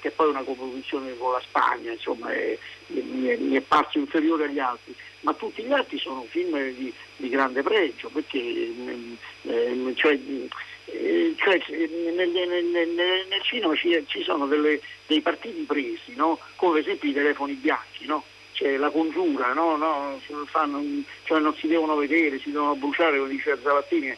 che 0.00 0.10
poi 0.10 0.26
è 0.26 0.30
una 0.30 0.42
coproduzione 0.42 1.16
con 1.16 1.32
la 1.32 1.40
Spagna, 1.40 1.92
insomma 1.92 2.28
mi, 2.88 3.26
è, 3.28 3.36
mi 3.36 3.56
è 3.56 3.60
parso 3.60 3.98
inferiore 3.98 4.44
agli 4.44 4.58
altri, 4.58 4.94
ma 5.26 5.34
tutti 5.34 5.64
gli 5.64 5.72
altri 5.72 5.98
sono 5.98 6.24
film 6.28 6.56
di, 6.70 6.92
di 7.16 7.28
grande 7.28 7.60
pregio, 7.62 8.08
perché 8.10 8.38
mh, 8.38 9.16
eh, 9.42 9.92
cioè, 9.96 10.16
eh, 10.84 11.34
cioè, 11.36 11.60
nel, 11.68 12.28
nel, 12.30 12.64
nel, 12.64 12.88
nel, 13.28 13.42
cinema 13.42 13.74
ci, 13.74 14.04
ci 14.06 14.22
sono 14.22 14.46
delle, 14.46 14.80
dei 15.08 15.20
partiti 15.20 15.62
presi, 15.62 16.14
no? 16.14 16.38
come 16.54 16.74
per 16.74 16.82
esempio 16.82 17.10
i 17.10 17.14
telefoni 17.14 17.54
bianchi, 17.54 18.06
no? 18.06 18.22
cioè, 18.52 18.76
la 18.76 18.90
congiura, 18.90 19.52
no? 19.52 20.20
Fanno, 20.46 20.80
cioè, 21.24 21.40
non 21.40 21.54
si 21.56 21.66
devono 21.66 21.96
vedere, 21.96 22.38
si 22.38 22.52
devono 22.52 22.76
bruciare, 22.76 23.18
come 23.18 23.30
dice 23.30 23.58
Zavattini. 23.60 24.16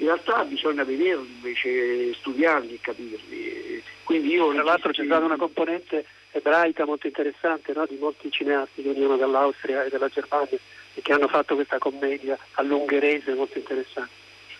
In 0.00 0.06
realtà 0.06 0.44
bisogna 0.44 0.84
vederli 0.84 1.28
invece, 1.28 2.14
studiarli 2.14 2.74
e 2.74 2.78
capirli. 2.80 3.82
Quindi 4.02 4.30
io 4.30 4.52
Tra 4.52 4.62
l'altro 4.62 4.90
c'è 4.90 5.04
stata 5.04 5.24
una 5.24 5.36
componente 5.36 6.04
ebraica 6.38 6.84
molto 6.84 7.06
interessante 7.06 7.72
di 7.88 7.96
molti 8.00 8.30
cineasti 8.30 8.82
che 8.82 8.92
venivano 8.92 9.16
dall'Austria 9.16 9.84
e 9.84 9.90
dalla 9.90 10.08
Germania 10.08 10.58
e 10.94 11.02
che 11.02 11.12
hanno 11.12 11.28
fatto 11.28 11.54
questa 11.54 11.78
commedia 11.78 12.36
all'ungherese 12.54 13.34
molto 13.34 13.58
interessante. 13.58 14.10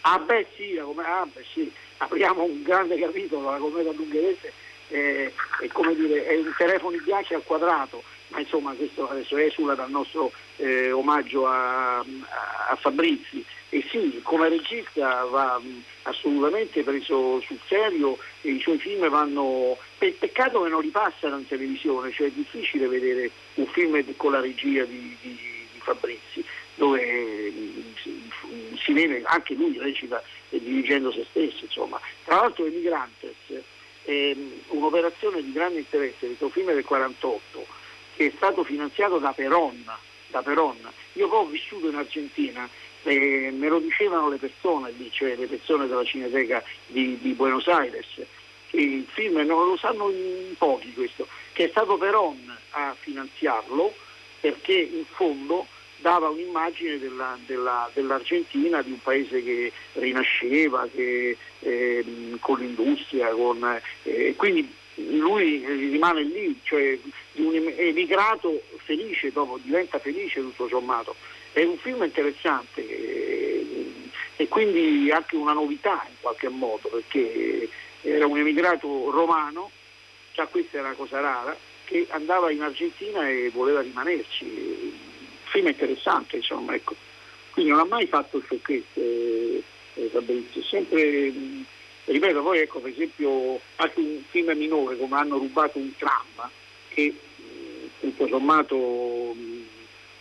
Ah 0.02 0.18
beh 0.18 0.46
sì, 0.54 0.78
ah 0.78 1.26
beh 1.32 1.44
sì, 1.52 1.72
apriamo 1.98 2.44
un 2.44 2.62
grande 2.62 2.98
capitolo, 2.98 3.50
la 3.50 3.56
commedia 3.56 3.90
all'ungherese 3.90 4.52
eh, 4.88 5.32
è, 5.60 5.94
dire, 5.94 6.26
è 6.26 6.36
un 6.36 6.54
telefono 6.56 6.92
di 6.92 7.02
ghiaccio 7.02 7.34
al 7.34 7.42
quadrato, 7.44 8.02
ma 8.28 8.40
insomma 8.40 8.72
questo 8.72 9.08
adesso 9.08 9.36
esula 9.36 9.74
dal 9.74 9.90
nostro 9.90 10.32
eh, 10.56 10.90
omaggio 10.92 11.46
a, 11.46 11.98
a, 11.98 12.76
Fabrizi 12.76 13.44
e 13.70 13.84
sì, 13.90 14.20
come 14.22 14.48
regista 14.48 15.24
va 15.24 15.60
assolutamente 16.02 16.82
preso 16.82 17.40
sul 17.40 17.58
serio 17.66 18.18
e 18.40 18.52
i 18.52 18.60
suoi 18.60 18.78
film 18.78 19.08
vanno, 19.08 19.76
pe- 19.98 20.16
peccato 20.18 20.62
che 20.62 20.70
non 20.70 20.82
li 20.82 20.88
passano 20.88 21.36
in 21.36 21.46
televisione, 21.46 22.10
cioè 22.12 22.28
è 22.28 22.30
difficile 22.30 22.86
vedere 22.86 23.30
un 23.54 23.66
film 23.66 24.02
con 24.16 24.32
la 24.32 24.40
regia 24.40 24.84
di, 24.84 25.16
di, 25.20 25.28
di 25.72 25.80
Fabrizi 25.80 26.44
dove 26.76 27.52
si 28.80 28.92
vede 28.92 29.22
anche 29.24 29.54
lui 29.54 29.76
recita 29.78 30.22
dirigendo 30.48 31.12
se 31.12 31.26
stesso. 31.28 31.64
Insomma. 31.64 32.00
Tra 32.24 32.36
l'altro 32.36 32.64
Emigrantes 32.64 33.34
è 34.02 34.34
un'operazione 34.68 35.42
di 35.42 35.52
grande 35.52 35.80
interesse, 35.80 36.26
questo 36.26 36.48
film 36.48 36.72
del 36.72 36.84
48, 36.84 37.66
che 38.18 38.26
è 38.26 38.32
stato 38.34 38.64
finanziato 38.64 39.18
da 39.18 39.30
Peron. 39.30 39.84
Da 40.26 40.42
Peron. 40.42 40.76
Io 41.12 41.28
ho 41.28 41.46
vissuto 41.46 41.88
in 41.88 41.94
Argentina 41.94 42.68
e 43.04 43.50
me 43.56 43.68
lo 43.68 43.78
dicevano 43.78 44.28
le 44.28 44.38
persone 44.38 44.92
lì, 44.98 45.08
cioè 45.12 45.36
le 45.36 45.46
persone 45.46 45.86
della 45.86 46.04
Cineteca 46.04 46.62
di, 46.88 47.16
di 47.20 47.32
Buenos 47.34 47.68
Aires, 47.68 48.06
il 48.72 49.06
film 49.08 49.36
non 49.46 49.68
lo 49.68 49.76
sanno 49.76 50.10
in 50.10 50.54
pochi 50.58 50.92
questo, 50.92 51.28
che 51.52 51.66
è 51.66 51.68
stato 51.68 51.96
Peron 51.96 52.56
a 52.70 52.94
finanziarlo 52.98 53.94
perché 54.40 54.74
in 54.74 55.04
fondo 55.04 55.66
dava 55.98 56.28
un'immagine 56.28 56.98
della, 56.98 57.38
della, 57.46 57.88
dell'Argentina, 57.94 58.82
di 58.82 58.90
un 58.90 59.00
paese 59.00 59.42
che 59.42 59.72
rinasceva, 59.94 60.88
che, 60.92 61.36
eh, 61.60 62.04
con 62.40 62.58
l'industria, 62.58 63.28
con, 63.28 63.80
eh, 64.02 64.34
quindi 64.36 64.74
lui 65.06 65.64
rimane 65.64 66.22
lì, 66.22 66.58
cioè 66.62 66.98
un 67.34 67.72
emigrato 67.76 68.62
felice, 68.84 69.32
dopo 69.32 69.58
diventa 69.62 69.98
felice 69.98 70.40
tutto 70.40 70.68
sommato. 70.68 71.14
È 71.52 71.62
un 71.62 71.76
film 71.78 72.02
interessante 72.02 72.86
eh, 72.86 73.92
e 74.36 74.48
quindi 74.48 75.10
anche 75.10 75.36
una 75.36 75.52
novità 75.52 76.04
in 76.08 76.16
qualche 76.20 76.48
modo, 76.48 76.88
perché 76.88 77.68
era 78.02 78.26
un 78.26 78.38
emigrato 78.38 79.10
romano, 79.10 79.70
già 80.32 80.46
questa 80.46 80.78
era 80.78 80.88
una 80.88 80.96
cosa 80.96 81.20
rara, 81.20 81.56
che 81.84 82.06
andava 82.10 82.50
in 82.50 82.62
Argentina 82.62 83.28
e 83.28 83.50
voleva 83.52 83.80
rimanerci 83.80 84.96
film 85.44 85.66
interessante, 85.68 86.36
insomma, 86.36 86.74
ecco. 86.74 86.94
Quindi 87.50 87.70
non 87.72 87.80
ha 87.80 87.86
mai 87.86 88.06
fatto 88.06 88.40
focchetto 88.40 89.00
eh, 89.00 89.62
eh, 89.94 90.44
sempre, 90.68 91.32
ripeto, 92.12 92.42
poi 92.42 92.60
ecco 92.60 92.80
per 92.80 92.90
esempio 92.90 93.60
anche 93.76 94.00
un 94.00 94.22
film 94.28 94.50
minore 94.56 94.96
come 94.96 95.16
hanno 95.16 95.38
rubato 95.38 95.78
un 95.78 95.94
tram, 95.96 96.50
che 96.88 97.14
tutto 98.00 98.26
sommato 98.28 99.34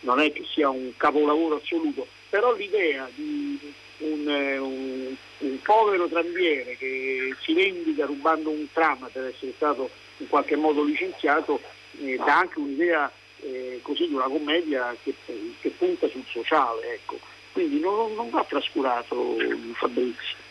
non 0.00 0.20
è 0.20 0.32
che 0.32 0.44
sia 0.52 0.68
un 0.68 0.92
capolavoro 0.96 1.56
assoluto, 1.56 2.06
però 2.28 2.54
l'idea 2.54 3.08
di 3.14 3.58
un, 3.98 4.28
eh, 4.28 4.58
un, 4.58 5.14
un, 5.38 5.62
povero 5.62 6.06
trambiere 6.08 6.76
che 6.76 7.34
si 7.40 7.52
vendica 7.52 8.06
rubando 8.06 8.50
un 8.50 8.66
tram 8.72 9.08
per 9.12 9.24
essere 9.24 9.52
stato 9.56 9.90
in 10.18 10.28
qualche 10.28 10.56
modo 10.56 10.84
licenziato 10.84 11.60
eh, 12.00 12.16
dà 12.16 12.38
anche 12.38 12.58
un'idea 12.58 13.10
eh, 13.40 13.80
così 13.82 14.06
di 14.06 14.14
una 14.14 14.24
commedia 14.24 14.94
che, 15.02 15.14
che, 15.60 15.70
punta 15.70 16.08
sul 16.08 16.24
sociale, 16.28 16.94
ecco. 16.94 17.18
quindi 17.52 17.80
non, 17.80 18.14
non 18.14 18.30
va 18.30 18.44
trascurato 18.44 19.36
Fabrizio. 19.74 20.46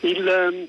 Il, 0.00 0.26
ehm, 0.26 0.68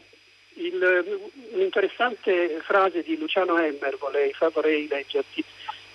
il, 0.56 1.20
un'interessante 1.52 2.60
frase 2.62 3.02
di 3.04 3.18
Luciano 3.18 3.58
Emmer 3.58 3.98
vorrei, 3.98 4.34
vorrei 4.54 4.88
leggerti. 4.88 5.44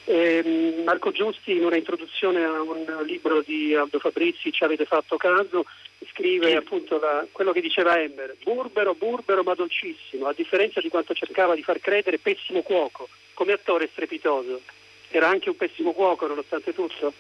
Eh, 0.09 0.82
Marco 0.84 1.11
Giusti 1.11 1.57
in 1.57 1.64
una 1.64 1.76
introduzione 1.76 2.45
a 2.45 2.62
un 2.62 3.03
libro 3.05 3.43
di 3.43 3.74
Aldo 3.74 3.99
Fabrizi, 3.99 4.53
ci 4.53 4.62
avete 4.62 4.84
fatto 4.84 5.16
caso, 5.16 5.64
scrive 6.12 6.55
appunto 6.55 6.99
la, 7.01 7.26
quello 7.32 7.53
che 7.53 7.61
diceva 7.61 8.01
Emmer, 8.01 8.37
burbero, 8.43 8.95
burbero 8.95 9.43
ma 9.43 9.55
dolcissimo, 9.55 10.26
a 10.26 10.32
differenza 10.32 10.80
di 10.80 10.89
quanto 10.89 11.12
cercava 11.12 11.55
di 11.57 11.62
far 11.62 11.80
credere, 11.80 12.18
pessimo 12.18 12.62
cuoco. 12.62 13.09
come 13.34 13.53
attore 13.53 13.89
strepitoso. 13.93 14.62
Era 15.11 15.28
anche 15.28 15.51
un 15.51 15.57
pessimo 15.57 15.93
cuoco 15.93 16.26
nonostante 16.26 16.72
tutto. 16.72 17.12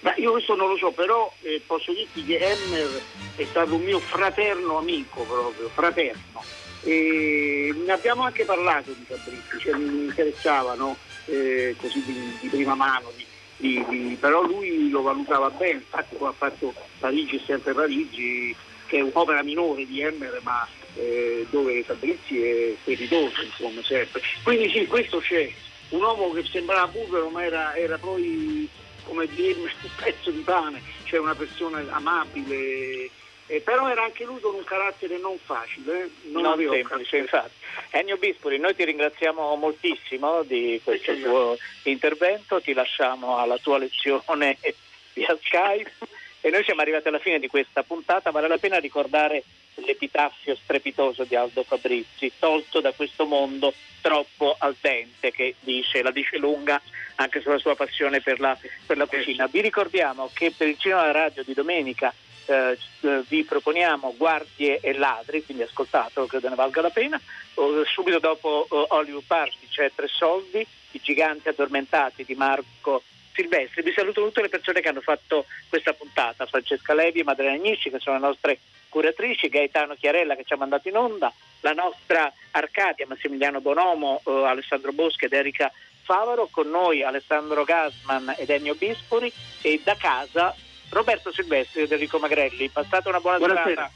Ma 0.00 0.14
io 0.16 0.32
questo 0.32 0.54
non 0.54 0.68
lo 0.70 0.76
so, 0.76 0.90
però 0.92 1.30
eh, 1.42 1.60
posso 1.66 1.92
dirti 1.92 2.24
che 2.24 2.38
Emmer 2.38 3.02
è 3.36 3.46
stato 3.50 3.74
un 3.74 3.82
mio 3.82 4.00
fraterno 4.00 4.78
amico 4.78 5.22
proprio, 5.24 5.68
fraterno. 5.68 6.42
E 6.82 7.74
ne 7.84 7.92
abbiamo 7.92 8.22
anche 8.22 8.46
parlato 8.46 8.92
di 8.92 9.04
Fabrizi, 9.06 9.58
cioè 9.58 9.74
mi 9.74 10.04
interessava 10.04 10.74
no? 10.74 10.96
eh, 11.26 11.74
così 11.76 12.02
di, 12.02 12.38
di, 12.40 12.48
prima 12.48 12.74
mano, 12.74 13.12
di, 13.14 13.84
di, 13.86 14.16
però 14.18 14.42
lui 14.42 14.88
lo 14.88 15.02
valutava 15.02 15.50
bene, 15.50 15.80
infatti 15.80 16.16
poi 16.16 16.28
ha 16.28 16.34
fatto 16.34 16.72
Parigi 16.98 17.36
e 17.36 17.42
sempre 17.44 17.74
Parigi, 17.74 18.56
che 18.86 18.96
è 18.96 19.02
un'opera 19.02 19.42
minore 19.42 19.86
di 19.86 20.00
Emmer, 20.00 20.40
ma 20.42 20.66
eh, 20.94 21.46
dove 21.50 21.82
Fabrizi 21.82 22.40
è 22.40 22.74
spiritoso, 22.80 23.42
insomma, 23.42 23.82
sempre. 23.82 24.22
Quindi 24.42 24.70
sì, 24.70 24.86
questo 24.86 25.18
c'è, 25.18 25.52
un 25.90 26.02
uomo 26.02 26.30
che 26.32 26.44
sembrava 26.44 26.86
povero 26.88 27.28
ma 27.28 27.44
era, 27.44 27.76
era 27.76 27.98
poi 27.98 28.68
come 29.04 29.26
dirmi 29.26 29.64
un 29.82 29.90
pezzo 29.96 30.30
di 30.30 30.40
pane, 30.40 30.82
cioè 31.04 31.20
una 31.20 31.34
persona 31.34 31.84
amabile, 31.90 33.10
eh, 33.46 33.60
però 33.60 33.90
era 33.90 34.04
anche 34.04 34.24
lui 34.24 34.40
con 34.40 34.54
un 34.54 34.64
carattere 34.64 35.18
non 35.18 35.36
facile, 35.42 36.04
eh? 36.04 36.10
non, 36.30 36.42
non 36.42 36.56
semplice, 36.56 37.16
infatti. 37.16 37.52
Ennio 37.90 38.16
Bispoli, 38.16 38.58
noi 38.58 38.74
ti 38.74 38.84
ringraziamo 38.84 39.56
moltissimo 39.56 40.42
di 40.44 40.80
questo 40.84 41.14
tuo 41.16 41.56
intervento, 41.84 42.60
ti 42.60 42.72
lasciamo 42.72 43.38
alla 43.38 43.58
tua 43.58 43.78
lezione 43.78 44.56
via 45.14 45.36
Skype 45.42 45.92
e 46.40 46.50
noi 46.50 46.64
siamo 46.64 46.80
arrivati 46.80 47.08
alla 47.08 47.18
fine 47.18 47.38
di 47.38 47.48
questa 47.48 47.82
puntata, 47.82 48.30
vale 48.30 48.48
la 48.48 48.58
pena 48.58 48.78
ricordare 48.78 49.42
l'epitaffio 49.74 50.56
strepitoso 50.56 51.24
di 51.24 51.34
Aldo 51.34 51.62
Fabrizi, 51.62 52.32
tolto 52.38 52.80
da 52.80 52.92
questo 52.92 53.26
mondo 53.26 53.74
troppo 54.00 54.56
al 54.58 54.76
dente, 54.80 55.30
che 55.30 55.54
dice, 55.60 56.02
la 56.02 56.10
dice 56.10 56.38
lunga 56.38 56.80
anche 57.16 57.40
sulla 57.40 57.58
sua 57.58 57.76
passione 57.76 58.20
per 58.20 58.40
la, 58.40 58.56
per 58.86 58.96
la 58.96 59.06
cucina. 59.06 59.46
Vi 59.46 59.60
ricordiamo 59.60 60.30
che 60.32 60.52
per 60.56 60.68
il 60.68 60.78
cinema 60.78 61.02
alla 61.02 61.12
radio 61.12 61.42
di 61.44 61.52
domenica 61.52 62.12
eh, 62.46 62.76
eh, 63.02 63.22
vi 63.28 63.44
proponiamo 63.44 64.14
Guardie 64.16 64.80
e 64.80 64.94
Ladri, 64.94 65.44
quindi 65.44 65.62
ascoltatelo, 65.62 66.26
credo 66.26 66.48
ne 66.48 66.54
valga 66.54 66.80
la 66.80 66.90
pena. 66.90 67.20
Uh, 67.54 67.84
subito 67.84 68.18
dopo 68.18 68.66
uh, 68.68 68.86
Hollywood 68.88 69.24
Party 69.26 69.68
c'è 69.68 69.92
Tre 69.94 70.08
Soldi, 70.08 70.66
I 70.92 71.00
Giganti 71.00 71.48
Addormentati 71.48 72.24
di 72.24 72.34
Marco 72.34 73.02
Silvestri. 73.34 73.82
Vi 73.82 73.92
saluto 73.92 74.24
tutte 74.24 74.40
le 74.40 74.48
persone 74.48 74.80
che 74.80 74.88
hanno 74.88 75.00
fatto 75.00 75.44
questa 75.68 75.92
puntata, 75.92 76.46
Francesca 76.46 76.94
Levi 76.94 77.20
e 77.20 77.24
Madalena 77.24 77.54
Agnisci, 77.54 77.90
che 77.90 78.00
sono 78.00 78.16
le 78.16 78.26
nostre 78.26 78.58
curatrici, 78.90 79.48
Gaetano 79.48 79.94
Chiarella 79.94 80.36
che 80.36 80.44
ci 80.44 80.52
ha 80.52 80.58
mandato 80.58 80.88
in 80.88 80.96
onda, 80.96 81.32
la 81.60 81.72
nostra 81.72 82.30
Arcadia, 82.50 83.06
Massimiliano 83.06 83.62
Bonomo, 83.62 84.20
uh, 84.24 84.30
Alessandro 84.30 84.92
Boschi 84.92 85.24
ed 85.24 85.32
Erika 85.32 85.72
Favaro, 86.02 86.48
con 86.50 86.68
noi 86.68 87.02
Alessandro 87.02 87.64
Gasman 87.64 88.34
ed 88.36 88.50
Ennio 88.50 88.74
Bispori 88.74 89.32
e 89.62 89.80
da 89.82 89.94
casa 89.96 90.54
Roberto 90.90 91.32
Silvestri 91.32 91.82
ed 91.82 91.92
Enrico 91.92 92.18
Magrelli. 92.18 92.68
Passate 92.68 93.08
una 93.08 93.20
buona 93.20 93.38
Buonasera. 93.38 93.64
giornata. 93.64 93.92